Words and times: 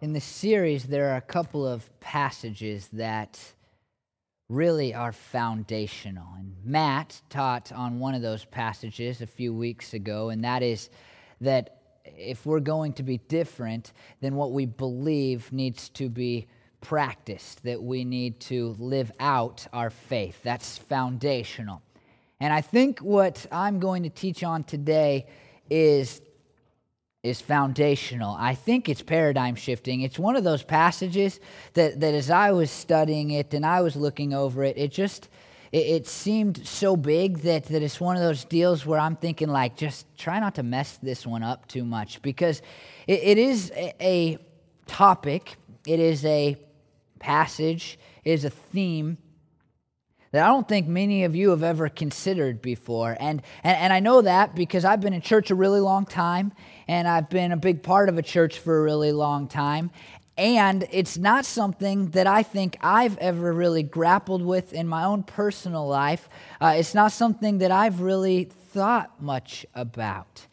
in 0.00 0.12
the 0.12 0.20
series, 0.20 0.84
there 0.84 1.10
are 1.10 1.16
a 1.16 1.22
couple 1.22 1.66
of 1.66 1.88
passages 2.00 2.88
that 2.92 3.38
really 4.48 4.94
are 4.94 5.12
foundational. 5.12 6.26
And 6.38 6.54
Matt 6.64 7.20
taught 7.28 7.72
on 7.72 7.98
one 7.98 8.14
of 8.14 8.22
those 8.22 8.44
passages 8.44 9.20
a 9.20 9.26
few 9.26 9.52
weeks 9.52 9.94
ago, 9.94 10.30
and 10.30 10.44
that 10.44 10.62
is 10.62 10.88
that 11.40 11.80
if 12.04 12.46
we're 12.46 12.60
going 12.60 12.92
to 12.94 13.02
be 13.02 13.18
different, 13.18 13.92
then 14.20 14.34
what 14.34 14.52
we 14.52 14.66
believe 14.66 15.52
needs 15.52 15.88
to 15.90 16.08
be 16.08 16.46
practiced, 16.80 17.64
that 17.64 17.82
we 17.82 18.04
need 18.04 18.40
to 18.40 18.76
live 18.78 19.10
out 19.18 19.66
our 19.72 19.90
faith. 19.90 20.40
That's 20.42 20.78
foundational. 20.78 21.82
And 22.40 22.52
I 22.52 22.60
think 22.60 23.00
what 23.00 23.46
I'm 23.50 23.80
going 23.80 24.04
to 24.04 24.10
teach 24.10 24.44
on 24.44 24.62
today 24.62 25.26
is 25.68 26.22
is 27.22 27.40
foundational. 27.40 28.36
I 28.38 28.54
think 28.54 28.88
it's 28.88 29.02
paradigm 29.02 29.56
shifting. 29.56 30.02
It's 30.02 30.18
one 30.18 30.36
of 30.36 30.44
those 30.44 30.62
passages 30.62 31.40
that, 31.74 31.98
that 32.00 32.14
as 32.14 32.30
I 32.30 32.52
was 32.52 32.70
studying 32.70 33.32
it 33.32 33.52
and 33.54 33.66
I 33.66 33.80
was 33.80 33.96
looking 33.96 34.32
over 34.32 34.62
it, 34.62 34.78
it 34.78 34.92
just 34.92 35.28
it, 35.72 35.86
it, 35.86 36.06
seemed 36.06 36.66
so 36.66 36.96
big 36.96 37.38
that, 37.38 37.64
that 37.66 37.82
it's 37.82 38.00
one 38.00 38.16
of 38.16 38.22
those 38.22 38.44
deals 38.44 38.86
where 38.86 39.00
I'm 39.00 39.16
thinking 39.16 39.48
like 39.48 39.76
just 39.76 40.06
try 40.16 40.38
not 40.38 40.54
to 40.54 40.62
mess 40.62 40.98
this 41.02 41.26
one 41.26 41.42
up 41.42 41.66
too 41.66 41.84
much 41.84 42.22
because 42.22 42.62
it, 43.06 43.20
it 43.22 43.38
is 43.38 43.70
a, 43.74 43.92
a 44.00 44.38
topic, 44.86 45.56
it 45.86 46.00
is 46.00 46.24
a 46.24 46.56
passage, 47.18 47.98
it 48.24 48.30
is 48.30 48.44
a 48.44 48.50
theme 48.50 49.18
that 50.32 50.44
I 50.44 50.48
don't 50.48 50.68
think 50.68 50.86
many 50.86 51.24
of 51.24 51.34
you 51.34 51.50
have 51.50 51.62
ever 51.62 51.88
considered 51.88 52.60
before. 52.60 53.16
And, 53.18 53.42
and, 53.64 53.76
and 53.76 53.92
I 53.92 54.00
know 54.00 54.22
that 54.22 54.54
because 54.54 54.84
I've 54.84 55.00
been 55.00 55.14
in 55.14 55.22
church 55.22 55.50
a 55.50 55.54
really 55.54 55.80
long 55.80 56.04
time, 56.04 56.52
and 56.86 57.08
I've 57.08 57.30
been 57.30 57.52
a 57.52 57.56
big 57.56 57.82
part 57.82 58.08
of 58.08 58.18
a 58.18 58.22
church 58.22 58.58
for 58.58 58.78
a 58.78 58.82
really 58.82 59.12
long 59.12 59.48
time. 59.48 59.90
And 60.36 60.86
it's 60.92 61.18
not 61.18 61.44
something 61.44 62.10
that 62.10 62.28
I 62.28 62.44
think 62.44 62.76
I've 62.80 63.18
ever 63.18 63.52
really 63.52 63.82
grappled 63.82 64.42
with 64.42 64.72
in 64.72 64.86
my 64.86 65.04
own 65.04 65.24
personal 65.24 65.88
life. 65.88 66.28
Uh, 66.60 66.74
it's 66.76 66.94
not 66.94 67.10
something 67.10 67.58
that 67.58 67.72
I've 67.72 68.00
really 68.00 68.44
thought 68.44 69.20
much 69.20 69.66
about. 69.74 70.46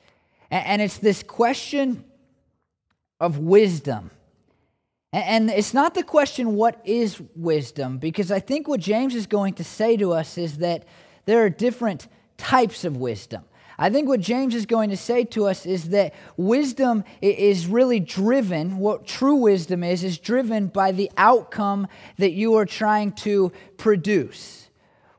And, 0.49 0.65
and 0.65 0.81
it's 0.81 0.97
this 0.97 1.21
question 1.21 2.03
of 3.19 3.37
wisdom. 3.37 4.09
And 5.15 5.49
it's 5.49 5.73
not 5.73 5.93
the 5.93 6.03
question, 6.03 6.55
what 6.55 6.81
is 6.83 7.21
wisdom? 7.37 7.99
Because 7.99 8.33
I 8.33 8.41
think 8.41 8.67
what 8.67 8.81
James 8.81 9.15
is 9.15 9.27
going 9.27 9.53
to 9.53 9.63
say 9.63 9.95
to 9.95 10.11
us 10.11 10.37
is 10.37 10.57
that 10.57 10.85
there 11.23 11.41
are 11.45 11.49
different 11.49 12.09
types 12.35 12.83
of 12.83 12.97
wisdom. 12.97 13.45
I 13.79 13.89
think 13.89 14.09
what 14.09 14.19
James 14.19 14.53
is 14.53 14.65
going 14.65 14.89
to 14.89 14.97
say 14.97 15.23
to 15.23 15.45
us 15.45 15.65
is 15.65 15.89
that 15.89 16.13
wisdom 16.35 17.05
is 17.21 17.65
really 17.65 18.01
driven, 18.01 18.77
what 18.77 19.07
true 19.07 19.35
wisdom 19.35 19.85
is, 19.85 20.03
is 20.03 20.17
driven 20.17 20.67
by 20.67 20.91
the 20.91 21.09
outcome 21.15 21.87
that 22.17 22.31
you 22.31 22.55
are 22.55 22.65
trying 22.65 23.13
to 23.13 23.53
produce. 23.77 24.64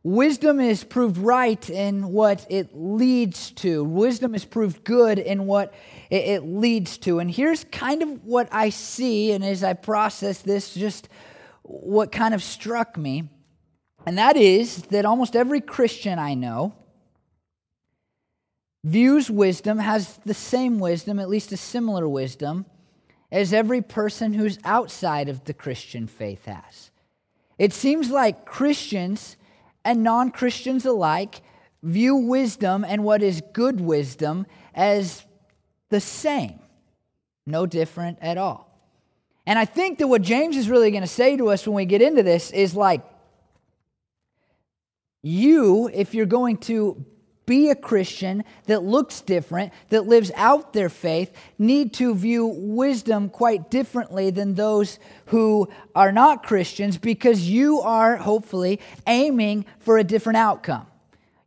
Wisdom 0.07 0.61
is 0.61 0.85
proved 0.85 1.19
right 1.19 1.69
in 1.69 2.13
what 2.13 2.47
it 2.49 2.71
leads 2.73 3.51
to. 3.51 3.83
Wisdom 3.83 4.37
is 4.37 4.45
proved 4.45 4.85
good 4.85 5.19
in 5.19 5.47
what 5.47 5.75
it, 6.11 6.45
leads 6.45 6.97
to. 6.99 7.19
And 7.19 7.29
here's 7.29 7.65
kind 7.65 8.03
of 8.05 8.25
what 8.25 8.49
I 8.53 8.69
see, 8.69 9.33
and 9.33 9.45
as 9.45 9.65
I 9.65 9.73
process 9.73 10.43
this, 10.43 10.75
just 10.75 11.09
what 11.65 12.13
kind 12.13 12.35
of 12.35 12.43
struck 12.45 12.97
me. 12.97 13.29
And 14.07 14.17
that 14.17 14.37
is 14.37 14.83
that 14.91 15.05
almost 15.05 15.35
every 15.35 15.61
Christian 15.61 16.21
I 16.21 16.35
know 16.35 16.77
views 18.85 19.29
wisdom, 19.29 19.79
has 19.79 20.21
the 20.25 20.35
same 20.35 20.79
wisdom, 20.79 21.19
at 21.19 21.29
least 21.29 21.51
a 21.51 21.57
similar 21.57 22.09
wisdom, 22.09 22.65
as 23.33 23.53
every 23.53 23.83
person 23.83 24.35
who's 24.35 24.61
outside 24.63 25.29
of 25.29 25.43
the 25.47 25.53
Christian 25.53 26.07
faith 26.07 26.45
has. 26.45 26.93
It 27.59 27.73
seems 27.73 28.09
like 28.09 28.45
Christians 28.45 29.37
and 29.87 30.03
non 30.03 30.31
Christians 30.31 30.85
alike 30.85 31.41
view 31.83 32.17
wisdom 32.17 32.85
and 32.87 33.05
what 33.05 33.23
is 33.23 33.41
good 33.53 33.81
wisdom 33.81 34.45
as 34.75 35.25
the 35.89 36.01
same, 36.01 36.59
no 37.47 37.65
different 37.65 38.19
at 38.21 38.37
all. 38.37 38.67
And 39.47 39.59
I 39.59 39.65
think 39.65 39.99
that 39.99 40.09
what 40.09 40.23
James 40.23 40.57
is 40.57 40.69
really 40.69 40.91
going 40.91 41.05
to 41.05 41.09
say 41.09 41.37
to 41.37 41.49
us 41.51 41.67
when 41.67 41.77
we 41.77 41.85
get 41.85 42.03
into 42.03 42.25
this 42.25 42.51
is 42.51 42.75
like, 42.75 43.03
you, 45.23 45.89
if 45.95 46.15
you're 46.15 46.27
going 46.27 46.57
to 46.59 47.05
be 47.47 47.71
a 47.71 47.77
Christian 47.77 48.45
that 48.67 48.83
looks 48.83 49.21
different, 49.21 49.73
that 49.89 50.07
lives 50.07 50.33
out 50.35 50.73
their 50.73 50.89
faith, 50.89 51.33
need 51.59 51.95
to 51.95 52.15
view 52.15 52.47
wisdom 52.47 53.29
quite 53.31 53.71
differently 53.71 54.31
than 54.31 54.55
those 54.55 54.99
who 55.27 55.69
are 55.95 56.13
not 56.13 56.43
Christians 56.43 56.99
because 56.99 57.49
you 57.49 57.81
are 57.81 58.17
hopefully 58.17 58.81
aiming 59.07 59.65
for 59.79 59.97
a 59.97 60.05
different 60.05 60.37
outcome. 60.37 60.87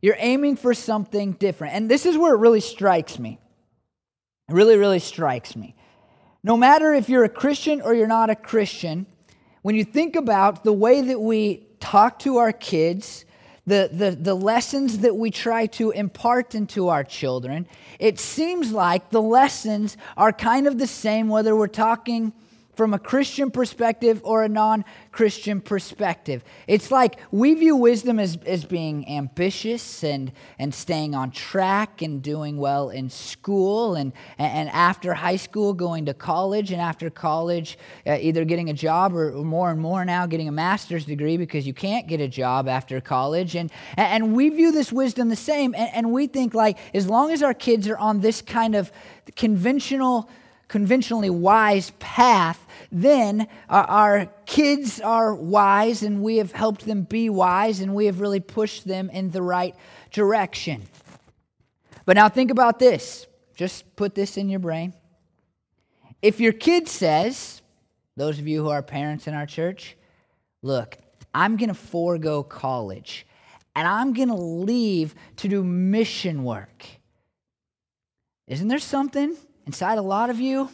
You're 0.00 0.16
aiming 0.18 0.56
for 0.56 0.72
something 0.72 1.32
different. 1.32 1.74
And 1.74 1.90
this 1.90 2.06
is 2.06 2.16
where 2.16 2.34
it 2.34 2.38
really 2.38 2.60
strikes 2.60 3.18
me. 3.18 3.38
It 4.48 4.54
really, 4.54 4.76
really 4.76 4.98
strikes 4.98 5.54
me. 5.54 5.74
No 6.42 6.56
matter 6.56 6.94
if 6.94 7.10
you're 7.10 7.24
a 7.24 7.28
Christian 7.28 7.82
or 7.82 7.94
you're 7.94 8.06
not 8.06 8.30
a 8.30 8.34
Christian, 8.34 9.06
when 9.60 9.74
you 9.74 9.84
think 9.84 10.16
about 10.16 10.64
the 10.64 10.72
way 10.72 11.02
that 11.02 11.20
we 11.20 11.66
talk 11.80 12.18
to 12.20 12.38
our 12.38 12.52
kids, 12.52 13.26
the, 13.70 13.88
the, 13.92 14.10
the 14.10 14.34
lessons 14.34 14.98
that 14.98 15.14
we 15.14 15.30
try 15.30 15.66
to 15.66 15.92
impart 15.92 16.54
into 16.56 16.88
our 16.88 17.04
children, 17.04 17.68
it 18.00 18.18
seems 18.18 18.72
like 18.72 19.10
the 19.10 19.22
lessons 19.22 19.96
are 20.16 20.32
kind 20.32 20.66
of 20.66 20.78
the 20.78 20.88
same 20.88 21.28
whether 21.28 21.54
we're 21.54 21.68
talking 21.68 22.32
from 22.80 22.94
a 22.94 22.98
Christian 22.98 23.50
perspective 23.50 24.22
or 24.24 24.42
a 24.42 24.48
non 24.48 24.86
Christian 25.12 25.60
perspective. 25.60 26.42
It's 26.66 26.90
like 26.90 27.18
we 27.30 27.52
view 27.52 27.76
wisdom 27.76 28.18
as, 28.18 28.38
as 28.46 28.64
being 28.64 29.06
ambitious 29.06 30.02
and, 30.02 30.32
and 30.58 30.72
staying 30.72 31.14
on 31.14 31.30
track 31.30 32.00
and 32.00 32.22
doing 32.22 32.56
well 32.56 32.88
in 32.88 33.10
school 33.10 33.96
and, 33.96 34.14
and 34.38 34.70
after 34.70 35.12
high 35.12 35.36
school 35.36 35.74
going 35.74 36.06
to 36.06 36.14
college 36.14 36.72
and 36.72 36.80
after 36.80 37.10
college 37.10 37.76
uh, 38.06 38.16
either 38.18 38.46
getting 38.46 38.70
a 38.70 38.72
job 38.72 39.14
or, 39.14 39.30
or 39.30 39.44
more 39.44 39.70
and 39.70 39.78
more 39.78 40.02
now 40.06 40.24
getting 40.24 40.48
a 40.48 40.52
master's 40.52 41.04
degree 41.04 41.36
because 41.36 41.66
you 41.66 41.74
can't 41.74 42.08
get 42.08 42.18
a 42.18 42.28
job 42.28 42.66
after 42.66 42.98
college. 42.98 43.56
And, 43.56 43.70
and 43.98 44.34
we 44.34 44.48
view 44.48 44.72
this 44.72 44.90
wisdom 44.90 45.28
the 45.28 45.36
same 45.36 45.74
and, 45.74 45.90
and 45.92 46.12
we 46.12 46.28
think 46.28 46.54
like 46.54 46.78
as 46.94 47.06
long 47.06 47.30
as 47.30 47.42
our 47.42 47.52
kids 47.52 47.86
are 47.88 47.98
on 47.98 48.20
this 48.20 48.40
kind 48.40 48.74
of 48.74 48.90
conventional 49.36 50.30
conventionally 50.70 51.28
wise 51.28 51.90
path, 51.98 52.64
then 52.92 53.48
uh, 53.68 53.84
our 53.88 54.26
kids 54.46 55.00
are 55.00 55.34
wise 55.34 56.04
and 56.04 56.22
we 56.22 56.36
have 56.36 56.52
helped 56.52 56.86
them 56.86 57.02
be 57.02 57.28
wise 57.28 57.80
and 57.80 57.92
we 57.92 58.06
have 58.06 58.20
really 58.20 58.38
pushed 58.38 58.86
them 58.86 59.10
in 59.10 59.32
the 59.32 59.42
right 59.42 59.74
direction. 60.12 60.80
But 62.06 62.14
now 62.14 62.28
think 62.28 62.52
about 62.52 62.78
this. 62.78 63.26
Just 63.56 63.96
put 63.96 64.14
this 64.14 64.36
in 64.36 64.48
your 64.48 64.60
brain. 64.60 64.94
If 66.22 66.38
your 66.38 66.52
kid 66.52 66.86
says, 66.86 67.62
those 68.16 68.38
of 68.38 68.46
you 68.46 68.62
who 68.62 68.70
are 68.70 68.80
parents 68.80 69.26
in 69.26 69.34
our 69.34 69.46
church, 69.46 69.96
look, 70.62 70.98
I'm 71.34 71.56
going 71.56 71.68
to 71.68 71.74
forego 71.74 72.44
college 72.44 73.26
and 73.74 73.88
I'm 73.88 74.12
going 74.12 74.28
to 74.28 74.34
leave 74.36 75.16
to 75.38 75.48
do 75.48 75.64
mission 75.64 76.44
work. 76.44 76.86
Isn't 78.46 78.68
there 78.68 78.78
something 78.78 79.36
inside 79.66 79.98
a 79.98 80.02
lot 80.02 80.30
of 80.30 80.40
you 80.40 80.70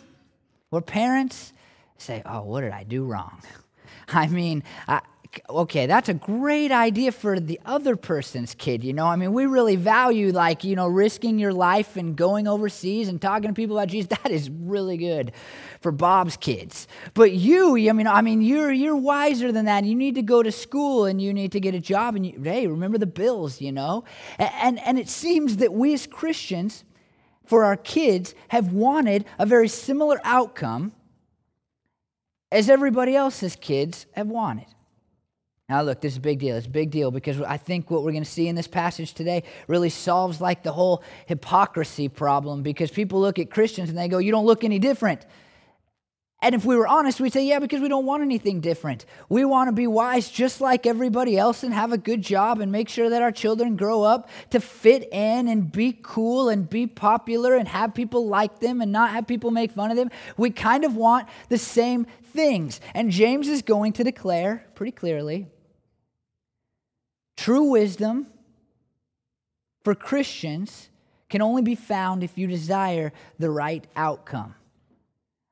where 0.70 0.82
parents 0.82 1.52
say, 1.98 2.22
Oh, 2.24 2.42
what 2.42 2.62
did 2.62 2.72
I 2.72 2.84
do 2.84 3.04
wrong? 3.04 3.40
I 4.08 4.28
mean, 4.28 4.62
I, 4.86 5.00
okay, 5.48 5.86
that's 5.86 6.08
a 6.08 6.14
great 6.14 6.72
idea 6.72 7.12
for 7.12 7.38
the 7.38 7.60
other 7.64 7.96
person's 7.96 8.54
kid, 8.54 8.84
you 8.84 8.92
know? 8.92 9.06
I 9.06 9.16
mean, 9.16 9.32
we 9.32 9.46
really 9.46 9.76
value, 9.76 10.32
like, 10.32 10.64
you 10.64 10.76
know, 10.76 10.86
risking 10.86 11.38
your 11.38 11.52
life 11.52 11.96
and 11.96 12.16
going 12.16 12.48
overseas 12.48 13.08
and 13.08 13.20
talking 13.20 13.48
to 13.48 13.54
people 13.54 13.78
about 13.78 13.88
Jesus. 13.88 14.06
That 14.26 14.32
is 14.32 14.50
really 14.50 14.96
good 14.96 15.32
for 15.80 15.92
Bob's 15.92 16.36
kids. 16.36 16.88
But 17.14 17.32
you, 17.32 17.76
I 17.88 17.92
mean, 17.92 18.06
I 18.06 18.22
mean, 18.22 18.40
you're, 18.40 18.72
you're 18.72 18.96
wiser 18.96 19.52
than 19.52 19.66
that. 19.66 19.84
You 19.84 19.94
need 19.94 20.16
to 20.16 20.22
go 20.22 20.42
to 20.42 20.50
school 20.50 21.04
and 21.04 21.20
you 21.20 21.32
need 21.32 21.52
to 21.52 21.60
get 21.60 21.74
a 21.74 21.80
job 21.80 22.16
and, 22.16 22.26
you, 22.26 22.40
hey, 22.42 22.66
remember 22.66 22.98
the 22.98 23.06
bills, 23.06 23.60
you 23.60 23.72
know? 23.72 24.04
And, 24.38 24.50
and, 24.60 24.80
and 24.80 24.98
it 24.98 25.08
seems 25.08 25.58
that 25.58 25.72
we 25.72 25.94
as 25.94 26.06
Christians, 26.06 26.84
for 27.46 27.64
our 27.64 27.76
kids 27.76 28.34
have 28.48 28.72
wanted 28.72 29.24
a 29.38 29.46
very 29.46 29.68
similar 29.68 30.20
outcome 30.24 30.92
as 32.52 32.68
everybody 32.68 33.16
else's 33.16 33.56
kids 33.56 34.06
have 34.12 34.28
wanted. 34.28 34.66
Now, 35.68 35.82
look, 35.82 36.00
this 36.00 36.12
is 36.12 36.18
a 36.18 36.20
big 36.20 36.38
deal. 36.38 36.56
It's 36.56 36.66
a 36.66 36.70
big 36.70 36.90
deal 36.90 37.10
because 37.10 37.40
I 37.40 37.56
think 37.56 37.90
what 37.90 38.04
we're 38.04 38.12
going 38.12 38.22
to 38.22 38.30
see 38.30 38.46
in 38.46 38.54
this 38.54 38.68
passage 38.68 39.14
today 39.14 39.42
really 39.66 39.90
solves 39.90 40.40
like 40.40 40.62
the 40.62 40.70
whole 40.70 41.02
hypocrisy 41.26 42.08
problem 42.08 42.62
because 42.62 42.90
people 42.92 43.20
look 43.20 43.40
at 43.40 43.50
Christians 43.50 43.88
and 43.88 43.98
they 43.98 44.06
go, 44.06 44.18
You 44.18 44.30
don't 44.30 44.46
look 44.46 44.62
any 44.62 44.78
different. 44.78 45.26
And 46.42 46.54
if 46.54 46.66
we 46.66 46.76
were 46.76 46.86
honest, 46.86 47.18
we'd 47.18 47.32
say, 47.32 47.46
yeah, 47.46 47.58
because 47.58 47.80
we 47.80 47.88
don't 47.88 48.04
want 48.04 48.22
anything 48.22 48.60
different. 48.60 49.06
We 49.30 49.44
want 49.46 49.68
to 49.68 49.72
be 49.72 49.86
wise 49.86 50.30
just 50.30 50.60
like 50.60 50.86
everybody 50.86 51.38
else 51.38 51.62
and 51.62 51.72
have 51.72 51.92
a 51.92 51.98
good 51.98 52.20
job 52.20 52.60
and 52.60 52.70
make 52.70 52.90
sure 52.90 53.08
that 53.08 53.22
our 53.22 53.32
children 53.32 53.74
grow 53.74 54.02
up 54.02 54.28
to 54.50 54.60
fit 54.60 55.08
in 55.12 55.48
and 55.48 55.72
be 55.72 55.98
cool 56.02 56.50
and 56.50 56.68
be 56.68 56.86
popular 56.86 57.56
and 57.56 57.66
have 57.66 57.94
people 57.94 58.28
like 58.28 58.60
them 58.60 58.82
and 58.82 58.92
not 58.92 59.10
have 59.10 59.26
people 59.26 59.50
make 59.50 59.72
fun 59.72 59.90
of 59.90 59.96
them. 59.96 60.10
We 60.36 60.50
kind 60.50 60.84
of 60.84 60.94
want 60.94 61.26
the 61.48 61.58
same 61.58 62.06
things. 62.34 62.80
And 62.92 63.10
James 63.10 63.48
is 63.48 63.62
going 63.62 63.94
to 63.94 64.04
declare 64.04 64.66
pretty 64.74 64.92
clearly 64.92 65.46
true 67.36 67.64
wisdom 67.64 68.26
for 69.84 69.94
Christians 69.94 70.90
can 71.28 71.42
only 71.42 71.62
be 71.62 71.74
found 71.74 72.22
if 72.22 72.36
you 72.36 72.46
desire 72.46 73.12
the 73.38 73.50
right 73.50 73.86
outcome. 73.94 74.54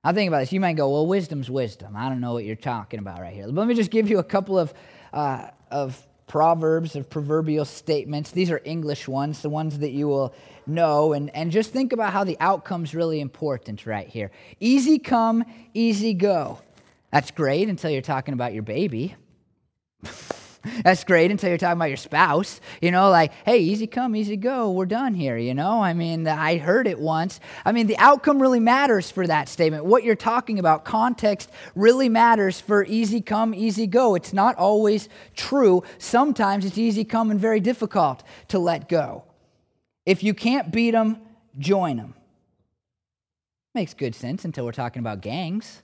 I 0.07 0.13
think 0.13 0.29
about 0.29 0.41
this. 0.41 0.53
You 0.53 0.61
might 0.61 0.77
go, 0.77 0.91
well, 0.91 1.07
wisdom's 1.07 1.51
wisdom. 1.51 1.97
I 1.97 2.11
don't 2.11 2.21
know 2.21 2.35
what 2.35 2.45
you're 2.45 2.57
talking 2.57 3.01
about 3.01 3.21
right 3.21 3.33
here. 3.33 3.47
But 3.47 3.55
Let 3.55 3.69
me 3.69 3.75
just 3.75 3.91
give 3.91 4.11
you 4.11 4.19
a 4.19 4.25
couple 4.25 4.59
of, 4.59 4.75
uh, 5.15 5.49
of 5.71 6.07
proverbs, 6.27 6.95
of 6.95 7.09
proverbial 7.09 7.65
statements. 7.65 8.31
These 8.31 8.51
are 8.51 8.61
English 8.65 9.09
ones, 9.09 9.41
the 9.41 9.49
ones 9.49 9.79
that 9.79 9.93
you 9.93 10.07
will 10.07 10.35
know. 10.67 11.15
And, 11.15 11.35
and 11.35 11.51
just 11.51 11.73
think 11.73 11.95
about 11.95 12.13
how 12.13 12.23
the 12.23 12.37
outcome's 12.39 12.95
really 12.95 13.21
important 13.21 13.87
right 13.87 14.07
here. 14.07 14.31
Easy 14.61 14.99
come, 14.99 15.43
easy 15.73 16.13
go. 16.13 16.59
That's 17.11 17.31
great 17.31 17.71
until 17.71 17.91
you're 17.91 18.03
talking 18.03 18.35
about 18.35 18.53
your 18.53 18.63
baby. 18.63 19.17
That's 20.85 21.05
great 21.05 21.31
until 21.31 21.49
you're 21.49 21.59
talking 21.59 21.79
about 21.79 21.89
your 21.89 21.97
spouse. 21.97 22.61
You 22.81 22.91
know, 22.91 23.11
like, 23.11 23.33
hey, 23.45 23.59
easy 23.59 23.87
come, 23.87 24.17
easy 24.17 24.37
go. 24.37 24.71
We're 24.71 24.87
done 24.87 25.15
here. 25.15 25.37
You 25.37 25.55
know, 25.55 25.83
I 25.83 25.95
mean, 25.95 26.27
I 26.27 26.59
heard 26.59 26.87
it 26.87 26.99
once. 26.99 27.41
I 27.65 27.73
mean, 27.73 27.87
the 27.87 27.99
outcome 27.99 28.41
really 28.41 28.61
matters 28.61 29.11
for 29.11 29.27
that 29.27 29.49
statement. 29.49 29.85
What 29.85 30.05
you're 30.05 30.17
talking 30.17 30.59
about, 30.59 30.85
context 30.85 31.51
really 31.75 32.09
matters 32.09 32.61
for 32.61 32.85
easy 32.85 33.21
come, 33.21 33.55
easy 33.55 33.87
go. 33.87 34.15
It's 34.15 34.33
not 34.33 34.57
always 34.57 35.09
true. 35.37 35.83
Sometimes 35.99 36.65
it's 36.65 36.79
easy 36.79 37.05
come 37.05 37.31
and 37.31 37.39
very 37.39 37.61
difficult 37.61 38.23
to 38.49 38.59
let 38.59 38.89
go. 38.89 39.25
If 40.07 40.23
you 40.23 40.35
can't 40.35 40.73
beat 40.73 40.91
them, 40.91 41.19
join 41.59 41.97
them. 41.97 42.15
Makes 43.75 43.95
good 43.95 44.15
sense 44.15 44.45
until 44.45 44.65
we're 44.65 44.73
talking 44.73 45.01
about 45.01 45.21
gangs. 45.21 45.83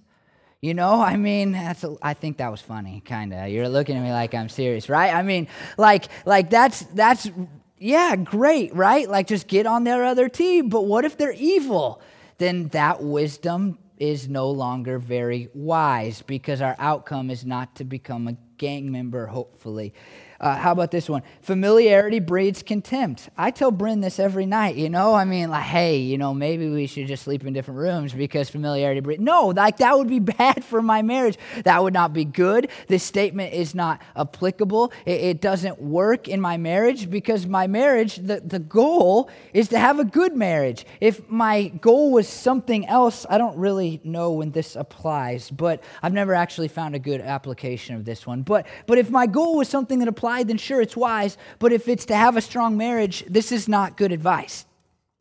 You 0.63 0.75
know, 0.75 1.01
I 1.01 1.17
mean, 1.17 1.53
that's 1.53 1.85
a, 1.85 1.97
I 2.03 2.13
think 2.13 2.37
that 2.37 2.51
was 2.51 2.61
funny, 2.61 3.01
kind 3.07 3.33
of. 3.33 3.49
You're 3.49 3.71
looking 3.71 3.97
at 3.97 4.03
me 4.03 4.11
like 4.11 4.35
I'm 4.35 4.51
serious, 4.51 4.91
right? 4.91 5.15
I 5.15 5.23
mean, 5.23 5.49
like 5.79 6.09
like 6.27 6.51
that's 6.51 6.81
that's 6.93 7.31
yeah, 7.79 8.15
great, 8.17 8.75
right? 8.75 9.09
Like 9.09 9.27
just 9.27 9.49
get 9.49 9.65
on 9.65 9.85
their 9.85 10.05
other 10.05 10.29
team. 10.29 10.69
But 10.69 10.83
what 10.83 11.07
if 11.07 11.17
they're 11.17 11.33
evil? 11.33 12.03
Then 12.37 12.69
that 12.69 13.03
wisdom 13.03 13.79
is 13.97 14.29
no 14.29 14.51
longer 14.51 14.99
very 14.99 15.49
wise 15.55 16.21
because 16.21 16.61
our 16.61 16.77
outcome 16.79 17.31
is 17.31 17.47
not 17.47 17.77
to 17.77 17.85
become 17.85 18.29
a 18.29 18.37
gang 18.59 18.93
member, 18.93 19.27
hopefully. 19.27 19.95
Uh, 20.41 20.57
how 20.57 20.73
about 20.73 20.91
this 20.91 21.07
one? 21.07 21.23
Familiarity 21.43 22.19
breeds 22.19 22.63
contempt. 22.63 23.29
I 23.37 23.51
tell 23.51 23.71
Bryn 23.71 24.01
this 24.01 24.19
every 24.19 24.47
night, 24.47 24.75
you 24.75 24.89
know? 24.89 25.15
I 25.15 25.27
mean, 25.27 25.51
like, 25.51 25.65
hey, 25.65 25.99
you 25.99 26.17
know, 26.17 26.33
maybe 26.33 26.71
we 26.71 26.87
should 26.87 27.09
just 27.09 27.25
sleep 27.25 27.45
in 27.45 27.53
different 27.53 27.79
rooms 27.79 28.15
because 28.15 28.49
familiarity 28.49 29.01
breeds. 29.01 29.21
No, 29.21 29.49
like, 29.49 29.77
that 29.79 29.99
would 29.99 30.09
be 30.09 30.19
bad 30.39 30.65
for 30.65 30.81
my 30.81 31.03
marriage. 31.03 31.37
That 31.65 31.83
would 31.83 31.93
not 31.93 32.15
be 32.15 32.25
good. 32.25 32.71
This 32.89 33.05
statement 33.05 33.53
is 33.53 33.75
not 33.75 34.01
applicable. 34.17 34.93
It, 35.05 35.21
it 35.21 35.41
doesn't 35.43 35.79
work 35.79 36.27
in 36.27 36.41
my 36.41 36.57
marriage 36.57 37.11
because 37.11 37.47
my 37.47 37.67
marriage, 37.67 38.17
the, 38.17 38.41
the 38.41 38.61
goal 38.61 39.29
is 39.53 39.69
to 39.69 39.79
have 39.79 39.99
a 39.99 40.05
good 40.07 40.35
marriage. 40.35 40.87
If 41.03 41.29
my 41.29 41.69
goal 41.69 42.13
was 42.13 42.27
something 42.27 42.87
else, 42.87 43.27
I 43.29 43.37
don't 43.37 43.59
really 43.59 44.01
know 44.05 44.33
when 44.33 44.53
this 44.53 44.75
applies, 44.75 45.51
but 45.51 45.85
I've 46.03 46.15
never 46.15 46.33
actually 46.33 46.69
found 46.69 46.95
a 46.95 46.99
good 46.99 47.21
application 47.21 47.95
of 47.95 48.07
this 48.07 48.27
one. 48.27 48.41
But, 48.41 48.67
but 48.87 48.97
if 48.97 49.11
my 49.11 49.27
goal 49.27 49.59
was 49.59 49.69
something 49.69 49.99
that 49.99 50.09
applies, 50.09 50.30
then 50.39 50.57
sure, 50.57 50.81
it's 50.81 50.97
wise. 50.97 51.37
But 51.59 51.73
if 51.73 51.89
it's 51.89 52.07
to 52.07 52.17
have 52.17 52.37
a 52.37 52.41
strong 52.41 52.77
marriage, 52.77 53.25
this 53.29 53.53
is 53.53 53.69
not 53.69 53.97
good 53.97 54.13
advice. 54.13 54.65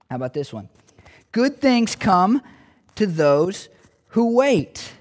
How 0.10 0.16
about 0.16 0.34
this 0.34 0.54
one? 0.54 0.70
Good 1.32 1.60
things 1.60 1.96
come 1.96 2.42
to 2.96 3.06
those 3.06 3.70
who 4.10 4.36
wait. 4.36 4.92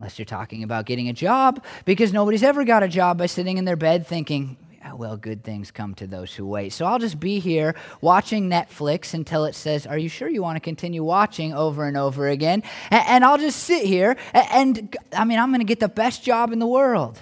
Unless 0.00 0.18
you're 0.18 0.26
talking 0.26 0.64
about 0.64 0.86
getting 0.86 1.08
a 1.08 1.12
job, 1.12 1.64
because 1.84 2.12
nobody's 2.12 2.42
ever 2.42 2.64
got 2.64 2.82
a 2.82 2.88
job 2.88 3.18
by 3.18 3.26
sitting 3.26 3.58
in 3.58 3.64
their 3.64 3.76
bed 3.76 4.06
thinking, 4.06 4.56
well, 4.96 5.16
good 5.16 5.44
things 5.44 5.70
come 5.70 5.94
to 5.94 6.06
those 6.06 6.34
who 6.34 6.46
wait. 6.46 6.72
So 6.72 6.84
I'll 6.84 6.98
just 6.98 7.20
be 7.20 7.38
here 7.38 7.74
watching 8.00 8.50
Netflix 8.50 9.14
until 9.14 9.44
it 9.44 9.54
says, 9.54 9.86
Are 9.86 9.98
you 9.98 10.08
sure 10.08 10.28
you 10.28 10.42
want 10.42 10.56
to 10.56 10.60
continue 10.60 11.04
watching 11.04 11.54
over 11.54 11.86
and 11.86 11.96
over 11.96 12.28
again? 12.28 12.62
And, 12.90 13.24
I'll 13.24 13.38
just 13.38 13.60
sit 13.60 13.84
here, 13.84 14.16
and 14.34 14.96
I 15.16 15.24
mean, 15.24 15.38
I'm 15.38 15.50
going 15.50 15.60
to 15.60 15.64
get 15.64 15.80
the 15.80 15.88
best 15.88 16.24
job 16.24 16.52
in 16.52 16.58
the 16.58 16.66
world. 16.66 17.18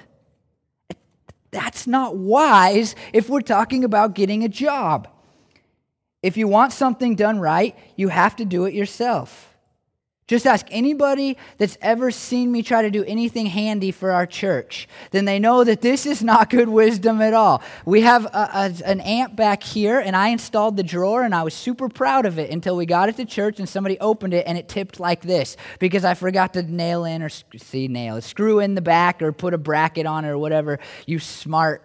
That's 1.50 1.86
not 1.86 2.16
wise 2.16 2.94
if 3.12 3.28
we're 3.28 3.40
talking 3.40 3.84
about 3.84 4.14
getting 4.14 4.44
a 4.44 4.48
job. 4.48 5.08
If 6.22 6.36
you 6.36 6.46
want 6.48 6.72
something 6.72 7.16
done 7.16 7.40
right, 7.40 7.76
you 7.96 8.08
have 8.08 8.36
to 8.36 8.44
do 8.44 8.64
it 8.64 8.74
yourself. 8.74 9.49
Just 10.30 10.46
ask 10.46 10.64
anybody 10.70 11.36
that's 11.58 11.76
ever 11.82 12.12
seen 12.12 12.52
me 12.52 12.62
try 12.62 12.82
to 12.82 12.90
do 12.92 13.02
anything 13.02 13.46
handy 13.46 13.90
for 13.90 14.12
our 14.12 14.26
church. 14.26 14.88
Then 15.10 15.24
they 15.24 15.40
know 15.40 15.64
that 15.64 15.80
this 15.80 16.06
is 16.06 16.22
not 16.22 16.50
good 16.50 16.68
wisdom 16.68 17.20
at 17.20 17.34
all. 17.34 17.64
We 17.84 18.02
have 18.02 18.26
a, 18.26 18.28
a, 18.28 18.72
an 18.84 19.00
amp 19.00 19.34
back 19.34 19.60
here, 19.64 19.98
and 19.98 20.14
I 20.14 20.28
installed 20.28 20.76
the 20.76 20.84
drawer, 20.84 21.24
and 21.24 21.34
I 21.34 21.42
was 21.42 21.52
super 21.52 21.88
proud 21.88 22.26
of 22.26 22.38
it 22.38 22.52
until 22.52 22.76
we 22.76 22.86
got 22.86 23.08
it 23.08 23.16
to 23.16 23.24
church 23.24 23.58
and 23.58 23.68
somebody 23.68 23.98
opened 23.98 24.32
it, 24.32 24.46
and 24.46 24.56
it 24.56 24.68
tipped 24.68 25.00
like 25.00 25.22
this 25.22 25.56
because 25.80 26.04
I 26.04 26.14
forgot 26.14 26.52
to 26.52 26.62
nail 26.62 27.04
in 27.04 27.22
or 27.22 27.28
see 27.28 27.88
nail, 27.88 28.22
screw 28.22 28.60
in 28.60 28.76
the 28.76 28.80
back 28.80 29.22
or 29.22 29.32
put 29.32 29.52
a 29.52 29.58
bracket 29.58 30.06
on 30.06 30.24
it 30.24 30.28
or 30.28 30.38
whatever 30.38 30.78
you 31.06 31.18
smart 31.18 31.82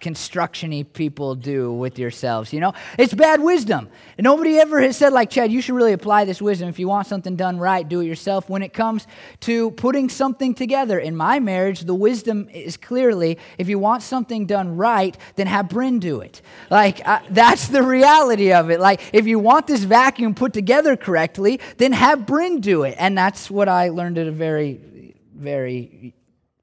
constructiony 0.00 0.90
people 0.90 1.34
do 1.34 1.72
with 1.72 1.98
yourselves. 1.98 2.52
You 2.52 2.60
know, 2.60 2.72
it's 2.98 3.14
bad 3.14 3.40
wisdom. 3.40 3.88
nobody 4.18 4.58
ever 4.58 4.80
has 4.80 4.96
said, 4.96 5.12
like, 5.12 5.30
Chad, 5.30 5.52
you 5.52 5.60
should 5.60 5.74
really 5.74 5.92
apply 5.92 6.24
this 6.24 6.40
wisdom. 6.40 6.68
If 6.68 6.78
you 6.78 6.88
want 6.88 7.06
something 7.06 7.36
done 7.36 7.58
right, 7.58 7.88
do 7.88 8.00
it 8.00 8.06
yourself. 8.06 8.48
When 8.48 8.62
it 8.62 8.72
comes 8.72 9.06
to 9.40 9.70
putting 9.72 10.08
something 10.08 10.54
together 10.54 10.98
in 10.98 11.16
my 11.16 11.40
marriage, 11.40 11.80
the 11.80 11.94
wisdom 11.94 12.48
is 12.50 12.76
clearly 12.76 13.38
if 13.58 13.68
you 13.68 13.78
want 13.78 14.02
something 14.02 14.46
done 14.46 14.76
right, 14.76 15.16
then 15.36 15.46
have 15.46 15.68
Bryn 15.68 15.98
do 15.98 16.20
it. 16.20 16.42
Like, 16.70 17.06
uh, 17.06 17.20
that's 17.30 17.68
the 17.68 17.82
reality 17.82 18.52
of 18.52 18.70
it. 18.70 18.80
Like, 18.80 19.00
if 19.12 19.26
you 19.26 19.38
want 19.38 19.66
this 19.66 19.84
vacuum 19.84 20.34
put 20.34 20.52
together 20.52 20.96
correctly, 20.96 21.60
then 21.76 21.92
have 21.92 22.26
Bryn 22.26 22.60
do 22.60 22.84
it. 22.84 22.94
And 22.98 23.16
that's 23.16 23.50
what 23.50 23.68
I 23.68 23.88
learned 23.88 24.18
at 24.18 24.26
a 24.26 24.32
very, 24.32 25.14
very 25.34 26.14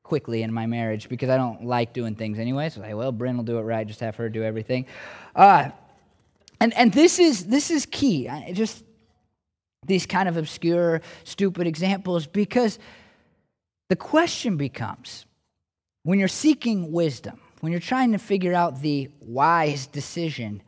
quickly 0.07 0.41
in 0.41 0.53
my 0.53 0.65
marriage 0.65 1.09
because 1.09 1.29
I 1.29 1.37
don't 1.37 1.65
like 1.65 1.93
doing 1.93 2.15
things 2.15 2.39
anyway. 2.39 2.69
So, 2.69 2.81
I, 2.81 2.93
well, 2.93 3.11
Bryn 3.11 3.35
will 3.37 3.43
do 3.43 3.57
it 3.57 3.63
right. 3.63 3.85
Just 3.85 3.99
have 3.99 4.15
her 4.15 4.29
do 4.29 4.43
everything. 4.43 4.85
Uh, 5.35 5.69
and 6.59 6.73
and 6.75 6.91
this 6.91 7.19
is 7.19 7.45
this 7.45 7.69
is 7.69 7.85
key. 7.85 8.27
I 8.29 8.51
just 8.53 8.83
these 9.85 10.05
kind 10.05 10.27
of 10.27 10.37
obscure, 10.37 11.01
stupid 11.23 11.67
examples 11.67 12.25
because 12.25 12.79
the 13.89 13.95
question 13.95 14.57
becomes 14.57 15.25
when 16.03 16.19
you're 16.19 16.27
seeking 16.27 16.91
wisdom, 16.91 17.39
when 17.61 17.71
you're 17.71 17.81
trying 17.81 18.11
to 18.13 18.17
figure 18.17 18.53
out 18.53 18.81
the 18.81 19.09
wise 19.21 19.87
decision, 19.87 20.61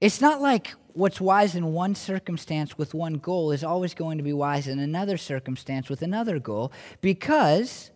it's 0.00 0.20
not 0.20 0.40
like 0.40 0.74
what's 0.94 1.20
wise 1.20 1.54
in 1.54 1.72
one 1.72 1.94
circumstance 1.94 2.78
with 2.78 2.94
one 2.94 3.14
goal 3.14 3.50
is 3.50 3.64
always 3.64 3.94
going 3.94 4.18
to 4.18 4.24
be 4.24 4.32
wise 4.32 4.66
in 4.66 4.78
another 4.78 5.16
circumstance 5.16 5.88
with 5.88 6.02
another 6.02 6.38
goal 6.38 6.72
because 7.00 7.90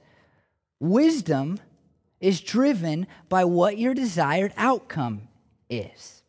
Wisdom 0.81 1.59
is 2.21 2.41
driven 2.41 3.07
by 3.29 3.45
what 3.45 3.79
your 3.79 3.95
desired 3.95 4.53
outcome 4.57 5.29
is. 5.69 6.23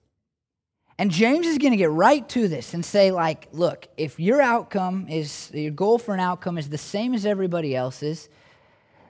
And 0.97 1.11
James 1.11 1.47
is 1.47 1.57
going 1.57 1.71
to 1.71 1.77
get 1.77 1.91
right 1.91 2.27
to 2.29 2.47
this 2.49 2.73
and 2.73 2.83
say, 2.83 3.11
like, 3.11 3.47
look, 3.53 3.87
if 3.95 4.19
your 4.19 4.41
outcome 4.41 5.07
is, 5.07 5.49
your 5.53 5.71
goal 5.71 5.97
for 5.97 6.13
an 6.13 6.19
outcome 6.19 6.57
is 6.57 6.69
the 6.69 6.77
same 6.77 7.13
as 7.13 7.25
everybody 7.25 7.73
else's, 7.75 8.27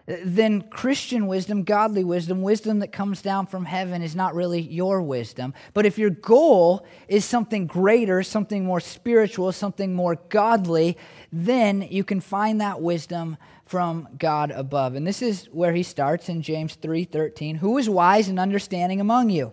then 0.06 0.62
Christian 0.62 1.28
wisdom, 1.28 1.64
godly 1.64 2.04
wisdom, 2.04 2.42
wisdom 2.42 2.80
that 2.80 2.92
comes 2.92 3.22
down 3.22 3.46
from 3.46 3.66
heaven 3.66 4.02
is 4.02 4.16
not 4.16 4.34
really 4.34 4.60
your 4.60 5.02
wisdom. 5.02 5.54
But 5.74 5.86
if 5.86 6.00
your 6.00 6.10
goal 6.10 6.86
is 7.08 7.26
something 7.26 7.68
greater, 7.68 8.24
something 8.24 8.66
more 8.66 8.80
spiritual, 8.80 9.52
something 9.52 9.94
more 9.94 10.16
godly, 10.30 10.98
then 11.32 11.88
you 11.90 12.04
can 12.04 12.22
find 12.22 12.60
that 12.60 12.82
wisdom 12.82 13.38
from 13.70 14.08
God 14.18 14.50
above. 14.50 14.96
And 14.96 15.06
this 15.06 15.22
is 15.22 15.46
where 15.52 15.74
he 15.74 15.84
starts 15.84 16.28
in 16.28 16.42
James 16.42 16.76
3:13. 16.76 17.58
Who 17.58 17.78
is 17.78 17.88
wise 17.88 18.28
and 18.28 18.40
understanding 18.40 19.00
among 19.00 19.30
you? 19.30 19.52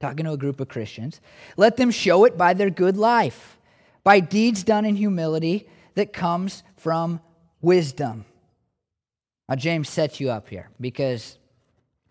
Talking 0.00 0.24
to 0.24 0.32
a 0.32 0.38
group 0.38 0.60
of 0.60 0.68
Christians. 0.68 1.20
Let 1.58 1.76
them 1.76 1.90
show 1.90 2.24
it 2.24 2.38
by 2.38 2.54
their 2.54 2.70
good 2.70 2.96
life, 2.96 3.58
by 4.02 4.20
deeds 4.20 4.64
done 4.64 4.86
in 4.86 4.96
humility 4.96 5.68
that 5.94 6.14
comes 6.14 6.62
from 6.74 7.20
wisdom. 7.60 8.24
Now, 9.46 9.56
James 9.56 9.90
sets 9.90 10.18
you 10.18 10.30
up 10.30 10.48
here 10.48 10.70
because 10.80 11.36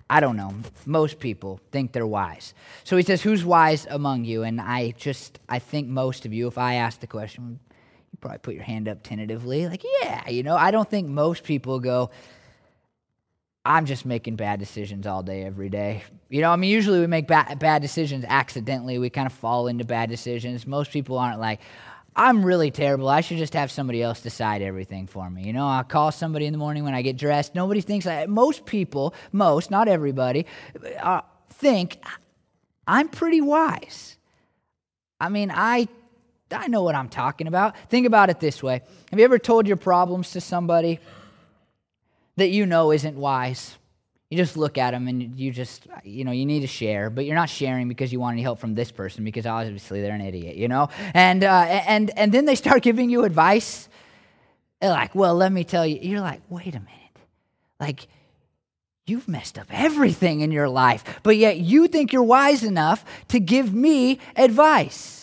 I 0.08 0.20
don't 0.20 0.38
know. 0.38 0.54
Most 0.86 1.20
people 1.20 1.60
think 1.72 1.94
they're 1.94 2.06
wise. 2.06 2.54
So 2.84 2.96
he 2.96 3.02
says, 3.02 3.24
Who's 3.24 3.44
wise 3.44 3.88
among 3.90 4.26
you? 4.26 4.44
And 4.44 4.62
I 4.62 4.92
just, 4.92 5.40
I 5.50 5.58
think 5.58 5.88
most 5.88 6.28
of 6.28 6.34
you, 6.34 6.48
if 6.48 6.60
I 6.60 6.76
ask 6.76 7.00
the 7.00 7.08
question, 7.08 7.60
probably 8.22 8.40
put 8.40 8.54
your 8.56 8.64
hand 8.64 8.88
up 8.88 9.04
tentatively, 9.04 9.68
like, 9.68 9.84
yeah, 10.02 10.30
you 10.30 10.44
know, 10.44 10.56
I 10.56 10.72
don't 10.72 10.90
think 10.90 11.08
most 11.08 11.44
people 11.44 11.80
go, 11.80 12.12
I'm 13.66 13.86
just 13.86 14.06
making 14.06 14.36
bad 14.36 14.60
decisions 14.60 15.06
all 15.06 15.22
day, 15.22 15.44
every 15.44 15.70
day. 15.70 16.04
You 16.30 16.42
know, 16.42 16.52
I 16.52 16.56
mean, 16.56 16.72
usually 16.72 17.00
we 17.00 17.08
make 17.08 17.28
ba- 17.28 17.56
bad 17.60 17.82
decisions 17.82 18.26
accidentally. 18.28 18.98
We 18.98 19.10
kind 19.10 19.28
of 19.28 19.34
fall 19.34 19.68
into 19.68 19.84
bad 19.84 20.10
decisions. 20.10 20.66
Most 20.66 20.92
people 20.92 21.18
aren't 21.18 21.40
like, 21.40 21.60
I'm 22.16 22.44
really 22.44 22.72
terrible. 22.72 23.08
I 23.08 23.22
should 23.22 23.38
just 23.38 23.54
have 23.54 23.70
somebody 23.70 24.02
else 24.02 24.22
decide 24.22 24.62
everything 24.62 25.08
for 25.08 25.30
me. 25.30 25.44
You 25.44 25.54
know, 25.54 25.68
I'll 25.68 25.84
call 25.84 26.12
somebody 26.12 26.46
in 26.46 26.52
the 26.52 26.58
morning 26.58 26.84
when 26.84 26.94
I 26.94 27.02
get 27.02 27.18
dressed. 27.18 27.54
Nobody 27.54 27.82
thinks, 27.82 28.08
I, 28.08 28.26
most 28.26 28.66
people, 28.66 29.14
most, 29.32 29.70
not 29.72 29.88
everybody, 29.88 30.46
uh, 31.02 31.22
think 31.50 32.00
I'm 32.88 33.10
pretty 33.10 33.42
wise. 33.42 34.18
I 35.22 35.30
mean, 35.30 35.52
I 35.54 35.88
I 36.52 36.68
know 36.68 36.84
what 36.84 36.96
I'm 36.96 37.10
talking 37.10 37.48
about. 37.48 37.76
Think 37.90 38.08
about 38.08 38.30
it 38.30 38.40
this 38.40 38.64
way 38.64 38.82
Have 39.10 39.20
you 39.20 39.26
ever 39.26 39.40
told 39.40 39.68
your 39.68 39.78
problems 39.78 40.32
to 40.32 40.42
somebody 40.42 41.00
that 42.38 42.50
you 42.50 42.66
know 42.66 42.92
isn't 42.92 43.18
wise? 43.18 43.76
You 44.30 44.38
just 44.38 44.58
look 44.58 44.78
at 44.78 44.92
them 44.92 45.08
and 45.08 45.36
you 45.40 45.52
just, 45.52 45.88
you 46.04 46.24
know, 46.24 46.32
you 46.32 46.46
need 46.46 46.60
to 46.60 46.68
share, 46.68 47.10
but 47.10 47.26
you're 47.26 47.36
not 47.36 47.50
sharing 47.50 47.88
because 47.88 48.14
you 48.14 48.20
want 48.20 48.34
any 48.34 48.44
help 48.44 48.60
from 48.60 48.76
this 48.76 48.92
person 48.92 49.24
because 49.24 49.48
obviously 49.48 50.02
they're 50.02 50.14
an 50.14 50.22
idiot, 50.22 50.56
you 50.56 50.68
know? 50.68 50.90
And, 51.16 51.44
uh, 51.44 51.66
and, 51.88 52.12
and 52.16 52.32
then 52.32 52.46
they 52.46 52.54
start 52.54 52.84
giving 52.84 53.10
you 53.10 53.24
advice. 53.24 53.90
They're 54.80 54.92
like, 54.92 55.16
well, 55.16 55.34
let 55.34 55.52
me 55.52 55.64
tell 55.64 55.84
you. 55.84 55.98
You're 56.00 56.22
like, 56.22 56.42
wait 56.48 56.76
a 56.76 56.80
minute. 56.80 56.94
Like, 57.80 58.08
you've 59.08 59.28
messed 59.28 59.58
up 59.58 59.66
everything 59.72 60.42
in 60.42 60.52
your 60.52 60.70
life, 60.70 61.04
but 61.24 61.36
yet 61.36 61.58
you 61.58 61.88
think 61.88 62.14
you're 62.14 62.22
wise 62.22 62.64
enough 62.64 63.04
to 63.30 63.40
give 63.40 63.74
me 63.74 64.20
advice 64.36 65.19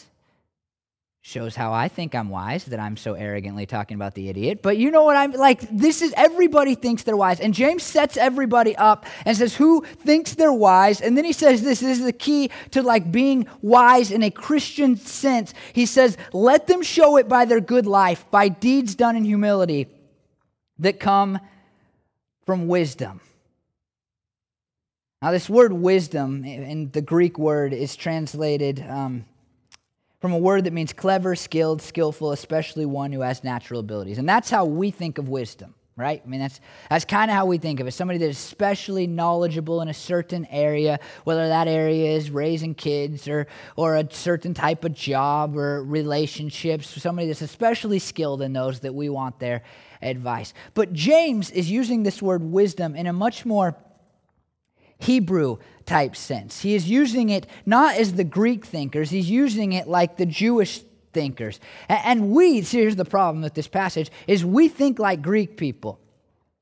shows 1.27 1.57
how 1.57 1.73
I 1.73 1.89
think 1.89 2.15
I'm 2.15 2.29
wise 2.29 2.67
that 2.67 2.79
I'm 2.79 2.97
so 2.97 3.15
arrogantly 3.15 3.67
talking 3.67 3.97
about 3.97 4.15
the 4.15 4.29
idiot. 4.29 4.63
But 4.63 4.77
you 4.77 4.93
know 4.93 5.03
what 5.03 5.17
I'm 5.17 5.33
like? 5.33 5.61
This 5.77 6.01
is 6.01 6.15
everybody 6.17 6.77
thinks 6.77 7.03
they're 7.03 7.17
wise. 7.17 7.41
And 7.41 7.53
James 7.53 7.83
sets 7.83 8.17
everybody 8.17 8.77
up 8.77 9.07
and 9.25 9.37
says, 9.37 9.57
Who 9.57 9.83
thinks 9.83 10.35
they're 10.35 10.53
wise? 10.53 11.01
And 11.01 11.19
then 11.19 11.25
he 11.25 11.33
says, 11.33 11.63
This 11.63 11.83
is 11.83 12.05
the 12.05 12.13
key 12.13 12.53
to 12.71 12.81
like 12.81 13.11
being 13.11 13.49
wise 13.61 14.13
in 14.13 14.23
a 14.23 14.31
Christian 14.31 14.97
sense. 14.97 15.53
He 15.73 15.85
says, 15.85 16.17
Let 16.33 16.69
them 16.69 16.81
show 16.81 17.17
it 17.17 17.29
by 17.29 17.45
their 17.45 17.61
good 17.61 17.87
life, 17.87 18.25
by 18.31 18.49
deeds 18.49 18.95
done 18.95 19.17
in 19.17 19.25
humility 19.25 19.89
that 20.79 21.01
come 21.01 21.41
from 22.45 22.69
wisdom. 22.69 23.21
Now, 25.21 25.33
this 25.33 25.51
word 25.51 25.73
wisdom 25.73 26.45
in 26.45 26.93
the 26.93 27.03
Greek 27.03 27.37
word 27.37 27.73
is 27.73 27.97
translated. 27.97 28.81
Um, 28.89 29.25
from 30.21 30.33
a 30.33 30.39
word 30.39 30.65
that 30.65 30.73
means 30.73 30.93
clever, 30.93 31.35
skilled, 31.35 31.83
skillful, 31.83 32.33
especially 32.33 32.87
one 32.87 33.13
who 33.13 33.21
has 33.21 33.45
natural 33.45 33.81
abilities. 33.81 34.19
And 34.19 34.29
that's 34.29 34.51
how 34.51 34.65
we 34.65 34.91
think 34.91 35.19
of 35.19 35.29
wisdom, 35.29 35.75
right? 35.95 36.23
I 36.25 36.29
mean, 36.29 36.41
that's, 36.41 36.61
that's 36.89 37.05
kind 37.05 37.31
of 37.31 37.37
how 37.37 37.47
we 37.47 37.59
think 37.59 37.81
of 37.81 37.87
it. 37.87 37.93
Somebody 37.93 38.19
that 38.21 38.29
is 38.29 38.39
especially 38.39 39.07
knowledgeable 39.07 39.83
in 39.83 39.89
a 39.89 39.95
certain 39.95 40.47
area, 40.47 40.99
whether 41.25 41.49
that 41.49 41.69
area 41.69 42.17
is 42.17 42.31
raising 42.31 42.75
kids 42.75 43.29
or, 43.29 43.47
or 43.77 43.97
a 43.97 44.11
certain 44.11 44.55
type 44.55 44.85
of 44.85 44.95
job 44.95 45.57
or 45.57 45.85
relationships, 45.85 46.89
somebody 47.01 47.29
that's 47.29 47.43
especially 47.43 47.99
skilled 47.99 48.41
in 48.41 48.53
those 48.55 48.81
that 48.81 48.95
we 48.95 49.09
want 49.11 49.39
their 49.39 49.63
advice. 50.01 50.55
But 50.75 50.93
James 50.93 51.51
is 51.51 51.71
using 51.71 52.03
this 52.03 52.23
word 52.23 52.43
wisdom 52.43 52.97
in 52.97 53.07
a 53.07 53.13
much 53.13 53.45
more 53.45 53.77
Hebrew 54.99 55.59
type 55.87 56.17
sense. 56.17 56.61
He 56.61 56.75
is 56.75 56.91
using 56.91 57.31
it 57.31 57.47
not 57.65 57.97
as 57.97 58.15
the 58.15 58.25
Greek 58.25 58.67
thinkers, 58.67 59.11
he's 59.11 59.31
using 59.31 59.73
it 59.73 59.89
like 59.89 60.17
the 60.17 60.27
Jewish 60.27 60.83
thinkers. 61.13 61.61
And 61.89 62.31
we, 62.31 62.61
here's 62.61 62.97
the 62.97 63.05
problem 63.05 63.43
with 63.43 63.55
this 63.55 63.69
passage, 63.69 64.11
is 64.27 64.45
we 64.45 64.69
think 64.69 64.99
like 64.99 65.23
Greek 65.23 65.57
people. 65.57 65.99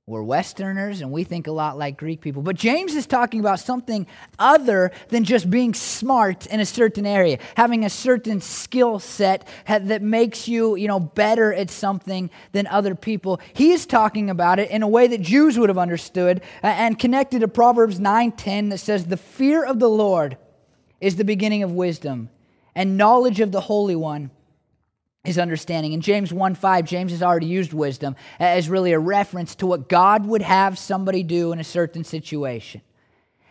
We're 0.07 0.23
Westerners 0.23 1.01
and 1.01 1.11
we 1.11 1.25
think 1.25 1.47
a 1.47 1.53
lot 1.53 1.79
like 1.79 1.97
Greek 1.97 2.21
people. 2.21 2.43
But 2.43 2.57
James 2.57 2.95
is 2.95 3.07
talking 3.07 3.41
about 3.41 3.59
something 3.59 4.07
other 4.39 4.93
than 5.09 5.25
just 5.25 5.49
being 5.49 5.73
smart 5.73 6.45
in 6.45 6.61
a 6.61 6.67
certain 6.67 7.07
area, 7.07 7.39
having 7.57 7.87
a 7.87 7.91
certain 7.91 8.43
skill 8.43 8.99
set 8.99 9.49
that 9.67 10.03
makes 10.03 10.47
you, 10.47 10.77
you 10.77 10.89
know, 10.89 11.01
better 11.01 11.55
at 11.55 11.71
something 11.71 12.29
than 12.53 12.67
other 12.67 12.95
people. 12.95 13.41
He 13.55 13.73
is 13.73 13.87
talking 13.87 14.29
about 14.29 14.59
it 14.59 14.71
in 14.71 14.83
a 14.83 14.89
way 14.89 15.07
that 15.07 15.23
Jews 15.23 15.59
would 15.59 15.71
have 15.71 15.79
understood 15.79 16.43
uh, 16.63 16.67
and 16.67 16.99
connected 16.99 17.41
to 17.41 17.49
Proverbs 17.49 17.99
9:10 17.99 18.69
that 18.69 18.79
says 18.79 19.07
the 19.07 19.17
fear 19.17 19.65
of 19.65 19.79
the 19.79 19.89
Lord 19.89 20.37
is 21.01 21.17
the 21.17 21.25
beginning 21.25 21.63
of 21.63 21.73
wisdom 21.73 22.29
and 22.75 22.99
knowledge 22.99 23.41
of 23.41 23.53
the 23.53 23.63
Holy 23.63 23.97
One 23.97 24.31
his 25.25 25.39
understanding. 25.39 25.93
In 25.93 26.03
James 26.03 26.33
1 26.33 26.55
5, 26.55 26.85
James 26.85 27.11
has 27.11 27.23
already 27.23 27.47
used 27.47 27.73
wisdom 27.73 28.15
as 28.39 28.69
really 28.69 28.93
a 28.93 28.99
reference 28.99 29.55
to 29.57 29.67
what 29.67 29.89
God 29.89 30.27
would 30.27 30.43
have 30.43 30.79
somebody 30.79 31.23
do 31.23 31.53
in 31.53 31.59
a 31.59 31.65
certain 31.65 32.05
situation. 32.05 32.83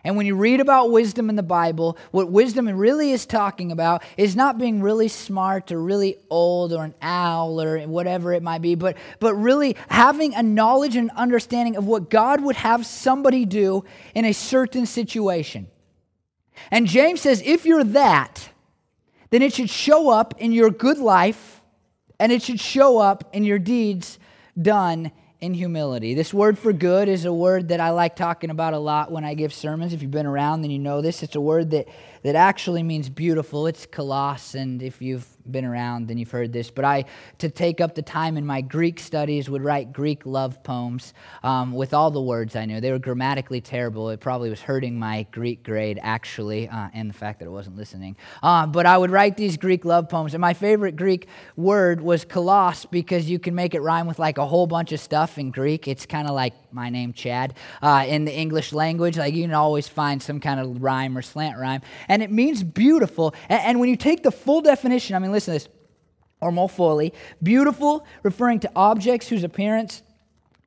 And 0.06 0.18
when 0.18 0.26
you 0.26 0.36
read 0.36 0.60
about 0.60 0.92
wisdom 0.92 1.30
in 1.30 1.38
the 1.38 1.44
Bible, 1.44 1.98
what 2.12 2.30
wisdom 2.30 2.68
really 2.68 3.12
is 3.12 3.26
talking 3.26 3.72
about 3.72 4.04
is 4.18 4.36
not 4.36 4.58
being 4.58 4.82
really 4.82 5.08
smart 5.08 5.72
or 5.72 5.82
really 5.82 6.18
old 6.30 6.74
or 6.74 6.84
an 6.84 6.94
owl 7.02 7.62
or 7.62 7.80
whatever 7.88 8.34
it 8.34 8.44
might 8.44 8.62
be, 8.62 8.76
but, 8.76 8.98
but 9.22 9.34
really 9.36 9.78
having 9.88 10.36
a 10.36 10.44
knowledge 10.44 10.98
and 10.98 11.10
understanding 11.12 11.78
of 11.78 11.86
what 11.86 12.10
God 12.10 12.42
would 12.42 12.58
have 12.58 12.86
somebody 12.86 13.46
do 13.46 13.86
in 14.14 14.26
a 14.26 14.34
certain 14.34 14.86
situation. 14.86 15.68
And 16.70 16.86
James 16.86 17.22
says, 17.22 17.42
if 17.44 17.66
you're 17.66 17.86
that, 17.86 18.50
then 19.30 19.42
it 19.42 19.54
should 19.54 19.70
show 19.70 20.10
up 20.10 20.36
in 20.38 20.52
your 20.52 20.70
good 20.70 20.98
life 20.98 21.63
and 22.20 22.32
it 22.32 22.42
should 22.42 22.60
show 22.60 23.00
up 23.00 23.30
in 23.34 23.44
your 23.44 23.60
deeds 23.60 24.20
done 24.60 25.12
in 25.44 25.54
humility. 25.54 26.14
This 26.14 26.34
word 26.34 26.58
for 26.58 26.72
good 26.72 27.10
is 27.10 27.26
a 27.26 27.34
word 27.34 27.68
that 27.68 27.82
I 27.82 27.90
like 27.90 28.16
talking 28.16 28.50
about 28.50 28.74
a 28.74 28.80
lot 28.80 29.12
when 29.12 29.26
I 29.26 29.34
give 29.34 29.54
sermons. 29.54 29.92
If 29.92 30.02
you've 30.02 30.10
been 30.10 30.26
around, 30.26 30.62
then 30.62 30.72
you 30.72 30.80
know 30.80 31.02
this. 31.02 31.22
It's 31.22 31.36
a 31.36 31.42
word 31.42 31.72
that, 31.72 31.90
that 32.24 32.36
actually 32.36 32.82
means 32.82 33.10
beautiful. 33.10 33.68
It's 33.68 33.86
kalos, 33.86 34.56
and 34.56 34.82
if 34.82 35.02
you've 35.02 35.28
been 35.52 35.66
around, 35.66 36.08
then 36.08 36.18
you've 36.18 36.32
heard 36.32 36.54
this. 36.54 36.72
But 36.72 36.86
I, 36.86 37.06
to 37.40 37.50
take 37.50 37.82
up 37.82 37.96
the 37.96 38.02
time 38.02 38.38
in 38.38 38.46
my 38.46 38.62
Greek 38.62 39.00
studies, 39.00 39.50
would 39.50 39.62
write 39.62 39.94
Greek 39.94 40.26
love 40.26 40.64
poems 40.64 41.14
um, 41.44 41.74
with 41.74 41.94
all 41.94 42.12
the 42.12 42.22
words 42.22 42.56
I 42.56 42.66
knew. 42.66 42.82
They 42.82 42.92
were 42.92 43.00
grammatically 43.00 43.62
terrible. 43.62 44.10
It 44.10 44.20
probably 44.20 44.50
was 44.50 44.62
hurting 44.62 44.98
my 44.98 45.28
Greek 45.32 45.64
grade, 45.64 46.00
actually, 46.02 46.70
uh, 46.70 46.90
and 46.94 47.10
the 47.10 47.14
fact 47.14 47.40
that 47.40 47.46
I 47.46 47.50
wasn't 47.50 47.76
listening. 47.76 48.16
Uh, 48.42 48.66
but 48.68 48.86
I 48.86 48.98
would 48.98 49.12
write 49.12 49.38
these 49.38 49.58
Greek 49.58 49.86
love 49.86 50.10
poems. 50.10 50.34
And 50.34 50.42
my 50.42 50.54
favorite 50.54 50.96
Greek 50.96 51.28
word 51.56 52.02
was 52.02 52.26
kalos 52.26 52.90
because 52.90 53.30
you 53.30 53.40
can 53.40 53.56
make 53.56 53.74
it 53.74 53.82
rhyme 53.82 54.08
with 54.08 54.20
like 54.20 54.38
a 54.38 54.46
whole 54.46 54.68
bunch 54.68 54.92
of 54.92 55.00
stuff 55.00 55.38
in 55.38 55.52
Greek. 55.52 55.88
It's 55.88 56.06
kind 56.06 56.28
of 56.28 56.34
like 56.34 56.54
my 56.72 56.90
name, 56.90 57.14
Chad, 57.14 57.54
uh, 57.82 58.06
in 58.08 58.26
the 58.26 58.34
English 58.34 58.74
language. 58.74 59.18
Like 59.18 59.34
you 59.34 59.44
can 59.44 59.54
always 59.54 59.88
find 59.88 60.22
some 60.22 60.40
kind 60.40 60.60
of 60.60 60.82
rhyme 60.82 61.18
or 61.18 61.22
slant 61.22 61.58
rhyme. 61.58 61.82
And 62.08 62.24
it 62.24 62.32
means 62.32 62.64
beautiful. 62.64 63.36
and, 63.50 63.62
and 63.62 63.80
when 63.80 63.90
you 63.90 63.96
take 63.96 64.24
the 64.24 64.32
full 64.32 64.62
definition, 64.62 65.16
I 65.16 65.20
mean, 65.20 65.32
listen 65.34 65.54
to 65.54 65.60
this, 65.60 65.70
or 66.42 66.52
more 66.52 66.70
fully, 66.70 67.14
beautiful, 67.42 68.06
referring 68.22 68.60
to 68.62 68.72
objects 68.76 69.28
whose 69.28 69.44
appearance 69.44 70.04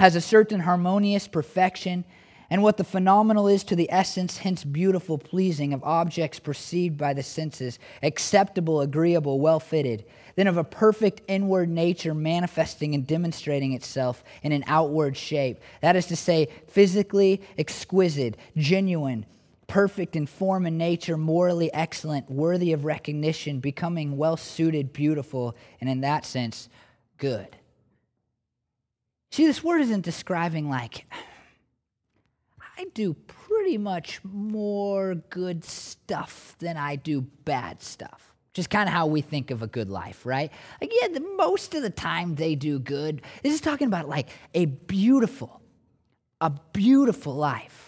has 0.00 0.16
a 0.16 0.20
certain 0.20 0.60
harmonious 0.60 1.28
perfection, 1.28 2.04
and 2.48 2.62
what 2.62 2.76
the 2.76 2.84
phenomenal 2.84 3.48
is 3.48 3.64
to 3.64 3.76
the 3.76 3.90
essence, 3.90 4.38
hence 4.38 4.62
beautiful, 4.62 5.18
pleasing, 5.18 5.72
of 5.72 5.82
objects 5.82 6.38
perceived 6.38 6.96
by 6.96 7.12
the 7.12 7.22
senses, 7.22 7.78
acceptable, 8.02 8.80
agreeable, 8.80 9.40
well 9.40 9.58
fitted, 9.58 10.04
then 10.36 10.46
of 10.46 10.56
a 10.56 10.64
perfect 10.64 11.22
inward 11.28 11.68
nature 11.68 12.14
manifesting 12.14 12.94
and 12.94 13.06
demonstrating 13.06 13.72
itself 13.72 14.22
in 14.42 14.52
an 14.52 14.64
outward 14.66 15.16
shape. 15.16 15.60
That 15.80 15.96
is 15.96 16.06
to 16.06 16.16
say, 16.16 16.48
physically 16.68 17.42
exquisite, 17.58 18.36
genuine, 18.56 19.26
perfect 19.66 20.16
in 20.16 20.26
form 20.26 20.66
and 20.66 20.78
nature, 20.78 21.16
morally 21.16 21.72
excellent, 21.72 22.30
worthy 22.30 22.72
of 22.72 22.84
recognition, 22.84 23.60
becoming 23.60 24.16
well 24.16 24.36
suited, 24.36 24.92
beautiful, 24.92 25.56
and 25.80 25.90
in 25.90 26.00
that 26.02 26.24
sense, 26.24 26.68
good. 27.18 27.56
See, 29.30 29.46
this 29.46 29.62
word 29.62 29.80
isn't 29.82 30.04
describing 30.04 30.68
like, 30.68 31.06
I 32.78 32.86
do 32.94 33.14
pretty 33.14 33.78
much 33.78 34.20
more 34.22 35.14
good 35.14 35.64
stuff 35.64 36.56
than 36.58 36.76
I 36.76 36.96
do 36.96 37.22
bad 37.44 37.82
stuff. 37.82 38.34
Just 38.54 38.70
kind 38.70 38.88
of 38.88 38.94
how 38.94 39.06
we 39.06 39.20
think 39.20 39.50
of 39.50 39.62
a 39.62 39.66
good 39.66 39.90
life, 39.90 40.24
right? 40.24 40.50
Like, 40.80 40.90
yeah, 41.00 41.08
the, 41.08 41.20
most 41.20 41.74
of 41.74 41.82
the 41.82 41.90
time 41.90 42.34
they 42.34 42.54
do 42.54 42.78
good. 42.78 43.20
This 43.42 43.52
is 43.52 43.60
talking 43.60 43.86
about 43.86 44.08
like 44.08 44.30
a 44.54 44.64
beautiful, 44.64 45.60
a 46.40 46.50
beautiful 46.72 47.34
life 47.34 47.85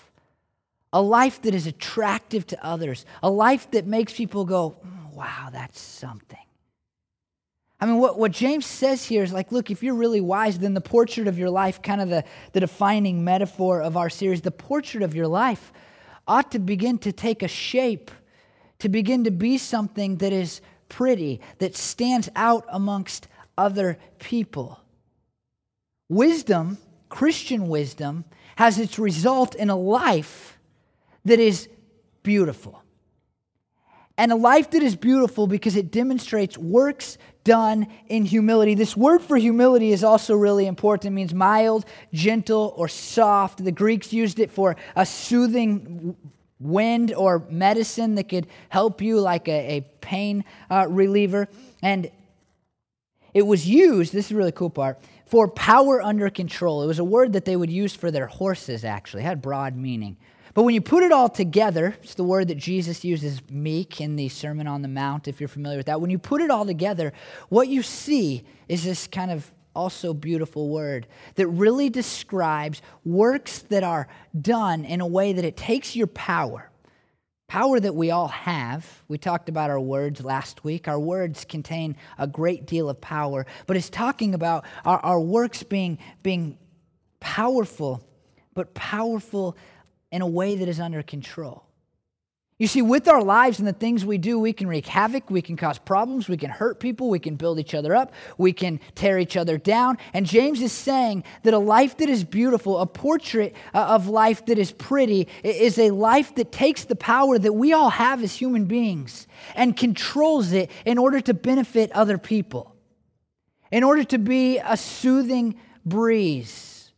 a 0.92 1.02
life 1.02 1.42
that 1.42 1.54
is 1.54 1.66
attractive 1.66 2.46
to 2.48 2.64
others, 2.64 3.04
a 3.22 3.30
life 3.30 3.70
that 3.72 3.86
makes 3.86 4.12
people 4.12 4.44
go, 4.44 4.76
mm, 4.84 5.12
wow, 5.14 5.48
that's 5.52 5.80
something. 5.80 6.38
I 7.80 7.86
mean, 7.86 7.98
what, 7.98 8.18
what 8.18 8.32
James 8.32 8.66
says 8.66 9.04
here 9.04 9.22
is 9.22 9.32
like, 9.32 9.52
look, 9.52 9.70
if 9.70 9.82
you're 9.82 9.94
really 9.94 10.20
wise, 10.20 10.58
then 10.58 10.74
the 10.74 10.80
portrait 10.80 11.28
of 11.28 11.38
your 11.38 11.50
life, 11.50 11.80
kind 11.80 12.00
of 12.00 12.08
the, 12.08 12.24
the 12.52 12.60
defining 12.60 13.22
metaphor 13.22 13.82
of 13.82 13.96
our 13.96 14.10
series, 14.10 14.40
the 14.40 14.50
portrait 14.50 15.02
of 15.02 15.14
your 15.14 15.28
life 15.28 15.72
ought 16.26 16.50
to 16.52 16.58
begin 16.58 16.98
to 16.98 17.12
take 17.12 17.42
a 17.42 17.48
shape, 17.48 18.10
to 18.80 18.88
begin 18.88 19.24
to 19.24 19.30
be 19.30 19.58
something 19.58 20.16
that 20.16 20.32
is 20.32 20.60
pretty, 20.88 21.40
that 21.58 21.76
stands 21.76 22.28
out 22.34 22.64
amongst 22.70 23.28
other 23.56 23.98
people. 24.18 24.80
Wisdom, 26.08 26.78
Christian 27.08 27.68
wisdom, 27.68 28.24
has 28.56 28.78
its 28.78 28.98
result 28.98 29.54
in 29.54 29.70
a 29.70 29.76
life 29.76 30.57
that 31.28 31.40
is 31.40 31.68
beautiful. 32.22 32.82
And 34.18 34.32
a 34.32 34.36
life 34.36 34.70
that 34.72 34.82
is 34.82 34.96
beautiful 34.96 35.46
because 35.46 35.76
it 35.76 35.92
demonstrates 35.92 36.58
works 36.58 37.18
done 37.44 37.86
in 38.08 38.24
humility. 38.24 38.74
This 38.74 38.96
word 38.96 39.22
for 39.22 39.36
humility 39.36 39.92
is 39.92 40.02
also 40.02 40.34
really 40.34 40.66
important. 40.66 41.12
It 41.12 41.14
means 41.14 41.32
mild, 41.32 41.84
gentle, 42.12 42.74
or 42.76 42.88
soft. 42.88 43.64
The 43.64 43.72
Greeks 43.72 44.12
used 44.12 44.40
it 44.40 44.50
for 44.50 44.76
a 44.96 45.06
soothing 45.06 46.16
wind 46.58 47.14
or 47.14 47.46
medicine 47.48 48.16
that 48.16 48.28
could 48.28 48.48
help 48.68 49.00
you, 49.00 49.20
like 49.20 49.46
a, 49.46 49.76
a 49.76 49.80
pain 50.00 50.44
uh, 50.68 50.86
reliever. 50.88 51.48
And 51.80 52.10
it 53.32 53.46
was 53.46 53.68
used, 53.68 54.12
this 54.12 54.26
is 54.26 54.32
a 54.32 54.36
really 54.36 54.52
cool 54.52 54.70
part, 54.70 54.98
for 55.26 55.46
power 55.46 56.02
under 56.02 56.28
control. 56.28 56.82
It 56.82 56.86
was 56.86 56.98
a 56.98 57.04
word 57.04 57.34
that 57.34 57.44
they 57.44 57.54
would 57.54 57.70
use 57.70 57.94
for 57.94 58.10
their 58.10 58.26
horses, 58.26 58.84
actually, 58.84 59.22
it 59.22 59.26
had 59.26 59.40
broad 59.40 59.76
meaning. 59.76 60.16
But 60.58 60.64
when 60.64 60.74
you 60.74 60.80
put 60.80 61.04
it 61.04 61.12
all 61.12 61.28
together, 61.28 61.94
it's 62.02 62.16
the 62.16 62.24
word 62.24 62.48
that 62.48 62.56
Jesus 62.56 63.04
uses 63.04 63.40
meek 63.48 64.00
in 64.00 64.16
the 64.16 64.28
Sermon 64.28 64.66
on 64.66 64.82
the 64.82 64.88
Mount, 64.88 65.28
if 65.28 65.40
you're 65.40 65.46
familiar 65.46 65.76
with 65.76 65.86
that. 65.86 66.00
When 66.00 66.10
you 66.10 66.18
put 66.18 66.40
it 66.40 66.50
all 66.50 66.66
together, 66.66 67.12
what 67.48 67.68
you 67.68 67.80
see 67.80 68.42
is 68.66 68.82
this 68.82 69.06
kind 69.06 69.30
of 69.30 69.48
also 69.72 70.12
beautiful 70.12 70.68
word 70.68 71.06
that 71.36 71.46
really 71.46 71.88
describes 71.88 72.82
works 73.04 73.60
that 73.68 73.84
are 73.84 74.08
done 74.36 74.84
in 74.84 75.00
a 75.00 75.06
way 75.06 75.32
that 75.32 75.44
it 75.44 75.56
takes 75.56 75.94
your 75.94 76.08
power 76.08 76.68
Power 77.46 77.78
that 77.78 77.94
we 77.94 78.10
all 78.10 78.26
have. 78.26 79.04
We 79.06 79.16
talked 79.16 79.48
about 79.48 79.70
our 79.70 79.80
words 79.80 80.24
last 80.24 80.64
week. 80.64 80.88
Our 80.88 80.98
words 80.98 81.44
contain 81.44 81.96
a 82.18 82.26
great 82.26 82.66
deal 82.66 82.90
of 82.90 83.00
power, 83.00 83.46
but 83.68 83.76
it's 83.76 83.88
talking 83.88 84.34
about 84.34 84.64
our, 84.84 84.98
our 84.98 85.20
works 85.20 85.62
being, 85.62 85.98
being 86.24 86.58
powerful, 87.20 88.04
but 88.54 88.74
powerful 88.74 89.56
in 90.10 90.22
a 90.22 90.26
way 90.26 90.56
that 90.56 90.68
is 90.68 90.80
under 90.80 91.02
control. 91.02 91.68
You 92.58 92.66
see, 92.66 92.82
with 92.82 93.06
our 93.06 93.22
lives 93.22 93.60
and 93.60 93.68
the 93.68 93.72
things 93.72 94.04
we 94.04 94.18
do, 94.18 94.36
we 94.36 94.52
can 94.52 94.66
wreak 94.66 94.86
havoc, 94.86 95.30
we 95.30 95.42
can 95.42 95.56
cause 95.56 95.78
problems, 95.78 96.28
we 96.28 96.36
can 96.36 96.50
hurt 96.50 96.80
people, 96.80 97.08
we 97.08 97.20
can 97.20 97.36
build 97.36 97.60
each 97.60 97.72
other 97.72 97.94
up, 97.94 98.12
we 98.36 98.52
can 98.52 98.80
tear 98.96 99.16
each 99.20 99.36
other 99.36 99.58
down. 99.58 99.96
And 100.12 100.26
James 100.26 100.60
is 100.60 100.72
saying 100.72 101.22
that 101.44 101.54
a 101.54 101.58
life 101.58 101.98
that 101.98 102.08
is 102.08 102.24
beautiful, 102.24 102.78
a 102.78 102.86
portrait 102.86 103.54
uh, 103.72 103.78
of 103.78 104.08
life 104.08 104.44
that 104.46 104.58
is 104.58 104.72
pretty, 104.72 105.28
is 105.44 105.78
a 105.78 105.92
life 105.92 106.34
that 106.34 106.50
takes 106.50 106.84
the 106.84 106.96
power 106.96 107.38
that 107.38 107.52
we 107.52 107.72
all 107.72 107.90
have 107.90 108.24
as 108.24 108.34
human 108.34 108.64
beings 108.64 109.28
and 109.54 109.76
controls 109.76 110.50
it 110.50 110.68
in 110.84 110.98
order 110.98 111.20
to 111.20 111.34
benefit 111.34 111.92
other 111.92 112.18
people, 112.18 112.74
in 113.70 113.84
order 113.84 114.02
to 114.02 114.18
be 114.18 114.58
a 114.58 114.76
soothing 114.76 115.54
breeze 115.86 116.90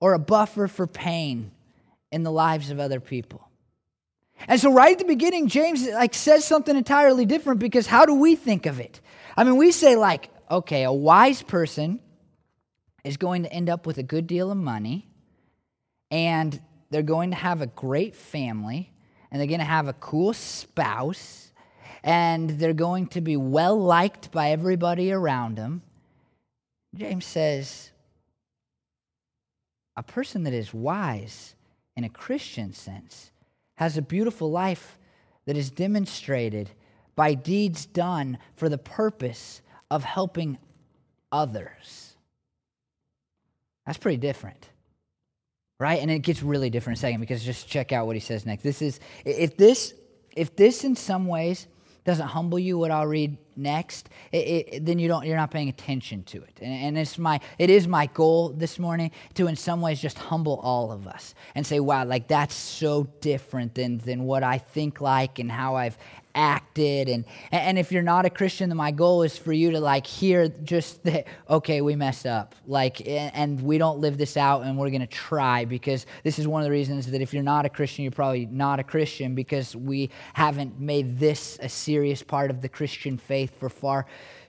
or 0.00 0.14
a 0.14 0.18
buffer 0.18 0.66
for 0.66 0.86
pain 0.86 1.50
in 2.16 2.22
the 2.22 2.32
lives 2.32 2.70
of 2.70 2.80
other 2.80 2.98
people. 2.98 3.46
And 4.48 4.58
so 4.58 4.72
right 4.72 4.92
at 4.92 4.98
the 4.98 5.04
beginning, 5.04 5.48
James 5.48 5.86
like 5.86 6.14
says 6.14 6.46
something 6.46 6.74
entirely 6.74 7.26
different 7.26 7.60
because 7.60 7.86
how 7.86 8.06
do 8.06 8.14
we 8.14 8.34
think 8.34 8.64
of 8.64 8.80
it? 8.80 9.02
I 9.36 9.44
mean, 9.44 9.56
we 9.56 9.70
say 9.70 9.96
like, 9.96 10.30
okay, 10.50 10.84
a 10.84 10.92
wise 10.92 11.42
person 11.42 12.00
is 13.04 13.18
going 13.18 13.42
to 13.42 13.52
end 13.52 13.68
up 13.68 13.86
with 13.86 13.98
a 13.98 14.02
good 14.02 14.26
deal 14.26 14.50
of 14.50 14.56
money 14.56 15.06
and 16.10 16.58
they're 16.90 17.02
going 17.02 17.30
to 17.30 17.36
have 17.36 17.60
a 17.60 17.66
great 17.66 18.16
family 18.16 18.90
and 19.30 19.38
they're 19.38 19.46
going 19.46 19.60
to 19.60 19.66
have 19.66 19.88
a 19.88 19.92
cool 19.92 20.32
spouse 20.32 21.52
and 22.02 22.48
they're 22.48 22.72
going 22.72 23.08
to 23.08 23.20
be 23.20 23.36
well 23.36 23.78
liked 23.78 24.30
by 24.32 24.52
everybody 24.52 25.12
around 25.12 25.56
them. 25.56 25.82
James 26.94 27.26
says, 27.26 27.90
a 29.96 30.02
person 30.02 30.44
that 30.44 30.54
is 30.54 30.72
wise 30.72 31.55
in 31.96 32.04
a 32.04 32.08
Christian 32.08 32.72
sense 32.72 33.30
has 33.76 33.96
a 33.96 34.02
beautiful 34.02 34.50
life 34.50 34.98
that 35.46 35.56
is 35.56 35.70
demonstrated 35.70 36.70
by 37.14 37.34
deeds 37.34 37.86
done 37.86 38.38
for 38.56 38.68
the 38.68 38.78
purpose 38.78 39.62
of 39.90 40.04
helping 40.04 40.58
others. 41.32 42.14
That's 43.86 43.98
pretty 43.98 44.18
different. 44.18 44.68
Right? 45.78 46.00
And 46.00 46.10
it 46.10 46.20
gets 46.20 46.42
really 46.42 46.70
different 46.70 46.98
in 46.98 47.00
a 47.00 47.06
second 47.06 47.20
because 47.20 47.44
just 47.44 47.68
check 47.68 47.92
out 47.92 48.06
what 48.06 48.16
he 48.16 48.20
says 48.20 48.46
next. 48.46 48.62
This 48.62 48.80
is 48.80 48.98
if 49.24 49.56
this 49.56 49.94
if 50.34 50.56
this 50.56 50.84
in 50.84 50.96
some 50.96 51.26
ways 51.26 51.66
doesn't 52.06 52.28
humble 52.28 52.58
you 52.58 52.78
what 52.78 52.90
I'll 52.90 53.06
read 53.06 53.36
next, 53.56 54.08
it, 54.30 54.36
it, 54.36 54.86
then 54.86 54.98
you 54.98 55.08
don't, 55.08 55.26
you're 55.26 55.36
not 55.36 55.50
paying 55.50 55.68
attention 55.68 56.22
to 56.24 56.38
it. 56.42 56.58
And, 56.62 56.72
and, 56.72 56.98
it's 56.98 57.18
my, 57.18 57.40
it 57.58 57.68
is 57.68 57.88
my 57.88 58.06
goal 58.06 58.50
this 58.50 58.78
morning 58.78 59.10
to, 59.34 59.48
in 59.48 59.56
some 59.56 59.80
ways, 59.80 60.00
just 60.00 60.16
humble 60.16 60.60
all 60.62 60.92
of 60.92 61.08
us 61.08 61.34
and 61.54 61.66
say, 61.66 61.80
wow, 61.80 62.04
like 62.04 62.28
that's 62.28 62.54
so 62.54 63.04
different 63.20 63.74
than, 63.74 63.98
than 63.98 64.22
what 64.22 64.44
I 64.44 64.58
think 64.58 65.00
like 65.00 65.40
and 65.40 65.50
how 65.50 65.74
I've 65.74 65.98
acted. 66.36 67.08
And 67.08 67.24
and 67.50 67.78
if 67.78 67.90
you're 67.90 68.02
not 68.02 68.26
a 68.26 68.30
christian 68.30 68.68
then 68.68 68.76
my 68.76 68.92
goal 68.92 69.22
is 69.22 69.36
for 69.36 69.52
you 69.52 69.72
to 69.72 69.80
like 69.80 70.06
hear 70.06 70.48
just 70.48 71.02
that 71.04 71.26
okay 71.50 71.80
we 71.80 71.96
messed 71.96 72.26
up. 72.26 72.54
Like 72.66 73.06
and 73.08 73.60
we 73.60 73.78
don't 73.78 73.98
live 73.98 74.18
this 74.18 74.36
out 74.36 74.62
and 74.62 74.78
we're 74.78 74.90
to 74.90 75.06
try 75.06 75.64
because 75.64 76.06
this 76.22 76.38
is 76.38 76.46
one 76.46 76.62
of 76.62 76.66
the 76.66 76.70
reasons 76.70 77.10
that 77.10 77.20
if 77.20 77.34
you're 77.34 77.42
not 77.42 77.66
a 77.66 77.68
christian 77.68 78.04
you're 78.04 78.12
probably 78.12 78.46
not 78.46 78.78
a 78.78 78.84
christian 78.84 79.34
because 79.34 79.74
we 79.74 80.10
haven't 80.34 80.78
made 80.78 81.18
this 81.18 81.58
a 81.60 81.68
serious 81.68 82.22
part 82.22 82.50
of 82.50 82.60
the 82.60 82.68
christian 82.68 83.18
faith 83.18 83.58
for 83.58 83.68
far 83.68 84.06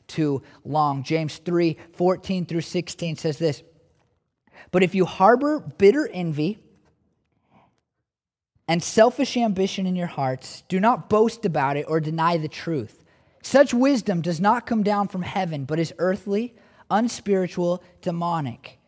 too 0.08 0.41
long. 0.63 1.04
James 1.04 1.38
3 1.38 1.78
14 1.93 2.45
through 2.45 2.62
16 2.62 3.17
says 3.17 3.38
this 3.38 3.63
but 4.71 4.84
if 4.84 4.95
you 4.95 5.06
harbor 5.06 5.60
bitter 5.60 6.08
envy 6.12 6.60
and 8.67 8.84
selfish 8.84 9.38
ambition 9.38 9.86
in 9.86 9.95
your 9.95 10.08
hearts, 10.08 10.63
do 10.67 10.80
not 10.80 11.10
boast 11.10 11.45
about 11.45 11.77
it 11.77 11.86
or 11.88 11.99
deny 11.99 12.38
the 12.38 12.47
truth. 12.47 13.03
Such 13.41 13.73
wisdom 13.73 14.21
does 14.21 14.41
not 14.41 14.65
come 14.65 14.84
down 14.84 15.08
from 15.08 15.21
heaven, 15.21 15.63
but 15.65 15.80
is 15.80 15.93
earthly, 15.99 16.56
unspiritual, 16.89 17.82
demonic. 18.01 18.80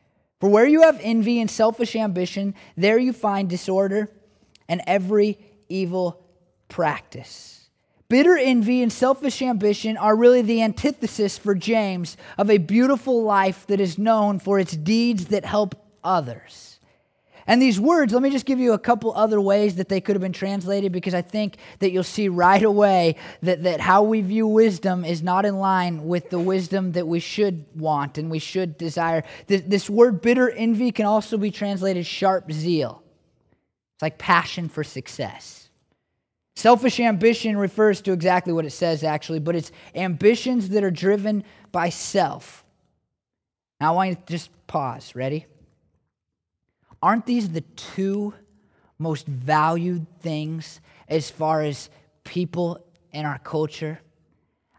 For 0.41 0.49
where 0.49 0.67
you 0.67 0.81
have 0.81 0.99
envy 1.01 1.39
and 1.39 1.49
selfish 1.49 1.95
ambition, 1.95 2.55
there 2.75 2.97
you 2.97 3.13
find 3.13 3.49
disorder 3.49 4.11
and 4.67 4.81
every 4.85 5.37
evil 5.69 6.25
practice. 6.67 7.69
Bitter 8.09 8.37
envy 8.37 8.81
and 8.81 8.91
selfish 8.91 9.41
ambition 9.41 9.95
are 9.95 10.15
really 10.15 10.41
the 10.41 10.63
antithesis 10.63 11.37
for 11.37 11.53
James 11.53 12.17
of 12.37 12.49
a 12.49 12.57
beautiful 12.57 13.23
life 13.23 13.67
that 13.67 13.79
is 13.79 13.97
known 13.97 14.39
for 14.39 14.59
its 14.59 14.75
deeds 14.75 15.27
that 15.27 15.45
help 15.45 15.75
others. 16.03 16.68
And 17.49 17.59
these 17.59 17.79
words, 17.79 18.13
let 18.13 18.21
me 18.21 18.29
just 18.29 18.45
give 18.45 18.59
you 18.59 18.73
a 18.73 18.77
couple 18.77 19.11
other 19.15 19.41
ways 19.41 19.77
that 19.77 19.89
they 19.89 19.99
could 20.01 20.15
have 20.15 20.21
been 20.21 20.31
translated 20.31 20.91
because 20.91 21.15
I 21.15 21.23
think 21.23 21.57
that 21.79 21.89
you'll 21.89 22.03
see 22.03 22.29
right 22.29 22.61
away 22.61 23.15
that, 23.41 23.63
that 23.63 23.81
how 23.81 24.03
we 24.03 24.21
view 24.21 24.45
wisdom 24.45 25.03
is 25.03 25.23
not 25.23 25.45
in 25.45 25.57
line 25.57 26.05
with 26.05 26.29
the 26.29 26.37
wisdom 26.37 26.91
that 26.91 27.07
we 27.07 27.19
should 27.19 27.65
want 27.75 28.19
and 28.19 28.29
we 28.29 28.37
should 28.37 28.77
desire. 28.77 29.23
This, 29.47 29.63
this 29.65 29.89
word 29.89 30.21
bitter 30.21 30.51
envy 30.51 30.91
can 30.91 31.07
also 31.07 31.39
be 31.39 31.49
translated 31.49 32.05
sharp 32.05 32.51
zeal. 32.51 33.01
It's 33.95 34.03
like 34.03 34.19
passion 34.19 34.69
for 34.69 34.83
success. 34.83 35.69
Selfish 36.55 36.99
ambition 36.99 37.57
refers 37.57 37.99
to 38.01 38.11
exactly 38.11 38.53
what 38.53 38.65
it 38.65 38.73
says, 38.73 39.03
actually, 39.03 39.39
but 39.39 39.55
it's 39.55 39.71
ambitions 39.95 40.69
that 40.69 40.83
are 40.83 40.91
driven 40.91 41.43
by 41.71 41.89
self. 41.89 42.63
Now, 43.81 43.93
I 43.93 43.95
want 43.95 44.09
you 44.11 44.15
to 44.17 44.21
just 44.27 44.51
pause. 44.67 45.15
Ready? 45.15 45.47
Aren't 47.01 47.25
these 47.25 47.49
the 47.49 47.61
two 47.61 48.33
most 48.97 49.25
valued 49.25 50.05
things 50.21 50.81
as 51.07 51.29
far 51.29 51.61
as 51.61 51.89
people 52.23 52.85
in 53.11 53.25
our 53.25 53.39
culture? 53.39 53.99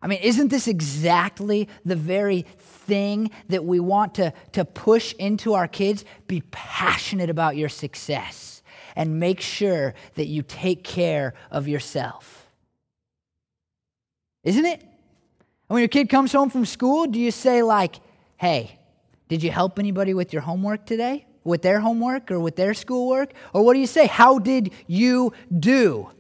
I 0.03 0.07
mean, 0.07 0.21
isn't 0.23 0.49
this 0.49 0.67
exactly 0.67 1.69
the 1.85 1.97
very 1.97 2.43
thing 2.59 3.31
that 3.49 3.65
we 3.65 3.81
want 3.81 4.15
to, 4.15 4.33
to 4.53 4.65
push 4.65 5.13
into 5.15 5.55
our 5.55 5.69
kids? 5.69 6.05
Be 6.27 6.43
passionate 6.51 7.29
about 7.29 7.57
your 7.57 7.69
success 7.69 8.63
and 8.97 9.21
make 9.21 9.41
sure 9.41 9.95
that 10.15 10.27
you 10.27 10.43
take 10.43 10.85
care 10.85 11.35
of 11.51 11.69
yourself. 11.69 12.47
Isn't 14.43 14.65
it? 14.65 14.81
And 14.81 14.89
when 15.75 15.81
your 15.81 15.89
kid 15.89 16.09
comes 16.09 16.33
home 16.33 16.51
from 16.51 16.65
school, 16.65 17.07
do 17.07 17.21
you 17.21 17.31
say, 17.31 17.63
like, 17.63 17.97
hey, 18.39 18.79
did 19.29 19.43
you 19.43 19.51
help 19.51 19.79
anybody 19.79 20.15
with 20.15 20.33
your 20.33 20.43
homework 20.43 20.87
today? 20.87 21.27
With 21.45 21.63
their 21.63 21.81
homework 21.81 22.31
or 22.31 22.41
with 22.41 22.57
their 22.57 22.75
schoolwork? 22.75 23.33
Or 23.53 23.65
what 23.65 23.75
do 23.75 23.81
you 23.81 23.87
say? 23.87 24.07
How 24.07 24.39
did 24.39 24.73
you 24.87 25.33
do? 25.57 26.11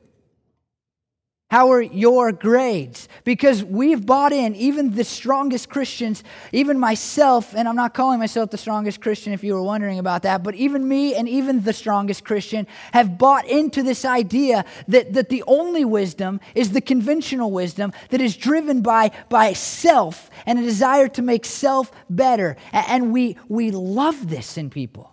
How 1.50 1.72
are 1.72 1.82
your 1.82 2.30
grades? 2.30 3.08
Because 3.24 3.64
we've 3.64 4.06
bought 4.06 4.32
in, 4.32 4.54
even 4.54 4.94
the 4.94 5.02
strongest 5.02 5.68
Christians, 5.68 6.22
even 6.52 6.78
myself, 6.78 7.56
and 7.56 7.68
I'm 7.68 7.74
not 7.74 7.92
calling 7.92 8.20
myself 8.20 8.50
the 8.50 8.56
strongest 8.56 9.00
Christian 9.00 9.32
if 9.32 9.42
you 9.42 9.54
were 9.54 9.62
wondering 9.62 9.98
about 9.98 10.22
that, 10.22 10.44
but 10.44 10.54
even 10.54 10.86
me 10.86 11.16
and 11.16 11.28
even 11.28 11.64
the 11.64 11.72
strongest 11.72 12.24
Christian 12.24 12.68
have 12.92 13.18
bought 13.18 13.48
into 13.48 13.82
this 13.82 14.04
idea 14.04 14.64
that, 14.86 15.12
that 15.14 15.28
the 15.28 15.42
only 15.48 15.84
wisdom 15.84 16.38
is 16.54 16.70
the 16.70 16.80
conventional 16.80 17.50
wisdom 17.50 17.92
that 18.10 18.20
is 18.20 18.36
driven 18.36 18.80
by, 18.80 19.10
by 19.28 19.52
self 19.52 20.30
and 20.46 20.56
a 20.56 20.62
desire 20.62 21.08
to 21.08 21.20
make 21.20 21.44
self 21.44 21.90
better. 22.08 22.56
And 22.70 23.12
we, 23.12 23.36
we 23.48 23.72
love 23.72 24.30
this 24.30 24.56
in 24.56 24.70
people. 24.70 25.09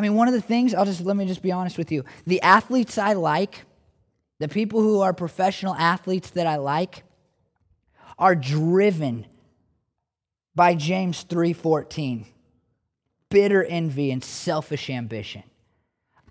I 0.00 0.02
mean, 0.02 0.14
one 0.14 0.28
of 0.28 0.32
the 0.32 0.40
things, 0.40 0.72
I'll 0.72 0.86
just 0.86 1.02
let 1.02 1.14
me 1.14 1.26
just 1.26 1.42
be 1.42 1.52
honest 1.52 1.76
with 1.76 1.92
you. 1.92 2.06
The 2.26 2.40
athletes 2.40 2.96
I 2.96 3.12
like, 3.12 3.66
the 4.38 4.48
people 4.48 4.80
who 4.80 5.02
are 5.02 5.12
professional 5.12 5.74
athletes 5.74 6.30
that 6.30 6.46
I 6.46 6.56
like 6.56 7.02
are 8.18 8.34
driven 8.34 9.26
by 10.54 10.74
James 10.74 11.22
3:14. 11.24 12.24
Bitter 13.28 13.62
envy 13.62 14.10
and 14.10 14.24
selfish 14.24 14.88
ambition. 14.88 15.42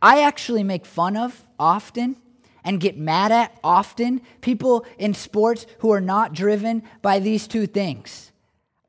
I 0.01 0.23
actually 0.23 0.63
make 0.63 0.84
fun 0.84 1.15
of 1.15 1.45
often 1.60 2.17
and 2.63 2.79
get 2.79 2.97
mad 2.97 3.32
at 3.32 3.55
often 3.63 4.21
people 4.41 4.84
in 4.97 5.13
sports 5.13 5.67
who 5.77 5.91
are 5.91 6.01
not 6.01 6.34
driven 6.34 6.82
by 7.03 7.19
these 7.19 7.47
two 7.47 7.67
things. 7.67 8.32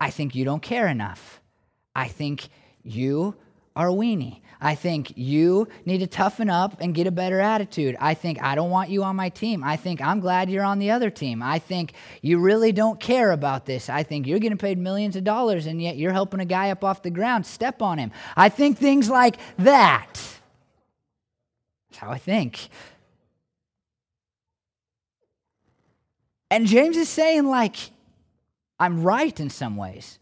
I 0.00 0.08
think 0.08 0.34
you 0.34 0.46
don't 0.46 0.62
care 0.62 0.88
enough. 0.88 1.42
I 1.94 2.08
think 2.08 2.48
you 2.82 3.36
are 3.76 3.88
weenie. 3.88 4.40
I 4.60 4.74
think 4.74 5.16
you 5.16 5.68
need 5.86 5.98
to 5.98 6.06
toughen 6.06 6.50
up 6.50 6.80
and 6.80 6.94
get 6.94 7.06
a 7.06 7.10
better 7.10 7.40
attitude. 7.40 7.96
I 7.98 8.12
think 8.14 8.42
I 8.42 8.54
don't 8.54 8.70
want 8.70 8.90
you 8.90 9.02
on 9.02 9.16
my 9.16 9.30
team. 9.30 9.64
I 9.64 9.76
think 9.76 10.02
I'm 10.02 10.20
glad 10.20 10.50
you're 10.50 10.64
on 10.64 10.78
the 10.78 10.90
other 10.90 11.10
team. 11.10 11.42
I 11.42 11.58
think 11.58 11.94
you 12.20 12.38
really 12.38 12.70
don't 12.70 13.00
care 13.00 13.32
about 13.32 13.64
this. 13.64 13.88
I 13.88 14.02
think 14.02 14.26
you're 14.26 14.38
getting 14.38 14.58
paid 14.58 14.76
millions 14.76 15.16
of 15.16 15.24
dollars 15.24 15.66
and 15.66 15.80
yet 15.80 15.96
you're 15.96 16.12
helping 16.12 16.40
a 16.40 16.44
guy 16.44 16.70
up 16.70 16.84
off 16.84 17.02
the 17.02 17.10
ground. 17.10 17.46
Step 17.46 17.80
on 17.80 17.98
him. 17.98 18.12
I 18.36 18.50
think 18.50 18.76
things 18.76 19.08
like 19.08 19.36
that. 19.58 20.12
That's 21.90 21.98
how 21.98 22.10
I 22.10 22.18
think. 22.18 22.68
And 26.50 26.66
James 26.66 26.96
is 26.96 27.08
saying, 27.08 27.46
like, 27.46 27.76
I'm 28.78 29.02
right 29.02 29.38
in 29.40 29.50
some 29.50 29.76
ways. 29.76 30.19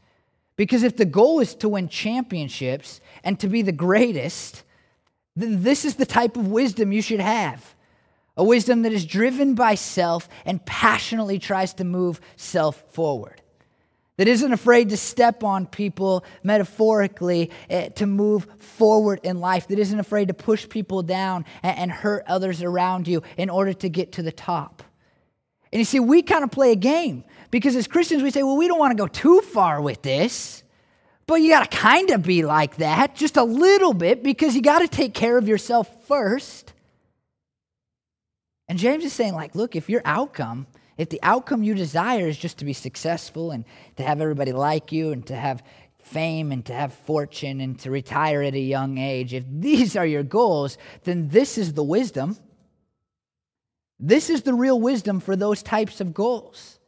Because 0.59 0.83
if 0.83 0.97
the 0.97 1.05
goal 1.05 1.38
is 1.38 1.55
to 1.55 1.68
win 1.68 1.88
championships 1.88 3.01
and 3.23 3.38
to 3.38 3.49
be 3.49 3.62
the 3.62 3.71
greatest, 3.71 4.64
then 5.37 5.62
this 5.62 5.85
is 5.85 5.94
the 5.94 6.05
type 6.05 6.37
of 6.37 6.49
wisdom 6.49 6.90
you 6.90 7.01
should 7.01 7.21
have. 7.21 7.77
A 8.37 8.42
wisdom 8.42 8.83
that 8.83 8.92
is 8.92 9.07
driven 9.07 9.55
by 9.55 9.77
self 9.77 10.29
and 10.44 10.64
passionately 10.66 11.38
tries 11.38 11.75
to 11.75 11.85
move 11.85 12.21
self 12.35 12.92
forward. 12.92 13.40
That 14.16 14.27
isn't 14.27 14.53
afraid 14.53 14.88
to 14.88 14.97
step 14.97 15.44
on 15.44 15.64
people 15.64 16.25
metaphorically 16.42 17.53
eh, 17.71 17.90
to 17.90 18.07
move 18.07 18.49
forward 18.59 19.21
in 19.23 19.38
life. 19.38 19.68
That 19.68 19.79
isn't 19.79 20.01
afraid 20.01 20.27
to 20.27 20.35
push 20.35 20.68
people 20.68 21.05
down 21.05 21.44
and 21.62 21.92
hurt 21.92 22.25
others 22.27 22.64
around 22.64 23.07
you 23.07 23.23
in 23.37 23.49
order 23.49 23.73
to 23.75 23.88
get 23.88 24.11
to 24.12 24.23
the 24.23 24.33
top. 24.33 24.83
And 25.72 25.78
you 25.78 25.85
see, 25.85 26.00
we 26.00 26.22
kind 26.22 26.44
of 26.44 26.50
play 26.50 26.72
a 26.72 26.76
game. 26.76 27.24
Because 27.50 27.76
as 27.76 27.87
Christians, 27.87 28.22
we 28.22 28.31
say, 28.31 28.42
well, 28.42 28.57
we 28.57 28.68
don't 28.68 28.78
want 28.78 28.96
to 28.96 29.02
go 29.02 29.07
too 29.07 29.40
far 29.40 29.81
with 29.81 30.02
this. 30.02 30.62
But 31.26 31.37
you 31.37 31.50
got 31.50 31.70
to 31.70 31.76
kind 31.76 32.11
of 32.11 32.22
be 32.22 32.42
like 32.42 32.76
that, 32.76 33.14
just 33.14 33.37
a 33.37 33.44
little 33.44 33.92
bit, 33.92 34.22
because 34.22 34.54
you 34.54 34.62
got 34.62 34.78
to 34.78 34.88
take 34.88 35.12
care 35.12 35.37
of 35.37 35.46
yourself 35.46 36.07
first. 36.07 36.72
And 38.66 38.78
James 38.78 39.04
is 39.04 39.12
saying, 39.12 39.35
like, 39.35 39.54
look, 39.54 39.76
if 39.76 39.90
your 39.90 40.02
outcome, 40.04 40.66
if 40.96 41.11
the 41.11 41.20
outcome 41.22 41.62
you 41.62 41.74
desire 41.74 42.28
is 42.28 42.38
just 42.38 42.59
to 42.59 42.64
be 42.64 42.72
successful 42.72 43.50
and 43.50 43.64
to 43.96 44.02
have 44.02 44.20
everybody 44.20 44.52
like 44.52 44.90
you 44.90 45.12
and 45.12 45.26
to 45.26 45.37
have 45.37 45.62
fame 46.02 46.50
and 46.50 46.64
to 46.66 46.72
have 46.72 46.94
fortune 46.94 47.61
and 47.61 47.78
to 47.81 47.90
retire 47.90 48.42
at 48.42 48.54
a 48.54 48.61
young 48.61 48.96
age, 48.96 49.35
if 49.35 49.44
these 49.50 49.96
are 49.96 50.07
your 50.07 50.22
goals, 50.22 50.78
then 51.04 51.28
this 51.28 51.59
is 51.59 51.74
the 51.74 51.83
wisdom. 51.83 52.38
This 54.00 54.30
is 54.30 54.42
the 54.42 54.54
real 54.54 54.80
wisdom 54.80 55.20
for 55.20 55.34
those 55.34 55.62
types 55.62 56.00
of 56.00 56.14
goals. 56.14 56.78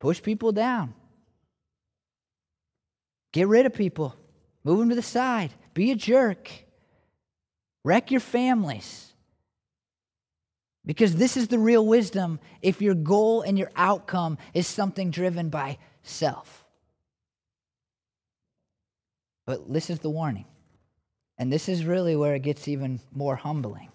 Push 0.00 0.22
people 0.22 0.52
down. 0.52 0.94
Get 3.32 3.48
rid 3.48 3.66
of 3.66 3.74
people. 3.74 4.14
Move 4.64 4.78
them 4.78 4.88
to 4.90 4.94
the 4.94 5.02
side. 5.02 5.52
Be 5.74 5.90
a 5.90 5.94
jerk. 5.94 6.50
Wreck 7.84 8.10
your 8.10 8.20
families. 8.20 9.12
Because 10.84 11.16
this 11.16 11.36
is 11.36 11.48
the 11.48 11.58
real 11.58 11.84
wisdom 11.84 12.38
if 12.62 12.80
your 12.80 12.94
goal 12.94 13.42
and 13.42 13.58
your 13.58 13.70
outcome 13.74 14.38
is 14.54 14.66
something 14.66 15.10
driven 15.10 15.48
by 15.48 15.78
self. 16.02 16.64
But 19.46 19.72
this 19.72 19.90
is 19.90 20.00
the 20.00 20.10
warning. 20.10 20.46
And 21.38 21.52
this 21.52 21.68
is 21.68 21.84
really 21.84 22.16
where 22.16 22.34
it 22.34 22.42
gets 22.42 22.68
even 22.68 23.00
more 23.12 23.36
humbling. 23.36 23.90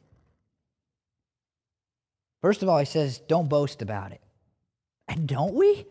First 2.41 2.63
of 2.63 2.69
all, 2.69 2.79
he 2.79 2.85
says, 2.85 3.19
don't 3.27 3.47
boast 3.49 3.81
about 3.81 4.11
it. 4.11 4.21
And 5.07 5.27
don't 5.27 5.53
we? 5.53 5.85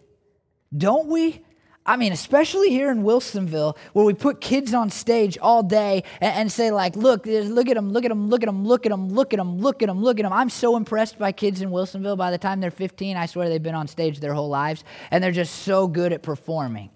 Don't 0.77 1.09
we? 1.09 1.45
I 1.87 1.97
mean, 1.97 2.13
especially 2.13 2.69
here 2.71 2.91
in 2.91 3.03
Wilsonville, 3.03 3.77
where 3.95 4.05
we 4.05 4.13
put 4.13 4.41
kids 4.41 4.75
on 4.75 4.91
stage 4.91 5.39
all 5.39 5.63
day 5.63 6.05
and, 6.21 6.35
and, 6.35 6.53
say, 6.53 6.71
like, 6.71 6.95
look, 6.95 7.25
look 7.25 7.69
at 7.69 7.75
them, 7.75 7.91
look 7.93 8.05
at 8.05 8.11
them, 8.11 8.29
look 8.29 8.43
at 8.43 8.47
them, 8.47 8.65
look 8.67 8.85
at 8.85 8.91
them, 8.91 9.09
look 9.09 9.33
at 9.33 9.39
them, 9.39 9.59
look 9.59 9.83
at 9.83 9.87
them, 9.87 10.03
look 10.03 10.21
at 10.21 10.23
them. 10.23 10.33
I'm 10.33 10.51
so 10.51 10.77
impressed 10.77 11.19
by 11.19 11.33
kids 11.33 11.63
in 11.63 11.71
Wilsonville. 11.71 12.19
By 12.19 12.31
the 12.31 12.39
time 12.39 12.61
they're 12.61 12.71
15, 12.71 13.17
I 13.17 13.27
swear 13.27 13.49
they've 13.49 13.63
been 13.63 13.75
on 13.75 13.89
stage 13.89 14.21
their 14.21 14.35
whole 14.35 14.49
lives, 14.49 14.85
and 15.11 15.25
they're 15.25 15.33
just 15.33 15.63
so 15.63 15.89
good 15.89 16.13
at 16.13 16.23
performing. 16.23 16.91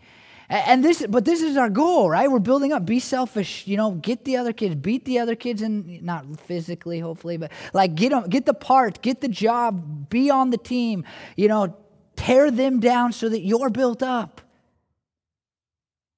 And 0.49 0.85
this, 0.85 1.07
but 1.09 1.25
this 1.25 1.41
is 1.43 1.57
our 1.57 1.71
goal, 1.71 2.11
right? 2.11 2.31
We're 2.31 2.39
building 2.39 2.73
up. 2.73 2.85
Be 2.85 3.01
selfish, 3.01 3.67
you 3.67 3.77
know. 3.77 3.93
Get 3.93 4.25
the 4.25 4.37
other 4.37 4.53
kids, 4.53 4.75
beat 4.75 5.05
the 5.05 5.19
other 5.19 5.35
kids, 5.35 5.63
and 5.63 6.03
not 6.03 6.39
physically, 6.41 7.01
hopefully, 7.01 7.37
but 7.39 7.51
like 7.73 7.95
get 7.95 8.11
them, 8.11 8.29
get 8.29 8.45
the 8.45 8.55
part, 8.55 9.01
get 9.01 9.21
the 9.21 9.29
job, 9.29 10.11
be 10.11 10.31
on 10.31 10.51
the 10.51 10.59
team. 10.59 11.05
You 11.37 11.49
know, 11.49 11.77
tear 12.17 12.51
them 12.51 12.81
down 12.81 13.13
so 13.13 13.29
that 13.29 13.41
you're 13.41 13.71
built 13.71 14.03
up. 14.03 14.43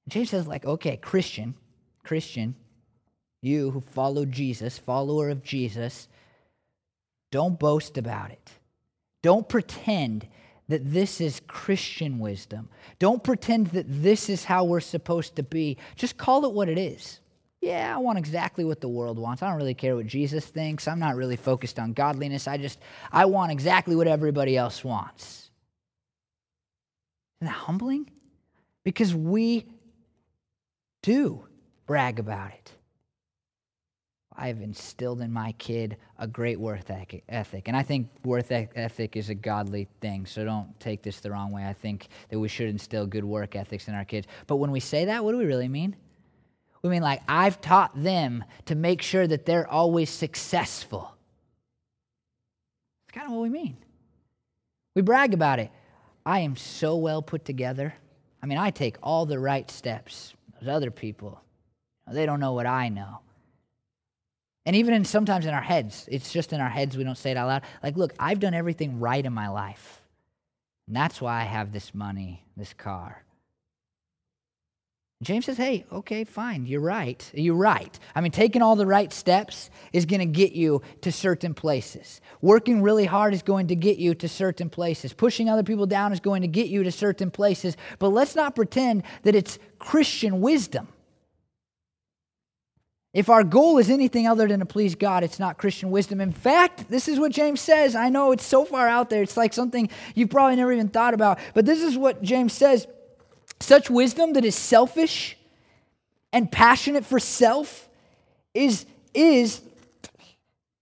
James 0.09 0.29
says, 0.29 0.47
like, 0.47 0.65
okay, 0.65 0.97
Christian, 0.97 1.55
Christian, 2.03 2.55
you 3.41 3.71
who 3.71 3.81
follow 3.81 4.25
Jesus, 4.25 4.77
follower 4.77 5.29
of 5.29 5.43
Jesus, 5.43 6.07
don't 7.31 7.59
boast 7.59 7.97
about 7.97 8.31
it. 8.31 8.51
Don't 9.21 9.47
pretend 9.47 10.27
that 10.67 10.91
this 10.91 11.21
is 11.21 11.41
Christian 11.47 12.19
wisdom. 12.19 12.69
Don't 12.99 13.23
pretend 13.23 13.67
that 13.67 13.85
this 13.87 14.29
is 14.29 14.43
how 14.43 14.65
we're 14.65 14.79
supposed 14.79 15.35
to 15.37 15.43
be. 15.43 15.77
Just 15.95 16.17
call 16.17 16.45
it 16.45 16.53
what 16.53 16.69
it 16.69 16.77
is. 16.77 17.19
Yeah, 17.61 17.93
I 17.95 17.99
want 17.99 18.19
exactly 18.19 18.63
what 18.63 18.81
the 18.81 18.87
world 18.87 19.17
wants. 19.17 19.41
I 19.41 19.49
don't 19.49 19.57
really 19.57 19.73
care 19.73 19.95
what 19.95 20.05
Jesus 20.05 20.45
thinks. 20.45 20.87
I'm 20.87 20.99
not 20.99 21.15
really 21.15 21.35
focused 21.35 21.79
on 21.79 21.93
godliness. 21.93 22.47
I 22.47 22.57
just 22.57 22.79
I 23.11 23.25
want 23.25 23.51
exactly 23.51 23.95
what 23.95 24.07
everybody 24.07 24.55
else 24.55 24.83
wants. 24.83 25.49
Isn't 27.39 27.51
that 27.51 27.59
humbling? 27.59 28.09
Because 28.83 29.13
we 29.15 29.65
do 31.01 31.45
brag 31.85 32.19
about 32.19 32.51
it. 32.51 32.71
I've 34.37 34.61
instilled 34.61 35.21
in 35.21 35.33
my 35.33 35.51
kid 35.53 35.97
a 36.19 36.27
great 36.27 36.59
work 36.59 36.81
ethic. 37.27 37.67
And 37.67 37.75
I 37.75 37.81
think 37.81 38.09
work 38.23 38.45
ethic 38.51 39.15
is 39.15 39.29
a 39.29 39.35
godly 39.35 39.87
thing, 39.99 40.27
so 40.27 40.45
don't 40.45 40.79
take 40.79 41.01
this 41.01 41.19
the 41.19 41.31
wrong 41.31 41.51
way. 41.51 41.65
I 41.65 41.73
think 41.73 42.09
that 42.29 42.39
we 42.39 42.47
should 42.47 42.69
instill 42.69 43.07
good 43.07 43.25
work 43.25 43.55
ethics 43.55 43.87
in 43.87 43.95
our 43.95 44.05
kids. 44.05 44.27
But 44.45 44.57
when 44.57 44.69
we 44.69 44.79
say 44.79 45.05
that, 45.05 45.23
what 45.23 45.31
do 45.31 45.39
we 45.39 45.45
really 45.45 45.67
mean? 45.67 45.95
We 46.83 46.91
mean 46.91 47.01
like, 47.01 47.23
I've 47.27 47.59
taught 47.61 47.91
them 48.01 48.43
to 48.65 48.75
make 48.75 49.01
sure 49.01 49.25
that 49.25 49.47
they're 49.47 49.67
always 49.67 50.11
successful. 50.11 51.15
That's 53.07 53.19
kind 53.19 53.27
of 53.27 53.33
what 53.33 53.41
we 53.41 53.49
mean. 53.49 53.77
We 54.95 55.01
brag 55.01 55.33
about 55.33 55.57
it. 55.59 55.71
I 56.25 56.41
am 56.41 56.55
so 56.55 56.97
well 56.97 57.23
put 57.23 57.43
together. 57.43 57.95
I 58.43 58.45
mean, 58.45 58.59
I 58.59 58.69
take 58.69 58.97
all 59.01 59.25
the 59.25 59.39
right 59.39 59.69
steps. 59.71 60.35
Those 60.61 60.69
other 60.69 60.91
people, 60.91 61.41
they 62.11 62.27
don't 62.27 62.39
know 62.39 62.53
what 62.53 62.67
I 62.67 62.89
know. 62.89 63.21
And 64.67 64.75
even 64.75 64.93
in 64.93 65.05
sometimes 65.05 65.45
in 65.45 65.53
our 65.53 65.61
heads, 65.61 66.09
it's 66.11 66.33
just 66.33 66.51
in 66.51 66.59
our 66.59 66.67
heads, 66.69 66.97
we 66.97 67.05
don't 67.05 67.17
say 67.17 67.31
it 67.31 67.37
out 67.37 67.47
loud. 67.47 67.61
Like, 67.81 67.95
look, 67.95 68.13
I've 68.19 68.41
done 68.41 68.53
everything 68.53 68.99
right 68.99 69.25
in 69.25 69.31
my 69.31 69.47
life. 69.47 70.01
And 70.87 70.95
that's 70.95 71.21
why 71.21 71.39
I 71.39 71.45
have 71.45 71.71
this 71.71 71.95
money, 71.95 72.43
this 72.57 72.73
car. 72.73 73.23
James 75.23 75.45
says, 75.45 75.55
hey, 75.55 75.85
okay, 75.89 76.25
fine, 76.25 76.65
you're 76.65 76.81
right. 76.81 77.31
You're 77.33 77.55
right. 77.55 77.97
I 78.13 78.19
mean, 78.19 78.33
taking 78.33 78.61
all 78.61 78.75
the 78.75 78.85
right 78.85 79.11
steps 79.13 79.69
is 79.93 80.05
going 80.05 80.19
to 80.19 80.25
get 80.25 80.51
you 80.51 80.81
to 80.99 81.13
certain 81.13 81.53
places. 81.53 82.19
Working 82.41 82.81
really 82.81 83.05
hard 83.05 83.33
is 83.33 83.43
going 83.43 83.67
to 83.67 83.75
get 83.75 83.97
you 83.97 84.15
to 84.15 84.27
certain 84.27 84.69
places. 84.69 85.13
Pushing 85.13 85.49
other 85.49 85.63
people 85.63 85.85
down 85.85 86.11
is 86.11 86.19
going 86.19 86.41
to 86.41 86.47
get 86.47 86.67
you 86.67 86.83
to 86.83 86.91
certain 86.91 87.31
places. 87.31 87.77
But 87.99 88.09
let's 88.09 88.35
not 88.35 88.53
pretend 88.53 89.03
that 89.23 89.33
it's 89.33 89.59
Christian 89.79 90.41
wisdom. 90.41 90.89
If 93.17 93.29
our 93.29 93.43
goal 93.43 93.79
is 93.79 93.89
anything 93.89 94.27
other 94.27 94.47
than 94.47 94.59
to 94.59 94.65
please 94.67 94.93
God, 94.93 95.23
it's 95.23 95.39
not 95.39 95.57
Christian 95.57 95.89
wisdom. 95.89 96.21
In 96.21 96.31
fact, 96.31 96.87
this 96.87 97.07
is 97.07 97.19
what 97.19 97.31
James 97.31 97.59
says. 97.59 97.95
I 97.95 98.09
know 98.09 98.31
it's 98.31 98.45
so 98.45 98.63
far 98.63 98.87
out 98.87 99.09
there, 99.09 99.23
it's 99.23 99.35
like 99.35 99.53
something 99.53 99.89
you've 100.13 100.29
probably 100.29 100.55
never 100.55 100.71
even 100.71 100.89
thought 100.89 101.15
about. 101.15 101.39
But 101.55 101.65
this 101.65 101.81
is 101.81 101.97
what 101.97 102.21
James 102.21 102.53
says 102.53 102.85
such 103.59 103.89
wisdom 103.89 104.33
that 104.33 104.45
is 104.45 104.53
selfish 104.53 105.35
and 106.31 106.51
passionate 106.51 107.07
for 107.07 107.19
self 107.19 107.89
is, 108.53 108.85
is 109.15 109.61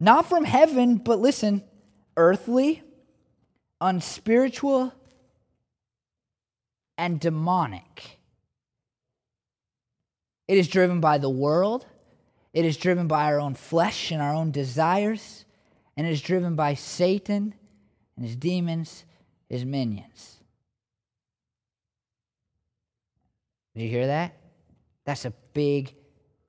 not 0.02 0.28
from 0.28 0.44
heaven, 0.44 0.98
but 0.98 1.20
listen, 1.20 1.64
earthly, 2.18 2.84
unspiritual, 3.80 4.94
and 6.98 7.18
demonic. 7.18 8.20
It 10.50 10.58
is 10.58 10.68
driven 10.68 11.00
by 11.00 11.18
the 11.18 11.30
world 11.30 11.86
it 12.56 12.64
is 12.64 12.78
driven 12.78 13.08
by 13.10 13.26
our 13.26 13.40
own 13.40 13.54
flesh 13.54 14.12
and 14.12 14.22
our 14.22 14.34
own 14.34 14.50
desires, 14.50 15.44
and 15.98 16.08
it 16.08 16.10
is 16.10 16.22
driven 16.22 16.56
by 16.56 16.74
Satan 16.74 17.54
and 18.16 18.26
his 18.26 18.38
demons, 18.38 19.04
his 19.50 19.66
minions. 19.66 20.38
Did 23.76 23.84
you 23.84 23.90
hear 23.90 24.08
that? 24.08 24.38
That's 25.04 25.26
a 25.26 25.34
big, 25.54 25.96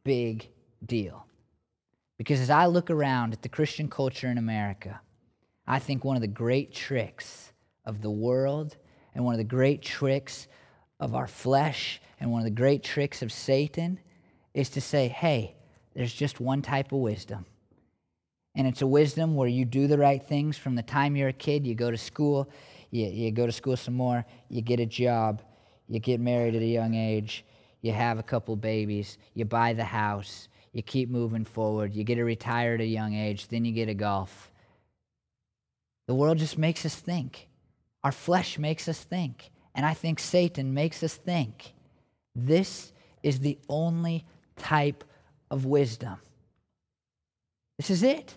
big 0.05 0.49
deal. 0.85 1.27
Because 2.19 2.39
as 2.39 2.51
I 2.51 2.67
look 2.67 2.89
around 2.89 3.33
at 3.33 3.43
the 3.43 3.49
Christian 3.49 3.89
culture 3.89 4.29
in 4.29 4.39
America, 4.39 5.01
I 5.67 5.81
think 5.81 6.05
one 6.05 6.17
of 6.17 6.23
the 6.23 6.29
great 6.29 6.73
tricks 6.73 7.51
of 7.85 8.01
the 8.01 8.13
world 8.13 8.77
and 9.13 9.25
one 9.25 9.35
of 9.35 9.39
the 9.39 9.45
great 9.45 9.83
tricks 9.83 10.47
of 11.01 11.17
our 11.17 11.27
flesh 11.27 12.01
and 12.21 12.31
one 12.31 12.43
of 12.43 12.45
the 12.45 12.51
great 12.53 12.85
tricks 12.85 13.23
of 13.23 13.33
Satan 13.33 13.99
is 14.55 14.71
to 14.71 14.81
say, 14.81 15.09
hey, 15.09 15.56
there's 15.97 16.13
just 16.13 16.41
one 16.41 16.61
type 16.61 16.93
of 16.93 16.99
wisdom. 16.99 17.47
And 18.55 18.67
it's 18.67 18.83
a 18.83 18.87
wisdom 18.87 19.35
where 19.35 19.49
you 19.49 19.65
do 19.65 19.87
the 19.87 19.97
right 19.97 20.23
things 20.23 20.59
from 20.59 20.75
the 20.75 20.83
time 20.83 21.17
you're 21.17 21.29
a 21.29 21.33
kid. 21.33 21.67
You 21.67 21.75
go 21.75 21.91
to 21.91 21.97
school, 21.97 22.51
you, 22.91 23.07
you 23.07 23.31
go 23.33 23.47
to 23.47 23.53
school 23.53 23.77
some 23.77 23.95
more, 23.95 24.25
you 24.51 24.61
get 24.61 24.79
a 24.79 24.87
job, 24.87 25.43
you 25.89 25.99
get 25.99 26.21
married 26.21 26.55
at 26.55 26.61
a 26.61 26.67
young 26.67 26.95
age, 26.95 27.47
you 27.81 27.93
have 27.93 28.19
a 28.19 28.23
couple 28.23 28.55
babies, 28.57 29.17
you 29.33 29.47
buy 29.47 29.73
the 29.73 29.85
house, 29.85 30.49
you 30.73 30.83
keep 30.83 31.09
moving 31.09 31.45
forward, 31.47 31.95
you 31.95 32.05
get 32.05 32.17
to 32.17 32.25
retire 32.25 32.75
at 32.75 32.81
a 32.81 32.87
young 32.87 33.15
age, 33.15 33.49
then 33.49 33.65
you 33.65 33.73
get 33.73 33.89
a 33.89 33.95
golf. 33.95 34.53
The 36.09 36.15
world 36.15 36.37
just 36.37 36.59
makes 36.59 36.85
us 36.85 36.95
think. 36.95 37.49
Our 38.05 38.13
flesh 38.13 38.59
makes 38.59 38.87
us 38.87 39.01
think. 39.01 39.51
And 39.75 39.87
I 39.87 39.95
think 39.95 40.19
Satan 40.19 40.75
makes 40.75 41.03
us 41.03 41.15
think. 41.15 41.73
This 42.35 42.93
is 43.23 43.41
the 43.41 43.59
only 43.69 44.27
type 44.57 45.03
of 45.51 45.65
wisdom. 45.65 46.19
This 47.79 47.91
is 47.91 48.03
it. 48.03 48.35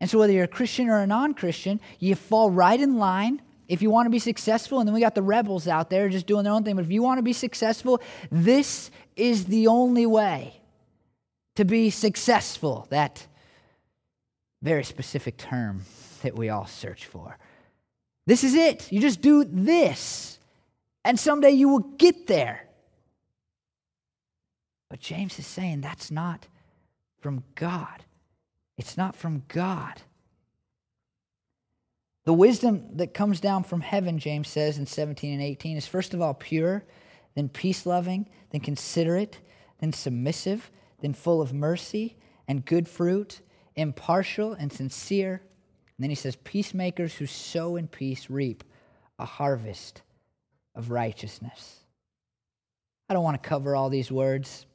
And 0.00 0.08
so, 0.08 0.18
whether 0.18 0.32
you're 0.32 0.44
a 0.44 0.48
Christian 0.48 0.88
or 0.88 0.98
a 0.98 1.06
non 1.06 1.34
Christian, 1.34 1.80
you 1.98 2.14
fall 2.14 2.50
right 2.50 2.80
in 2.80 2.98
line 2.98 3.42
if 3.68 3.82
you 3.82 3.90
want 3.90 4.06
to 4.06 4.10
be 4.10 4.18
successful. 4.18 4.80
And 4.80 4.88
then 4.88 4.94
we 4.94 5.00
got 5.00 5.14
the 5.14 5.22
rebels 5.22 5.68
out 5.68 5.90
there 5.90 6.08
just 6.08 6.26
doing 6.26 6.44
their 6.44 6.52
own 6.52 6.64
thing. 6.64 6.76
But 6.76 6.84
if 6.84 6.90
you 6.90 7.02
want 7.02 7.18
to 7.18 7.22
be 7.22 7.32
successful, 7.32 8.00
this 8.30 8.90
is 9.16 9.44
the 9.44 9.66
only 9.66 10.06
way 10.06 10.60
to 11.56 11.64
be 11.64 11.90
successful. 11.90 12.86
That 12.90 13.26
very 14.62 14.84
specific 14.84 15.36
term 15.36 15.82
that 16.22 16.34
we 16.34 16.48
all 16.48 16.66
search 16.66 17.06
for. 17.06 17.38
This 18.26 18.44
is 18.44 18.54
it. 18.54 18.90
You 18.92 19.00
just 19.00 19.20
do 19.20 19.44
this, 19.44 20.38
and 21.04 21.18
someday 21.18 21.50
you 21.50 21.68
will 21.68 21.80
get 21.80 22.26
there. 22.26 22.66
But 24.90 25.00
James 25.00 25.38
is 25.38 25.46
saying 25.46 25.80
that's 25.80 26.10
not 26.10 26.48
from 27.20 27.44
God. 27.54 28.04
It's 28.76 28.96
not 28.96 29.16
from 29.16 29.44
God. 29.48 30.02
The 32.24 32.34
wisdom 32.34 32.96
that 32.96 33.14
comes 33.14 33.40
down 33.40 33.64
from 33.64 33.80
heaven, 33.80 34.18
James 34.18 34.48
says 34.48 34.76
in 34.76 34.86
17 34.86 35.32
and 35.32 35.42
18, 35.42 35.76
is 35.76 35.86
first 35.86 36.12
of 36.12 36.20
all 36.20 36.34
pure, 36.34 36.84
then 37.34 37.48
peace 37.48 37.86
loving, 37.86 38.28
then 38.50 38.60
considerate, 38.60 39.38
then 39.78 39.92
submissive, 39.92 40.70
then 41.00 41.14
full 41.14 41.40
of 41.40 41.54
mercy 41.54 42.16
and 42.46 42.64
good 42.64 42.88
fruit, 42.88 43.40
impartial 43.76 44.52
and 44.52 44.72
sincere. 44.72 45.40
And 45.96 46.02
then 46.04 46.10
he 46.10 46.16
says, 46.16 46.36
Peacemakers 46.36 47.14
who 47.14 47.26
sow 47.26 47.76
in 47.76 47.88
peace 47.88 48.28
reap 48.28 48.64
a 49.18 49.24
harvest 49.24 50.02
of 50.74 50.90
righteousness. 50.90 51.80
I 53.08 53.14
don't 53.14 53.24
want 53.24 53.42
to 53.42 53.48
cover 53.48 53.74
all 53.74 53.88
these 53.88 54.12
words. 54.12 54.66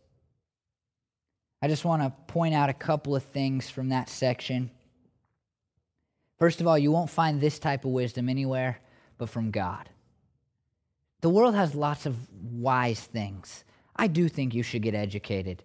I 1.66 1.68
just 1.68 1.84
want 1.84 2.04
to 2.04 2.12
point 2.32 2.54
out 2.54 2.70
a 2.70 2.74
couple 2.74 3.16
of 3.16 3.24
things 3.24 3.72
from 3.72 3.90
that 3.90 4.08
section. 4.08 4.70
First 6.38 6.62
of 6.62 6.68
all, 6.68 6.78
you 6.78 6.92
won't 6.92 7.10
find 7.10 7.42
this 7.42 7.58
type 7.58 7.86
of 7.86 7.92
wisdom 7.92 8.30
anywhere 8.30 8.78
but 9.18 9.30
from 9.30 9.50
God. 9.50 9.90
The 11.22 11.30
world 11.30 11.56
has 11.56 11.74
lots 11.74 12.06
of 12.06 12.16
wise 12.32 13.00
things. 13.00 13.64
I 13.96 14.06
do 14.06 14.30
think 14.30 14.54
you 14.54 14.62
should 14.62 14.84
get 14.84 14.94
educated. 14.94 15.64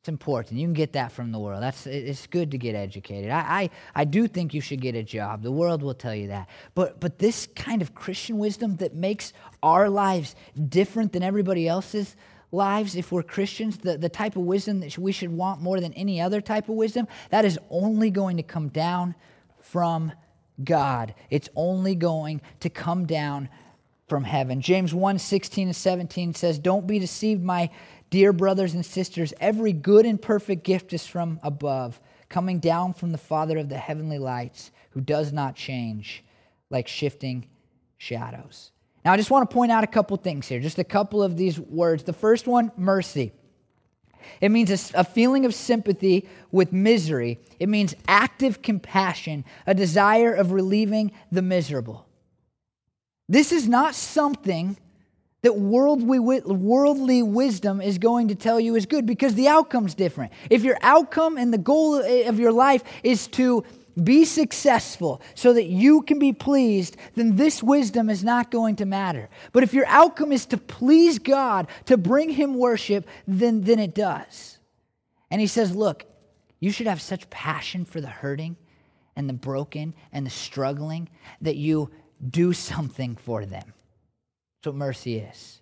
It's 0.00 0.08
important. 0.08 0.58
You 0.58 0.66
can 0.66 0.74
get 0.74 0.94
that 0.94 1.12
from 1.12 1.30
the 1.30 1.38
world. 1.38 1.62
That's 1.62 1.86
it's 1.86 2.26
good 2.26 2.50
to 2.50 2.58
get 2.58 2.74
educated. 2.74 3.30
I, 3.30 3.38
I, 3.38 3.70
I 3.94 4.04
do 4.04 4.26
think 4.26 4.52
you 4.52 4.60
should 4.60 4.80
get 4.80 4.96
a 4.96 5.02
job. 5.04 5.44
The 5.44 5.52
world 5.52 5.80
will 5.80 5.94
tell 5.94 6.14
you 6.14 6.26
that. 6.26 6.48
But 6.74 6.98
but 6.98 7.20
this 7.20 7.46
kind 7.54 7.82
of 7.82 7.94
Christian 7.94 8.38
wisdom 8.38 8.78
that 8.78 8.96
makes 8.96 9.32
our 9.62 9.88
lives 9.88 10.34
different 10.68 11.12
than 11.12 11.22
everybody 11.22 11.68
else's, 11.68 12.16
lives, 12.52 12.96
if 12.96 13.12
we're 13.12 13.22
Christians, 13.22 13.78
the, 13.78 13.98
the 13.98 14.08
type 14.08 14.36
of 14.36 14.42
wisdom 14.42 14.80
that 14.80 14.96
we 14.98 15.12
should 15.12 15.30
want 15.30 15.60
more 15.60 15.80
than 15.80 15.92
any 15.94 16.20
other 16.20 16.40
type 16.40 16.68
of 16.68 16.74
wisdom, 16.74 17.08
that 17.30 17.44
is 17.44 17.58
only 17.70 18.10
going 18.10 18.36
to 18.36 18.42
come 18.42 18.68
down 18.68 19.14
from 19.60 20.12
God. 20.62 21.14
It's 21.30 21.48
only 21.54 21.94
going 21.94 22.40
to 22.60 22.70
come 22.70 23.06
down 23.06 23.48
from 24.08 24.24
heaven. 24.24 24.60
James 24.60 24.94
1 24.94 25.18
16 25.18 25.68
and 25.68 25.76
17 25.76 26.34
says, 26.34 26.58
Don't 26.58 26.86
be 26.86 26.98
deceived, 26.98 27.42
my 27.42 27.70
dear 28.10 28.32
brothers 28.32 28.74
and 28.74 28.86
sisters. 28.86 29.34
Every 29.40 29.72
good 29.72 30.06
and 30.06 30.20
perfect 30.20 30.64
gift 30.64 30.92
is 30.92 31.06
from 31.06 31.40
above, 31.42 32.00
coming 32.28 32.60
down 32.60 32.94
from 32.94 33.12
the 33.12 33.18
Father 33.18 33.58
of 33.58 33.68
the 33.68 33.78
heavenly 33.78 34.18
lights, 34.18 34.70
who 34.90 35.00
does 35.00 35.32
not 35.32 35.56
change 35.56 36.24
like 36.70 36.88
shifting 36.88 37.46
shadows. 37.98 38.70
Now, 39.06 39.12
I 39.12 39.16
just 39.16 39.30
want 39.30 39.48
to 39.48 39.54
point 39.54 39.70
out 39.70 39.84
a 39.84 39.86
couple 39.86 40.16
things 40.16 40.48
here, 40.48 40.58
just 40.58 40.80
a 40.80 40.84
couple 40.84 41.22
of 41.22 41.36
these 41.36 41.60
words. 41.60 42.02
The 42.02 42.12
first 42.12 42.48
one, 42.48 42.72
mercy. 42.76 43.30
It 44.40 44.48
means 44.48 44.92
a, 44.94 45.04
feeling 45.04 45.46
of 45.46 45.54
sympathy 45.54 46.28
with 46.50 46.72
misery. 46.72 47.38
It 47.60 47.68
means 47.68 47.94
active 48.08 48.62
compassion, 48.62 49.44
a 49.64 49.74
desire 49.74 50.34
of 50.34 50.50
relieving 50.50 51.12
the 51.30 51.40
miserable. 51.40 52.08
This 53.28 53.52
is 53.52 53.68
not 53.68 53.94
something 53.94 54.76
that 55.42 55.56
worldly, 55.56 56.18
worldly 56.18 57.22
wisdom 57.22 57.80
is 57.80 57.98
going 57.98 58.26
to 58.26 58.34
tell 58.34 58.58
you 58.58 58.74
is 58.74 58.86
good 58.86 59.06
because 59.06 59.36
the 59.36 59.46
outcome's 59.46 59.94
different. 59.94 60.32
If 60.50 60.64
your 60.64 60.78
outcome 60.82 61.38
and 61.38 61.54
the 61.54 61.58
goal 61.58 62.02
eh, 62.02 62.28
of 62.28 62.40
your 62.40 62.50
life 62.50 62.82
is 63.04 63.28
to 63.28 63.62
be 64.02 64.24
successful 64.24 65.22
so 65.34 65.52
that 65.52 65.64
you 65.64 66.02
can 66.02 66.18
be 66.18 66.32
pleased, 66.32 66.96
then 67.14 67.36
this 67.36 67.62
wisdom 67.62 68.10
is 68.10 68.22
not 68.22 68.50
going 68.50 68.76
to 68.76 68.84
matter. 68.84 69.28
But 69.52 69.62
if 69.62 69.72
your 69.72 69.86
outcome 69.86 70.32
is 70.32 70.46
to 70.46 70.58
please 70.58 71.18
God, 71.18 71.68
to 71.86 71.96
bring 71.96 72.30
Him 72.30 72.54
worship, 72.54 73.06
then, 73.26 73.62
then 73.62 73.78
it 73.78 73.94
does. 73.94 74.58
And 75.30 75.40
He 75.40 75.46
says, 75.46 75.74
Look, 75.74 76.04
you 76.60 76.70
should 76.70 76.86
have 76.86 77.00
such 77.00 77.30
passion 77.30 77.84
for 77.84 78.00
the 78.00 78.08
hurting 78.08 78.56
and 79.14 79.28
the 79.28 79.34
broken 79.34 79.94
and 80.12 80.26
the 80.26 80.30
struggling 80.30 81.08
that 81.40 81.56
you 81.56 81.90
do 82.28 82.52
something 82.52 83.16
for 83.16 83.44
them. 83.46 83.72
That's 84.62 84.66
what 84.66 84.74
mercy 84.76 85.18
is. 85.18 85.60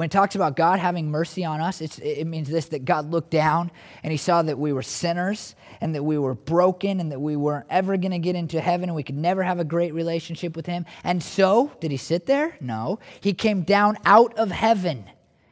When 0.00 0.06
it 0.06 0.12
talks 0.12 0.34
about 0.34 0.56
God 0.56 0.78
having 0.78 1.10
mercy 1.10 1.44
on 1.44 1.60
us, 1.60 1.82
it 1.82 2.26
means 2.26 2.48
this 2.48 2.68
that 2.68 2.86
God 2.86 3.10
looked 3.10 3.28
down 3.28 3.70
and 4.02 4.10
he 4.10 4.16
saw 4.16 4.40
that 4.40 4.58
we 4.58 4.72
were 4.72 4.80
sinners 4.80 5.54
and 5.78 5.94
that 5.94 6.02
we 6.02 6.16
were 6.16 6.32
broken 6.34 7.00
and 7.00 7.12
that 7.12 7.20
we 7.20 7.36
weren't 7.36 7.66
ever 7.68 7.98
going 7.98 8.12
to 8.12 8.18
get 8.18 8.34
into 8.34 8.62
heaven 8.62 8.88
and 8.88 8.96
we 8.96 9.02
could 9.02 9.18
never 9.18 9.42
have 9.42 9.60
a 9.60 9.64
great 9.64 9.92
relationship 9.92 10.56
with 10.56 10.64
him. 10.64 10.86
And 11.04 11.22
so, 11.22 11.70
did 11.80 11.90
he 11.90 11.98
sit 11.98 12.24
there? 12.24 12.56
No. 12.62 12.98
He 13.20 13.34
came 13.34 13.60
down 13.60 13.98
out 14.06 14.38
of 14.38 14.50
heaven 14.50 15.04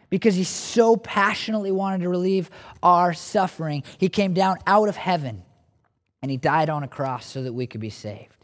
because 0.09 0.35
he 0.35 0.45
so 0.45 0.97
passionately 0.97 1.71
wanted 1.71 2.01
to 2.01 2.09
relieve 2.09 2.49
our 2.83 3.13
suffering. 3.13 3.83
He 3.99 4.09
came 4.09 4.33
down 4.33 4.57
out 4.67 4.89
of 4.89 4.97
heaven 4.97 5.43
and 6.23 6.31
he 6.31 6.39
died 6.39 6.71
on 6.71 6.85
a 6.85 6.89
cross 6.89 7.27
so 7.27 7.43
that 7.43 7.53
we 7.53 7.67
could 7.67 7.83
be 7.83 7.91
saved. 7.91 8.38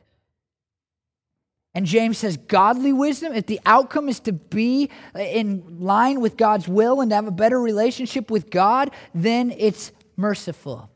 And 1.75 1.87
James 1.87 2.19
says, 2.19 2.37
godly 2.37 2.93
wisdom, 2.93 3.33
if 3.33 3.47
the 3.47 3.61
outcome 3.67 4.09
is 4.09 4.21
to 4.21 4.33
be 4.33 4.91
in 5.19 5.81
line 5.81 6.21
with 6.21 6.37
God's 6.37 6.69
will 6.69 7.01
and 7.01 7.11
to 7.11 7.17
have 7.17 7.27
a 7.27 7.33
better 7.33 7.61
relationship 7.61 8.31
with 8.31 8.49
God, 8.49 8.93
then 9.13 9.51
it's 9.51 9.91
merciful. 10.17 10.89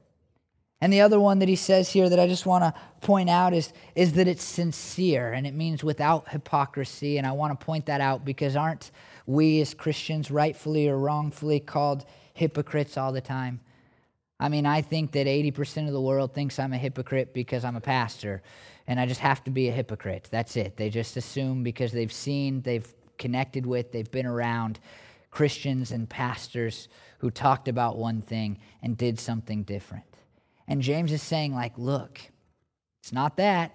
And 0.81 0.93
the 0.93 1.01
other 1.01 1.19
one 1.19 1.41
that 1.41 1.49
he 1.49 1.57
says 1.57 1.91
here 1.91 2.09
that 2.09 2.21
I 2.21 2.29
just 2.29 2.47
want 2.47 2.63
to 2.63 2.81
point 3.01 3.29
out 3.29 3.53
is, 3.53 3.73
is 3.97 4.13
that 4.13 4.29
it's 4.29 4.45
sincere 4.45 5.33
and 5.33 5.45
it 5.45 5.55
means 5.55 5.83
without 5.83 6.29
hypocrisy. 6.29 7.19
And 7.19 7.27
I 7.27 7.33
want 7.33 7.59
to 7.59 7.67
point 7.67 7.87
that 7.87 8.01
out 8.01 8.25
because 8.25 8.55
aren't 8.55 8.93
we 9.27 9.61
as 9.61 9.75
Christians 9.75 10.31
rightfully 10.31 10.89
or 10.89 10.97
wrongfully 10.97 11.59
called 11.59 12.05
hypocrites 12.35 12.97
all 12.97 13.11
the 13.11 13.21
time? 13.21 13.61
I 14.41 14.49
mean, 14.49 14.67
I 14.67 14.83
think 14.83 15.13
that 15.13 15.27
80% 15.27 15.87
of 15.87 15.93
the 15.93 16.01
world 16.01 16.33
thinks 16.33 16.59
I'm 16.59 16.73
a 16.73 16.79
hypocrite 16.79 17.35
because 17.35 17.65
I'm 17.65 17.77
a 17.77 17.81
pastor, 17.81 18.43
and 18.87 19.01
I 19.01 19.07
just 19.07 19.21
have 19.21 19.43
to 19.45 19.51
be 19.51 19.69
a 19.69 19.73
hypocrite. 19.73 20.29
That's 20.31 20.57
it. 20.57 20.77
They 20.77 20.91
just 20.91 21.17
assume 21.17 21.63
because 21.63 21.91
they've 21.93 22.13
seen, 22.13 22.63
they've 22.63 22.87
connected 23.19 23.67
with, 23.67 23.91
they've 23.91 24.11
been 24.11 24.27
around 24.27 24.79
Christians 25.31 25.91
and 25.91 26.09
pastors 26.09 26.89
who 27.19 27.31
talked 27.31 27.69
about 27.69 27.99
one 27.99 28.23
thing 28.23 28.59
and 28.83 28.97
did 28.97 29.19
something 29.19 29.65
different. 29.65 30.05
And 30.69 30.83
James 30.83 31.13
is 31.13 31.23
saying, 31.23 31.55
like, 31.55 31.77
look, 31.77 32.21
it's 33.03 33.13
not 33.13 33.37
that. 33.39 33.73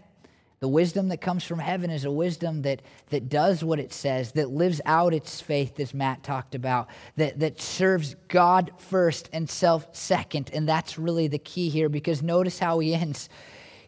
The 0.63 0.69
wisdom 0.69 1.09
that 1.09 1.19
comes 1.19 1.43
from 1.43 1.59
heaven 1.59 1.89
is 1.89 2.05
a 2.05 2.09
wisdom 2.09 2.61
that, 2.61 2.83
that 3.09 3.27
does 3.27 3.65
what 3.65 3.81
it 3.81 3.91
says, 3.91 4.31
that 4.31 4.49
lives 4.49 4.79
out 4.85 5.13
its 5.13 5.41
faith, 5.41 5.77
as 5.77 5.93
Matt 5.93 6.23
talked 6.23 6.55
about, 6.55 6.87
that, 7.17 7.37
that 7.39 7.59
serves 7.59 8.15
God 8.29 8.71
first 8.77 9.29
and 9.33 9.49
self 9.49 9.93
second. 9.93 10.51
And 10.53 10.65
that's 10.65 10.97
really 10.97 11.27
the 11.27 11.37
key 11.37 11.67
here 11.67 11.89
because 11.89 12.23
notice 12.23 12.59
how 12.59 12.79
he 12.79 12.95
ends. 12.95 13.27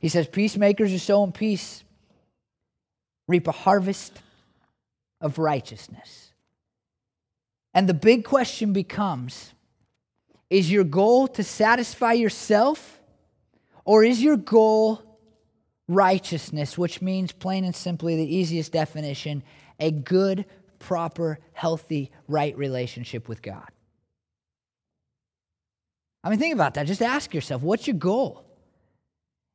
He 0.01 0.09
says, 0.09 0.27
Peacemakers 0.27 0.91
who 0.91 0.97
sow 0.97 1.23
in 1.23 1.31
peace 1.31 1.85
reap 3.29 3.47
a 3.47 3.53
harvest 3.53 4.21
of 5.21 5.39
righteousness. 5.39 6.33
And 7.73 7.87
the 7.87 7.93
big 7.93 8.25
question 8.25 8.73
becomes 8.73 9.53
is 10.49 10.69
your 10.69 10.83
goal 10.83 11.29
to 11.29 11.43
satisfy 11.45 12.11
yourself, 12.11 12.99
or 13.85 14.03
is 14.03 14.21
your 14.21 14.35
goal 14.35 15.04
righteousness, 15.87 16.77
which 16.77 17.01
means, 17.01 17.31
plain 17.31 17.63
and 17.63 17.75
simply, 17.75 18.15
the 18.15 18.35
easiest 18.35 18.71
definition, 18.71 19.43
a 19.79 19.91
good, 19.91 20.45
proper, 20.79 21.39
healthy, 21.53 22.11
right 22.27 22.57
relationship 22.57 23.27
with 23.27 23.41
God. 23.41 23.69
I 26.23 26.29
mean, 26.29 26.39
think 26.39 26.55
about 26.55 26.73
that. 26.73 26.87
Just 26.87 27.03
ask 27.03 27.33
yourself 27.33 27.61
what's 27.61 27.85
your 27.85 27.95
goal? 27.95 28.43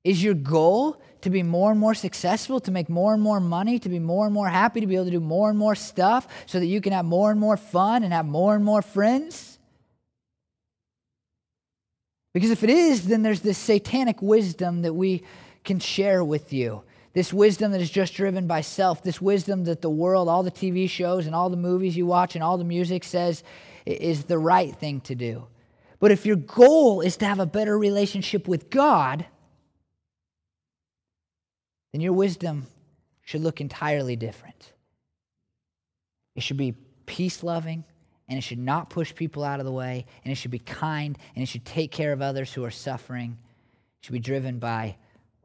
Is 0.05 0.23
your 0.23 0.35
goal 0.35 1.03
to 1.23 1.31
be 1.31 1.43
more 1.43 1.71
and 1.71 1.79
more 1.79 1.95
successful, 1.95 2.61
to 2.61 2.71
make 2.71 2.88
more 2.88 3.12
and 3.12 3.23
more 3.23 3.40
money, 3.40 3.79
to 3.81 3.88
be 3.88 3.99
more 3.99 4.25
and 4.25 4.33
more 4.33 4.49
happy, 4.49 4.81
to 4.81 4.87
be 4.87 4.95
able 4.95 5.05
to 5.07 5.11
do 5.11 5.21
more 5.21 5.51
and 5.51 5.59
more 5.59 5.75
stuff 5.75 6.27
so 6.47 6.59
that 6.59 6.66
you 6.66 6.81
can 6.81 6.93
have 6.93 7.05
more 7.05 7.31
and 7.31 7.38
more 7.38 7.57
fun 7.57 8.03
and 8.03 8.12
have 8.12 8.25
more 8.25 8.55
and 8.55 8.64
more 8.64 8.83
friends? 8.83 9.59
Because 12.33 12.51
if 12.51 12.62
it 12.62 12.71
is, 12.71 13.09
then 13.09 13.23
there's 13.23 13.40
this 13.40 13.59
satanic 13.59 14.23
wisdom 14.23 14.83
that 14.83 14.95
we 14.95 15.25
can 15.64 15.79
share 15.79 16.23
with 16.25 16.53
you. 16.53 16.83
This 17.12 17.33
wisdom 17.33 17.73
that 17.73 17.81
is 17.81 17.90
just 17.90 18.14
driven 18.14 18.46
by 18.46 18.61
self, 18.61 19.03
this 19.03 19.20
wisdom 19.20 19.64
that 19.64 19.83
the 19.83 19.90
world, 19.90 20.29
all 20.29 20.42
the 20.42 20.51
TV 20.51 20.88
shows 20.88 21.27
and 21.27 21.35
all 21.35 21.51
the 21.51 21.57
movies 21.57 21.96
you 21.96 22.07
watch 22.07 22.37
and 22.37 22.44
all 22.44 22.57
the 22.57 22.64
music 22.64 23.03
says 23.05 23.42
is 23.85 24.25
the 24.25 24.38
right 24.38 24.75
thing 24.75 25.01
to 25.03 25.14
do. 25.14 25.46
But 25.99 26.12
if 26.12 26.25
your 26.25 26.37
goal 26.37 27.01
is 27.01 27.16
to 27.18 27.27
have 27.27 27.40
a 27.40 27.46
better 27.46 27.77
relationship 27.77 28.46
with 28.46 28.70
God, 28.70 29.27
then 31.92 32.01
your 32.01 32.12
wisdom 32.12 32.66
should 33.23 33.42
look 33.42 33.61
entirely 33.61 34.16
different. 34.16 34.73
It 36.37 36.42
should 36.42 36.57
be 36.57 36.75
peace 37.07 37.42
loving, 37.42 37.85
and 38.29 38.38
it 38.38 38.42
should 38.42 38.59
not 38.59 38.88
push 38.88 39.14
people 39.14 39.42
out 39.42 39.59
of 39.59 39.66
the 39.66 39.73
way, 39.73 40.07
and 40.25 40.31
it 40.31 40.37
should 40.37 40.53
be 40.53 40.61
kind, 40.61 41.18
and 41.35 41.42
it 41.42 41.46
should 41.46 41.64
take 41.64 41.90
care 41.90 42.12
of 42.12 42.23
others 42.23 42.53
who 42.53 42.64
are 42.64 42.70
suffering. 42.70 43.37
It 44.01 44.07
should 44.07 44.12
be 44.12 44.20
driven 44.20 44.59
by 44.59 44.96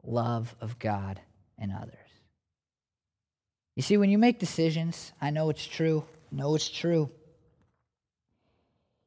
love 0.06 0.54
of 0.60 0.78
God 0.78 1.20
and 1.58 1.72
others. 1.72 1.94
You 3.74 3.82
see, 3.82 3.96
when 3.96 4.10
you 4.10 4.18
make 4.18 4.38
decisions, 4.38 5.12
I 5.20 5.30
know 5.30 5.50
it's 5.50 5.66
true, 5.66 6.04
know 6.32 6.54
it's 6.54 6.68
true. 6.68 7.10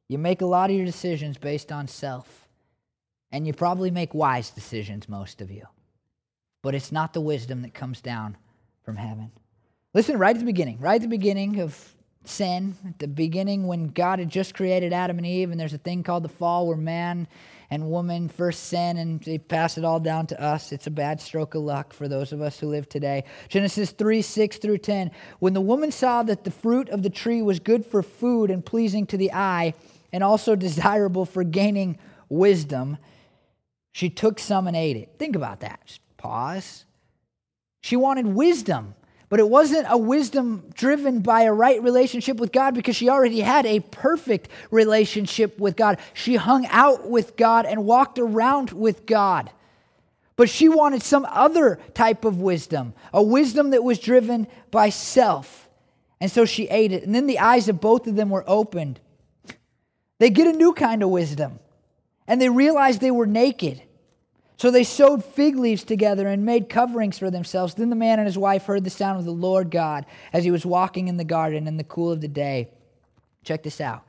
You 0.08 0.18
make 0.18 0.42
a 0.42 0.46
lot 0.46 0.70
of 0.70 0.76
your 0.76 0.86
decisions 0.86 1.38
based 1.38 1.70
on 1.70 1.88
self, 1.88 2.48
and 3.32 3.46
you 3.46 3.52
probably 3.52 3.90
make 3.90 4.14
wise 4.14 4.50
decisions, 4.50 5.08
most 5.08 5.40
of 5.40 5.50
you. 5.50 5.66
But 6.62 6.74
it's 6.74 6.92
not 6.92 7.12
the 7.12 7.20
wisdom 7.20 7.62
that 7.62 7.74
comes 7.74 8.00
down 8.00 8.36
from 8.84 8.96
heaven. 8.96 9.30
Listen, 9.94 10.18
right 10.18 10.34
at 10.34 10.40
the 10.40 10.46
beginning, 10.46 10.78
right 10.78 10.96
at 10.96 11.02
the 11.02 11.08
beginning 11.08 11.60
of 11.60 11.94
sin, 12.30 12.76
at 12.88 12.98
the 12.98 13.08
beginning 13.08 13.66
when 13.66 13.88
God 13.88 14.18
had 14.18 14.30
just 14.30 14.54
created 14.54 14.92
Adam 14.92 15.18
and 15.18 15.26
Eve, 15.26 15.50
and 15.50 15.60
there's 15.60 15.74
a 15.74 15.78
thing 15.78 16.02
called 16.02 16.22
the 16.22 16.28
fall 16.28 16.66
where 16.66 16.76
man 16.76 17.28
and 17.70 17.88
woman 17.88 18.28
first 18.28 18.64
sin 18.64 18.96
and 18.96 19.20
they 19.22 19.38
pass 19.38 19.78
it 19.78 19.84
all 19.84 20.00
down 20.00 20.26
to 20.26 20.42
us. 20.42 20.72
It's 20.72 20.88
a 20.88 20.90
bad 20.90 21.20
stroke 21.20 21.54
of 21.54 21.62
luck 21.62 21.92
for 21.92 22.08
those 22.08 22.32
of 22.32 22.40
us 22.40 22.58
who 22.58 22.66
live 22.66 22.88
today. 22.88 23.24
Genesis 23.48 23.92
3 23.92 24.22
6 24.22 24.58
through 24.58 24.78
10. 24.78 25.10
When 25.38 25.52
the 25.52 25.60
woman 25.60 25.92
saw 25.92 26.24
that 26.24 26.42
the 26.42 26.50
fruit 26.50 26.88
of 26.88 27.02
the 27.02 27.10
tree 27.10 27.42
was 27.42 27.60
good 27.60 27.86
for 27.86 28.02
food 28.02 28.50
and 28.50 28.64
pleasing 28.64 29.06
to 29.06 29.16
the 29.16 29.32
eye, 29.32 29.74
and 30.12 30.24
also 30.24 30.56
desirable 30.56 31.24
for 31.24 31.44
gaining 31.44 31.98
wisdom, 32.28 32.98
she 33.92 34.10
took 34.10 34.38
some 34.38 34.66
and 34.66 34.76
ate 34.76 34.96
it. 34.96 35.14
Think 35.18 35.36
about 35.36 35.60
that. 35.60 35.80
Just 35.86 36.00
pause. 36.16 36.84
She 37.80 37.96
wanted 37.96 38.26
wisdom. 38.26 38.94
But 39.30 39.38
it 39.38 39.48
wasn't 39.48 39.86
a 39.88 39.96
wisdom 39.96 40.64
driven 40.74 41.20
by 41.20 41.42
a 41.42 41.52
right 41.52 41.80
relationship 41.80 42.38
with 42.38 42.50
God 42.50 42.74
because 42.74 42.96
she 42.96 43.08
already 43.08 43.40
had 43.40 43.64
a 43.64 43.78
perfect 43.78 44.48
relationship 44.72 45.58
with 45.58 45.76
God. 45.76 45.98
She 46.12 46.34
hung 46.34 46.66
out 46.66 47.08
with 47.08 47.36
God 47.36 47.64
and 47.64 47.84
walked 47.86 48.18
around 48.18 48.72
with 48.72 49.06
God. 49.06 49.50
But 50.34 50.50
she 50.50 50.68
wanted 50.68 51.02
some 51.02 51.24
other 51.30 51.78
type 51.94 52.24
of 52.24 52.40
wisdom, 52.40 52.92
a 53.14 53.22
wisdom 53.22 53.70
that 53.70 53.84
was 53.84 54.00
driven 54.00 54.48
by 54.72 54.88
self. 54.88 55.68
And 56.20 56.30
so 56.30 56.44
she 56.44 56.66
ate 56.68 56.90
it. 56.90 57.04
And 57.04 57.14
then 57.14 57.28
the 57.28 57.38
eyes 57.38 57.68
of 57.68 57.80
both 57.80 58.08
of 58.08 58.16
them 58.16 58.30
were 58.30 58.44
opened. 58.48 58.98
They 60.18 60.30
get 60.30 60.48
a 60.48 60.52
new 60.52 60.72
kind 60.72 61.04
of 61.04 61.08
wisdom. 61.08 61.60
And 62.26 62.40
they 62.40 62.48
realized 62.48 63.00
they 63.00 63.12
were 63.12 63.26
naked. 63.26 63.80
So 64.60 64.70
they 64.70 64.84
sewed 64.84 65.24
fig 65.24 65.56
leaves 65.56 65.84
together 65.84 66.28
and 66.28 66.44
made 66.44 66.68
coverings 66.68 67.18
for 67.18 67.30
themselves. 67.30 67.72
Then 67.72 67.88
the 67.88 67.96
man 67.96 68.18
and 68.18 68.26
his 68.26 68.36
wife 68.36 68.66
heard 68.66 68.84
the 68.84 68.90
sound 68.90 69.18
of 69.18 69.24
the 69.24 69.30
Lord 69.30 69.70
God 69.70 70.04
as 70.34 70.44
he 70.44 70.50
was 70.50 70.66
walking 70.66 71.08
in 71.08 71.16
the 71.16 71.24
garden 71.24 71.66
in 71.66 71.78
the 71.78 71.82
cool 71.82 72.12
of 72.12 72.20
the 72.20 72.28
day. 72.28 72.68
Check 73.42 73.62
this 73.62 73.80
out. 73.80 74.02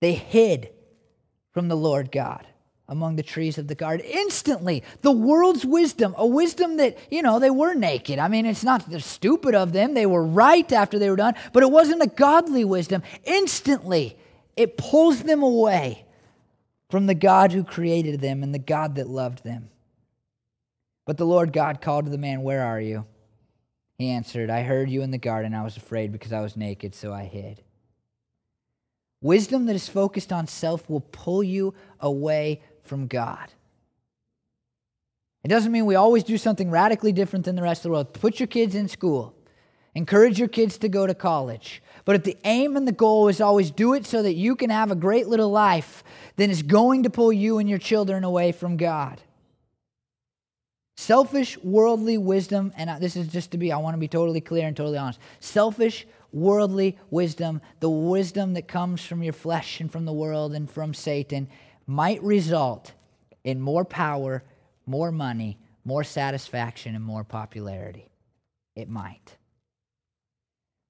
They 0.00 0.14
hid 0.14 0.70
from 1.50 1.68
the 1.68 1.76
Lord 1.76 2.10
God 2.10 2.46
among 2.88 3.16
the 3.16 3.22
trees 3.22 3.58
of 3.58 3.68
the 3.68 3.74
garden. 3.74 4.06
Instantly, 4.06 4.84
the 5.02 5.12
world's 5.12 5.66
wisdom, 5.66 6.14
a 6.16 6.26
wisdom 6.26 6.78
that, 6.78 6.96
you 7.10 7.20
know, 7.20 7.38
they 7.38 7.50
were 7.50 7.74
naked. 7.74 8.18
I 8.18 8.28
mean, 8.28 8.46
it's 8.46 8.64
not 8.64 8.90
stupid 9.02 9.54
of 9.54 9.74
them. 9.74 9.92
They 9.92 10.06
were 10.06 10.24
right 10.24 10.72
after 10.72 10.98
they 10.98 11.10
were 11.10 11.16
done, 11.16 11.34
but 11.52 11.62
it 11.62 11.70
wasn't 11.70 12.02
a 12.02 12.06
godly 12.06 12.64
wisdom. 12.64 13.02
Instantly, 13.24 14.16
it 14.56 14.78
pulls 14.78 15.24
them 15.24 15.42
away 15.42 16.06
from 16.92 17.06
the 17.06 17.14
God 17.14 17.52
who 17.52 17.64
created 17.64 18.20
them 18.20 18.42
and 18.42 18.54
the 18.54 18.58
God 18.58 18.96
that 18.96 19.08
loved 19.08 19.42
them. 19.42 19.70
But 21.06 21.16
the 21.16 21.24
Lord 21.24 21.50
God 21.50 21.80
called 21.80 22.04
to 22.04 22.10
the 22.10 22.18
man, 22.18 22.42
Where 22.42 22.62
are 22.62 22.82
you? 22.82 23.06
He 23.96 24.10
answered, 24.10 24.50
I 24.50 24.60
heard 24.60 24.90
you 24.90 25.00
in 25.00 25.10
the 25.10 25.16
garden. 25.16 25.54
I 25.54 25.64
was 25.64 25.78
afraid 25.78 26.12
because 26.12 26.34
I 26.34 26.42
was 26.42 26.54
naked, 26.54 26.94
so 26.94 27.10
I 27.10 27.24
hid. 27.24 27.62
Wisdom 29.22 29.64
that 29.66 29.74
is 29.74 29.88
focused 29.88 30.34
on 30.34 30.46
self 30.46 30.90
will 30.90 31.00
pull 31.00 31.42
you 31.42 31.72
away 31.98 32.60
from 32.82 33.06
God. 33.06 33.48
It 35.44 35.48
doesn't 35.48 35.72
mean 35.72 35.86
we 35.86 35.94
always 35.94 36.24
do 36.24 36.36
something 36.36 36.70
radically 36.70 37.12
different 37.12 37.46
than 37.46 37.56
the 37.56 37.62
rest 37.62 37.78
of 37.78 37.84
the 37.84 37.90
world. 37.92 38.12
Put 38.12 38.38
your 38.38 38.48
kids 38.48 38.74
in 38.74 38.86
school, 38.86 39.34
encourage 39.94 40.38
your 40.38 40.48
kids 40.48 40.76
to 40.76 40.90
go 40.90 41.06
to 41.06 41.14
college. 41.14 41.82
But 42.04 42.16
if 42.16 42.24
the 42.24 42.36
aim 42.44 42.76
and 42.76 42.86
the 42.86 42.92
goal 42.92 43.28
is 43.28 43.40
always 43.40 43.70
do 43.70 43.94
it 43.94 44.06
so 44.06 44.22
that 44.22 44.34
you 44.34 44.56
can 44.56 44.70
have 44.70 44.90
a 44.90 44.96
great 44.96 45.28
little 45.28 45.50
life, 45.50 46.02
then 46.36 46.50
it's 46.50 46.62
going 46.62 47.04
to 47.04 47.10
pull 47.10 47.32
you 47.32 47.58
and 47.58 47.68
your 47.68 47.78
children 47.78 48.24
away 48.24 48.52
from 48.52 48.76
God. 48.76 49.20
Selfish, 50.96 51.58
worldly 51.62 52.18
wisdom, 52.18 52.72
and 52.76 53.02
this 53.02 53.16
is 53.16 53.28
just 53.28 53.52
to 53.52 53.58
be, 53.58 53.72
I 53.72 53.78
want 53.78 53.94
to 53.94 54.00
be 54.00 54.08
totally 54.08 54.40
clear 54.40 54.66
and 54.66 54.76
totally 54.76 54.98
honest. 54.98 55.20
Selfish, 55.40 56.06
worldly 56.32 56.98
wisdom, 57.10 57.60
the 57.80 57.90
wisdom 57.90 58.54
that 58.54 58.68
comes 58.68 59.04
from 59.04 59.22
your 59.22 59.32
flesh 59.32 59.80
and 59.80 59.90
from 59.90 60.04
the 60.04 60.12
world 60.12 60.54
and 60.54 60.70
from 60.70 60.94
Satan, 60.94 61.48
might 61.86 62.22
result 62.22 62.92
in 63.44 63.60
more 63.60 63.84
power, 63.84 64.44
more 64.86 65.10
money, 65.10 65.58
more 65.84 66.04
satisfaction, 66.04 66.94
and 66.94 67.04
more 67.04 67.24
popularity. 67.24 68.08
It 68.76 68.88
might. 68.88 69.36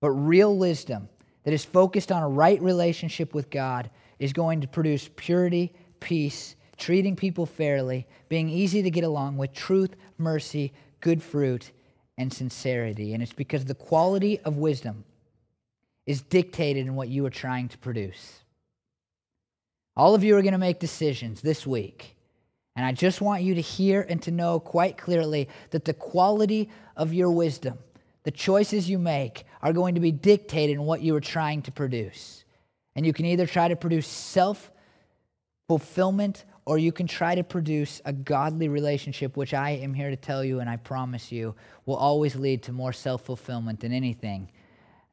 But 0.03 0.11
real 0.11 0.57
wisdom 0.57 1.09
that 1.45 1.55
is 1.55 1.65
focused 1.65 2.11
on 2.11 2.25
a 2.25 2.29
right 2.29 2.61
relationship 2.61 3.35
with 3.35 3.51
God 3.51 3.88
is 4.19 4.33
going 4.33 4.61
to 4.61 4.69
produce 4.69 5.09
purity, 5.15 5.73
peace, 6.01 6.57
treating 6.77 7.15
people 7.15 7.47
fairly, 7.47 8.09
being 8.29 8.49
easy 8.49 8.83
to 8.83 8.91
get 8.91 9.05
along 9.05 9.37
with, 9.37 9.53
truth, 9.53 9.95
mercy, 10.19 10.73
good 11.01 11.23
fruit, 11.23 11.71
and 12.19 12.33
sincerity. 12.33 13.15
And 13.15 13.23
it's 13.23 13.33
because 13.33 13.65
the 13.65 13.77
quality 13.77 14.41
of 14.41 14.57
wisdom 14.57 15.05
is 16.05 16.21
dictated 16.21 16.85
in 16.85 16.97
what 16.97 17.09
you 17.09 17.25
are 17.25 17.31
trying 17.31 17.69
to 17.69 17.79
produce. 17.79 18.41
All 19.97 20.17
of 20.17 20.25
you 20.25 20.37
are 20.37 20.43
going 20.43 20.51
to 20.51 20.59
make 20.59 20.81
decisions 20.81 21.43
this 21.43 21.65
week. 21.65 22.17
And 22.75 22.85
I 22.85 22.91
just 22.91 23.21
want 23.21 23.45
you 23.45 23.55
to 23.55 23.61
hear 23.61 24.05
and 24.09 24.21
to 24.23 24.33
know 24.33 24.59
quite 24.59 24.99
clearly 24.99 25.49
that 25.71 25.85
the 25.85 25.95
quality 25.95 26.70
of 26.97 27.14
your 27.14 27.31
wisdom, 27.31 27.79
the 28.25 28.31
choices 28.31 28.89
you 28.89 28.99
make, 28.99 29.45
are 29.62 29.73
going 29.73 29.95
to 29.95 30.01
be 30.01 30.12
dictated 30.12 30.77
in 30.77 30.83
what 30.83 31.03
you 31.03 31.14
are 31.16 31.20
trying 31.20 31.62
to 31.62 31.73
produce. 31.73 32.45
And 32.95 33.07
you 33.07 33.12
can 33.12 33.27
either 33.27 33.47
try 33.47 33.68
to 33.68 33.77
produce 33.77 34.07
self 34.07 34.70
fulfillment 35.68 36.45
or 36.64 36.79
you 36.79 36.93
can 36.93 37.07
try 37.07 37.35
to 37.35 37.43
produce 37.43 38.01
a 38.05 38.12
godly 38.12 38.68
relationship, 38.68 39.37
which 39.37 39.55
I 39.55 39.70
am 39.70 39.95
here 39.95 40.11
to 40.11 40.16
tell 40.16 40.45
you 40.45 40.61
and 40.61 40.70
I 40.70 40.77
promise 40.77 41.33
you 41.33 41.55
will 41.87 41.97
always 41.97 42.37
lead 42.37 42.62
to 42.64 42.73
more 42.73 42.93
self 42.93 43.23
fulfillment 43.23 43.81
than 43.81 43.93
anything 43.93 44.51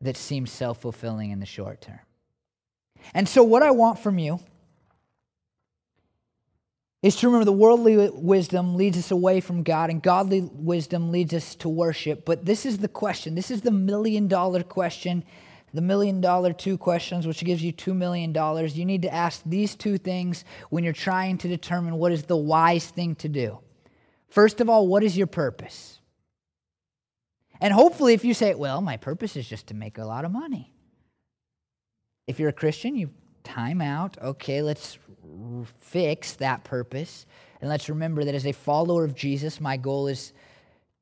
that 0.01 0.17
seems 0.17 0.51
self 0.51 0.81
fulfilling 0.81 1.31
in 1.31 1.39
the 1.39 1.45
short 1.45 1.81
term. 1.81 1.99
And 3.13 3.27
so, 3.27 3.43
what 3.43 3.63
I 3.63 3.71
want 3.71 3.99
from 3.99 4.19
you 4.19 4.39
is 7.01 7.15
to 7.17 7.27
remember 7.27 7.45
the 7.45 7.51
worldly 7.51 8.09
wisdom 8.09 8.75
leads 8.75 8.97
us 8.97 9.11
away 9.11 9.39
from 9.39 9.63
God, 9.63 9.89
and 9.89 10.03
godly 10.03 10.41
wisdom 10.41 11.11
leads 11.11 11.33
us 11.33 11.55
to 11.55 11.69
worship. 11.69 12.25
But 12.25 12.45
this 12.45 12.65
is 12.65 12.79
the 12.79 12.87
question 12.87 13.35
this 13.35 13.51
is 13.51 13.61
the 13.61 13.71
million 13.71 14.27
dollar 14.27 14.63
question 14.63 15.23
the 15.73 15.81
million 15.81 16.21
dollar 16.21 16.53
two 16.53 16.77
questions, 16.77 17.27
which 17.27 17.43
gives 17.43 17.63
you 17.63 17.71
$2 17.71 17.95
million, 17.95 18.33
you 18.75 18.85
need 18.85 19.03
to 19.03 19.13
ask 19.13 19.41
these 19.45 19.75
two 19.75 19.97
things 19.97 20.43
when 20.69 20.83
you're 20.83 20.93
trying 20.93 21.37
to 21.39 21.47
determine 21.47 21.95
what 21.95 22.11
is 22.11 22.23
the 22.23 22.37
wise 22.37 22.87
thing 22.87 23.15
to 23.15 23.29
do. 23.29 23.59
First 24.29 24.61
of 24.61 24.69
all, 24.69 24.87
what 24.87 25.03
is 25.03 25.17
your 25.17 25.27
purpose? 25.27 25.99
And 27.61 27.73
hopefully, 27.73 28.13
if 28.13 28.23
you 28.23 28.33
say, 28.33 28.53
well, 28.55 28.81
my 28.81 28.97
purpose 28.97 29.35
is 29.35 29.47
just 29.47 29.67
to 29.67 29.73
make 29.73 29.97
a 29.97 30.05
lot 30.05 30.25
of 30.25 30.31
money. 30.31 30.73
If 32.25 32.39
you're 32.39 32.49
a 32.49 32.53
Christian, 32.53 32.95
you 32.95 33.09
time 33.43 33.81
out. 33.81 34.17
Okay, 34.21 34.61
let's 34.61 34.97
fix 35.79 36.33
that 36.33 36.63
purpose. 36.63 37.25
And 37.61 37.69
let's 37.69 37.89
remember 37.89 38.23
that 38.23 38.35
as 38.35 38.45
a 38.45 38.51
follower 38.51 39.03
of 39.03 39.15
Jesus, 39.15 39.59
my 39.59 39.77
goal 39.77 40.07
is 40.07 40.33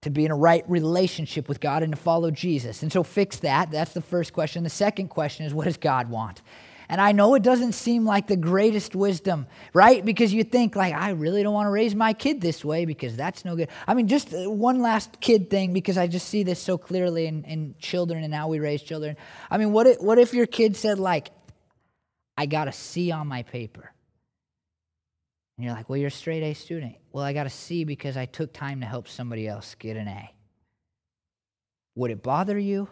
to 0.02 0.10
be 0.10 0.26
in 0.26 0.32
a 0.32 0.36
right 0.36 0.64
relationship 0.70 1.50
with 1.50 1.60
God 1.60 1.84
and 1.84 1.94
to 1.94 2.00
follow 2.00 2.32
Jesus. 2.32 2.84
And 2.84 2.92
so 2.92 3.04
fix 3.04 3.38
that. 3.38 3.72
That's 3.72 3.94
the 3.94 4.02
first 4.02 4.34
question. 4.34 4.64
The 4.64 4.70
second 4.70 5.10
question 5.10 5.46
is 5.46 5.54
what 5.54 5.66
does 5.66 5.78
God 5.78 6.10
want? 6.10 6.42
And 6.90 7.02
I 7.02 7.12
know 7.12 7.36
it 7.36 7.44
doesn't 7.44 7.74
seem 7.74 8.06
like 8.06 8.28
the 8.28 8.38
greatest 8.38 8.96
wisdom, 8.96 9.48
right? 9.74 10.06
Because 10.06 10.34
you 10.34 10.46
think 10.46 10.76
like 10.76 10.94
I 10.94 11.10
really 11.10 11.44
don't 11.44 11.54
want 11.54 11.68
to 11.68 11.72
raise 11.72 11.94
my 11.94 12.14
kid 12.14 12.40
this 12.40 12.64
way 12.64 12.86
because 12.86 13.18
that's 13.18 13.44
no 13.44 13.58
good. 13.58 13.68
I 13.86 13.94
mean, 13.94 14.08
just 14.08 14.34
uh, 14.34 14.50
one 14.50 14.82
last 14.82 15.20
kid 15.20 15.50
thing 15.50 15.74
because 15.74 15.98
I 15.98 16.08
just 16.08 16.30
see 16.30 16.44
this 16.44 16.62
so 16.62 16.78
clearly 16.78 17.28
in, 17.28 17.44
in 17.44 17.76
children 17.80 18.24
and 18.24 18.34
how 18.34 18.48
we 18.48 18.60
raise 18.60 18.82
children. 18.82 19.18
I 19.52 19.58
mean, 19.58 19.74
what 19.74 19.88
if, 19.88 20.00
what 20.00 20.18
if 20.18 20.34
your 20.34 20.46
kid 20.46 20.78
said 20.78 20.98
like, 20.98 21.32
I 22.38 22.46
got 22.46 22.68
a 22.68 22.72
C 22.72 23.12
on 23.12 23.28
my 23.28 23.44
paper? 23.44 23.92
And 25.58 25.66
you're 25.66 25.74
like, 25.74 25.90
well, 25.90 25.98
you're 25.98 26.10
a 26.10 26.12
straight 26.12 26.44
A 26.44 26.54
student. 26.54 26.96
Well, 27.12 27.24
I 27.24 27.34
got 27.34 27.48
a 27.48 27.50
C 27.50 27.84
because 27.84 28.16
I 28.16 28.26
took 28.26 28.54
time 28.54 28.80
to 28.82 28.86
help 28.86 29.08
somebody 29.08 29.48
else 29.48 29.76
get 29.76 29.98
an 29.98 30.08
A. 30.08 30.32
Would 31.96 32.12
it 32.12 32.22
bother 32.22 32.60
you? 32.60 32.88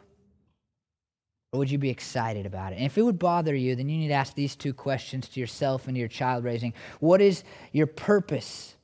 Or 1.54 1.60
would 1.60 1.70
you 1.70 1.78
be 1.78 1.92
excited 1.92 2.48
about 2.48 2.74
it? 2.74 2.78
And 2.78 2.86
if 2.86 2.98
it 2.98 3.04
would 3.04 3.20
bother 3.20 3.54
you, 3.54 3.76
then 3.76 3.88
you 3.88 3.98
need 4.00 4.08
to 4.08 4.16
ask 4.16 4.34
these 4.34 4.56
two 4.56 4.74
questions 4.74 5.30
to 5.30 5.40
yourself 5.40 5.88
and 5.88 5.96
to 5.96 6.00
your 6.00 6.10
child 6.10 6.44
raising 6.44 6.74
What 7.00 7.22
is 7.22 7.44
your 7.72 7.88
purpose? 7.88 8.76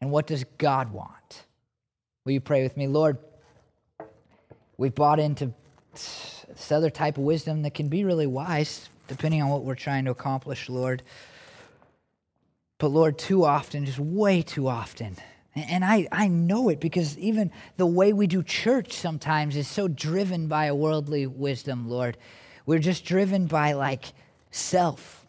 And 0.00 0.10
what 0.10 0.26
does 0.26 0.44
God 0.56 0.92
want? 0.92 1.44
Will 2.24 2.32
you 2.32 2.40
pray 2.40 2.62
with 2.62 2.76
me? 2.76 2.86
Lord, 2.86 3.18
we've 4.78 4.94
bought 4.94 5.18
into 5.18 5.52
this 5.92 6.72
other 6.72 6.88
type 6.88 7.18
of 7.18 7.24
wisdom 7.24 7.62
that 7.62 7.74
can 7.74 7.88
be 7.88 8.04
really 8.04 8.26
wise, 8.26 8.88
depending 9.10 9.42
on 9.42 9.48
what 9.48 9.64
we're 9.64 9.74
trying 9.74 10.04
to 10.04 10.12
accomplish, 10.12 10.68
Lord. 10.68 11.02
But 12.78 12.88
Lord, 12.88 13.18
too 13.18 13.44
often, 13.44 13.84
just 13.84 13.98
way 13.98 14.40
too 14.40 14.68
often, 14.68 15.16
and 15.54 15.84
I, 15.84 16.06
I 16.12 16.28
know 16.28 16.68
it 16.68 16.78
because 16.78 17.18
even 17.18 17.50
the 17.76 17.86
way 17.86 18.12
we 18.12 18.28
do 18.28 18.42
church 18.42 18.92
sometimes 18.92 19.56
is 19.56 19.66
so 19.66 19.88
driven 19.88 20.46
by 20.46 20.66
a 20.66 20.74
worldly 20.74 21.26
wisdom, 21.26 21.90
Lord. 21.90 22.16
We're 22.66 22.78
just 22.78 23.04
driven 23.04 23.46
by 23.46 23.72
like 23.72 24.04
self. 24.52 25.26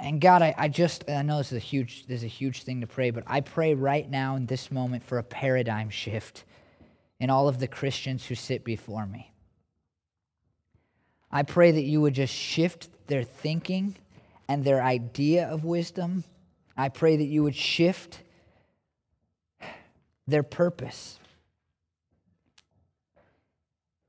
And 0.00 0.20
God, 0.20 0.42
I, 0.42 0.52
I 0.58 0.68
just 0.68 1.08
I 1.08 1.22
know 1.22 1.38
this 1.38 1.52
is 1.52 1.58
a 1.58 1.60
huge 1.60 2.06
this 2.06 2.18
is 2.18 2.24
a 2.24 2.28
huge 2.28 2.64
thing 2.64 2.80
to 2.80 2.88
pray, 2.88 3.10
but 3.10 3.22
I 3.28 3.40
pray 3.40 3.74
right 3.74 4.10
now 4.10 4.34
in 4.34 4.46
this 4.46 4.72
moment 4.72 5.04
for 5.04 5.18
a 5.18 5.22
paradigm 5.22 5.90
shift 5.90 6.44
in 7.20 7.30
all 7.30 7.46
of 7.46 7.60
the 7.60 7.68
Christians 7.68 8.26
who 8.26 8.34
sit 8.34 8.64
before 8.64 9.06
me. 9.06 9.31
I 11.32 11.42
pray 11.44 11.70
that 11.70 11.82
you 11.82 12.00
would 12.02 12.14
just 12.14 12.34
shift 12.34 12.88
their 13.06 13.24
thinking 13.24 13.96
and 14.48 14.64
their 14.64 14.82
idea 14.82 15.48
of 15.48 15.64
wisdom. 15.64 16.24
I 16.76 16.90
pray 16.90 17.16
that 17.16 17.24
you 17.24 17.42
would 17.42 17.56
shift 17.56 18.20
their 20.26 20.42
purpose. 20.42 21.18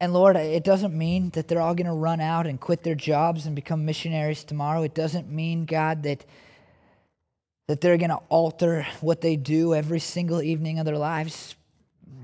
And 0.01 0.11
Lord, 0.13 0.35
it 0.35 0.65
doesn't 0.65 0.93
mean 0.93 1.29
that 1.29 1.47
they're 1.47 1.61
all 1.61 1.75
going 1.75 1.87
to 1.87 1.93
run 1.93 2.19
out 2.19 2.45
and 2.45 2.59
quit 2.59 2.83
their 2.83 2.95
jobs 2.95 3.45
and 3.45 3.55
become 3.55 3.85
missionaries 3.85 4.43
tomorrow. 4.43 4.83
It 4.83 4.93
doesn't 4.93 5.29
mean, 5.29 5.63
God, 5.63 6.03
that, 6.03 6.25
that 7.67 7.79
they're 7.79 7.97
going 7.97 8.09
to 8.09 8.19
alter 8.27 8.85
what 8.99 9.21
they 9.21 9.37
do 9.37 9.73
every 9.73 10.01
single 10.01 10.41
evening 10.41 10.79
of 10.79 10.85
their 10.85 10.97
lives. 10.97 11.55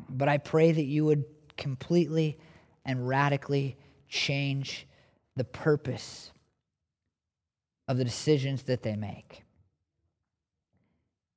But 0.10 0.28
I 0.28 0.40
pray 0.40 0.74
that 0.74 0.84
you 0.84 1.06
would 1.06 1.24
completely 1.56 2.38
and 2.84 3.08
radically 3.08 3.78
change 4.10 4.86
the 5.40 5.46
purpose 5.46 6.32
of 7.88 7.98
the 7.98 8.04
decisions 8.04 8.64
that 8.64 8.84
they 8.84 8.98
make. 8.98 9.46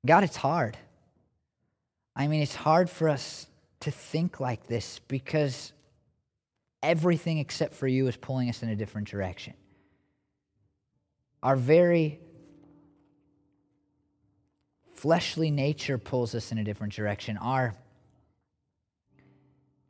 God, 0.05 0.25
it's 0.25 0.35
hard. 0.35 0.77
I 2.13 2.27
mean, 2.27 2.41
it's 2.41 2.53
hard 2.53 2.89
for 2.89 3.07
us 3.07 3.47
to 3.79 3.91
think 3.91 4.41
like 4.41 4.67
this 4.67 4.99
because 5.07 5.71
everything 6.81 7.37
except 7.37 7.75
for 7.75 7.87
you 7.87 8.09
is 8.09 8.17
pulling 8.17 8.49
us 8.49 8.61
in 8.61 8.67
a 8.67 8.75
different 8.75 9.07
direction. 9.07 9.53
Our 11.41 11.55
very 11.55 12.19
fleshly 14.95 15.49
nature 15.49 15.97
pulls 15.97 16.35
us 16.35 16.51
in 16.51 16.57
a 16.57 16.65
different 16.65 16.91
direction. 16.91 17.37
Our 17.37 17.73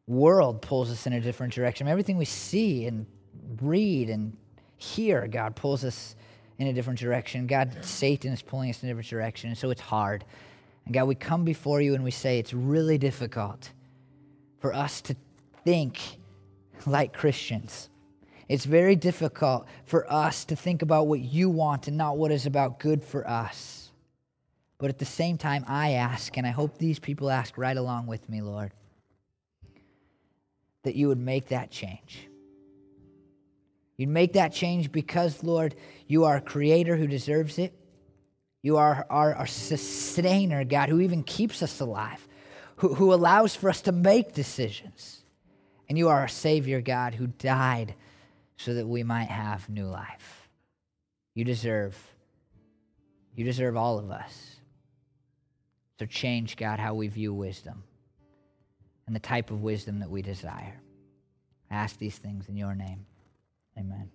world 0.06 0.62
pulls 0.62 0.92
us 0.92 1.08
in 1.08 1.14
a 1.14 1.20
different 1.20 1.54
direction. 1.54 1.88
Everything 1.88 2.18
we 2.18 2.26
see 2.26 2.86
and 2.86 3.08
read 3.62 4.10
and 4.10 4.36
hear, 4.78 5.28
God 5.28 5.56
pulls 5.56 5.84
us 5.84 6.16
in 6.60 6.68
a 6.68 6.74
different 6.74 7.00
direction. 7.00 7.48
God, 7.48 7.76
Satan 7.82 8.32
is 8.32 8.42
pulling 8.42 8.70
us 8.70 8.82
in 8.84 8.90
a 8.90 8.92
different 8.92 9.10
direction. 9.10 9.50
And 9.50 9.58
so 9.58 9.70
it's 9.70 9.82
hard. 9.82 10.24
And 10.86 10.94
God, 10.94 11.06
we 11.06 11.16
come 11.16 11.44
before 11.44 11.82
you 11.82 11.96
and 11.96 12.04
we 12.04 12.12
say 12.12 12.40
it's 12.40 12.54
really 12.54 12.98
difficult 12.98 13.72
for 14.60 14.74
us 14.74 15.02
to 15.02 15.16
think 15.64 16.00
like 16.86 17.14
Christians. 17.14 17.90
It's 18.50 18.66
very 18.66 18.96
difficult 18.96 19.68
for 19.86 20.12
us 20.12 20.46
to 20.46 20.56
think 20.56 20.82
about 20.82 21.08
what 21.08 21.22
you 21.22 21.50
want 21.50 21.88
and 21.88 21.98
not 21.98 22.18
what 22.18 22.32
is 22.32 22.46
about 22.46 22.80
good 22.80 23.04
for 23.04 23.28
us. 23.28 23.92
But 24.78 24.90
at 24.90 25.00
the 25.00 25.06
same 25.06 25.38
time, 25.38 25.64
I 25.68 25.92
ask, 25.92 26.38
and 26.38 26.46
I 26.46 26.50
hope 26.50 26.78
these 26.78 27.00
people 27.00 27.30
ask 27.30 27.58
right 27.58 27.78
along 27.78 28.08
with 28.08 28.28
me, 28.28 28.42
Lord, 28.42 28.72
that 30.84 30.96
you 30.96 31.08
would 31.08 31.20
make 31.20 31.48
that 31.48 31.72
change. 31.72 32.28
You'd 33.98 34.10
make 34.10 34.34
that 34.34 34.54
change 34.54 34.92
because, 34.92 35.44
Lord, 35.44 35.76
you 36.08 36.26
are 36.26 36.38
a 36.38 36.42
creator 36.42 36.96
who 36.96 37.08
deserves 37.08 37.60
it. 37.60 37.74
You 38.62 38.78
are 38.78 39.06
our, 39.10 39.36
our 39.36 39.48
sustainer, 39.48 40.64
God, 40.64 40.90
who 40.90 41.02
even 41.02 41.24
keeps 41.24 41.62
us 41.62 41.80
alive, 41.80 42.28
who, 42.78 42.96
who 42.96 43.14
allows 43.14 43.56
for 43.56 43.70
us 43.70 43.82
to 43.82 43.92
make 43.92 44.34
decisions. 44.34 45.22
And 45.90 45.98
you 45.98 46.10
are 46.10 46.22
our 46.22 46.28
Savior, 46.28 46.82
God, 46.82 47.14
who 47.14 47.28
died 47.28 47.94
so 48.58 48.74
that 48.74 48.88
we 48.88 49.04
might 49.04 49.28
have 49.28 49.70
new 49.70 49.86
life. 49.86 50.50
You 51.36 51.44
deserve, 51.44 51.98
you 53.36 53.44
deserve 53.44 53.76
all 53.76 54.00
of 54.00 54.12
us. 54.12 54.56
So 56.00 56.06
change, 56.06 56.56
God, 56.56 56.80
how 56.80 56.94
we 56.94 57.08
view 57.08 57.34
wisdom 57.34 57.84
and 59.06 59.16
the 59.16 59.20
type 59.20 59.52
of 59.52 59.62
wisdom 59.62 60.00
that 60.00 60.10
we 60.10 60.22
desire. 60.22 60.80
I 61.70 61.76
ask 61.76 61.98
these 61.98 62.18
things 62.18 62.48
in 62.50 62.56
your 62.56 62.76
name. 62.76 63.06
Amen. 63.78 64.10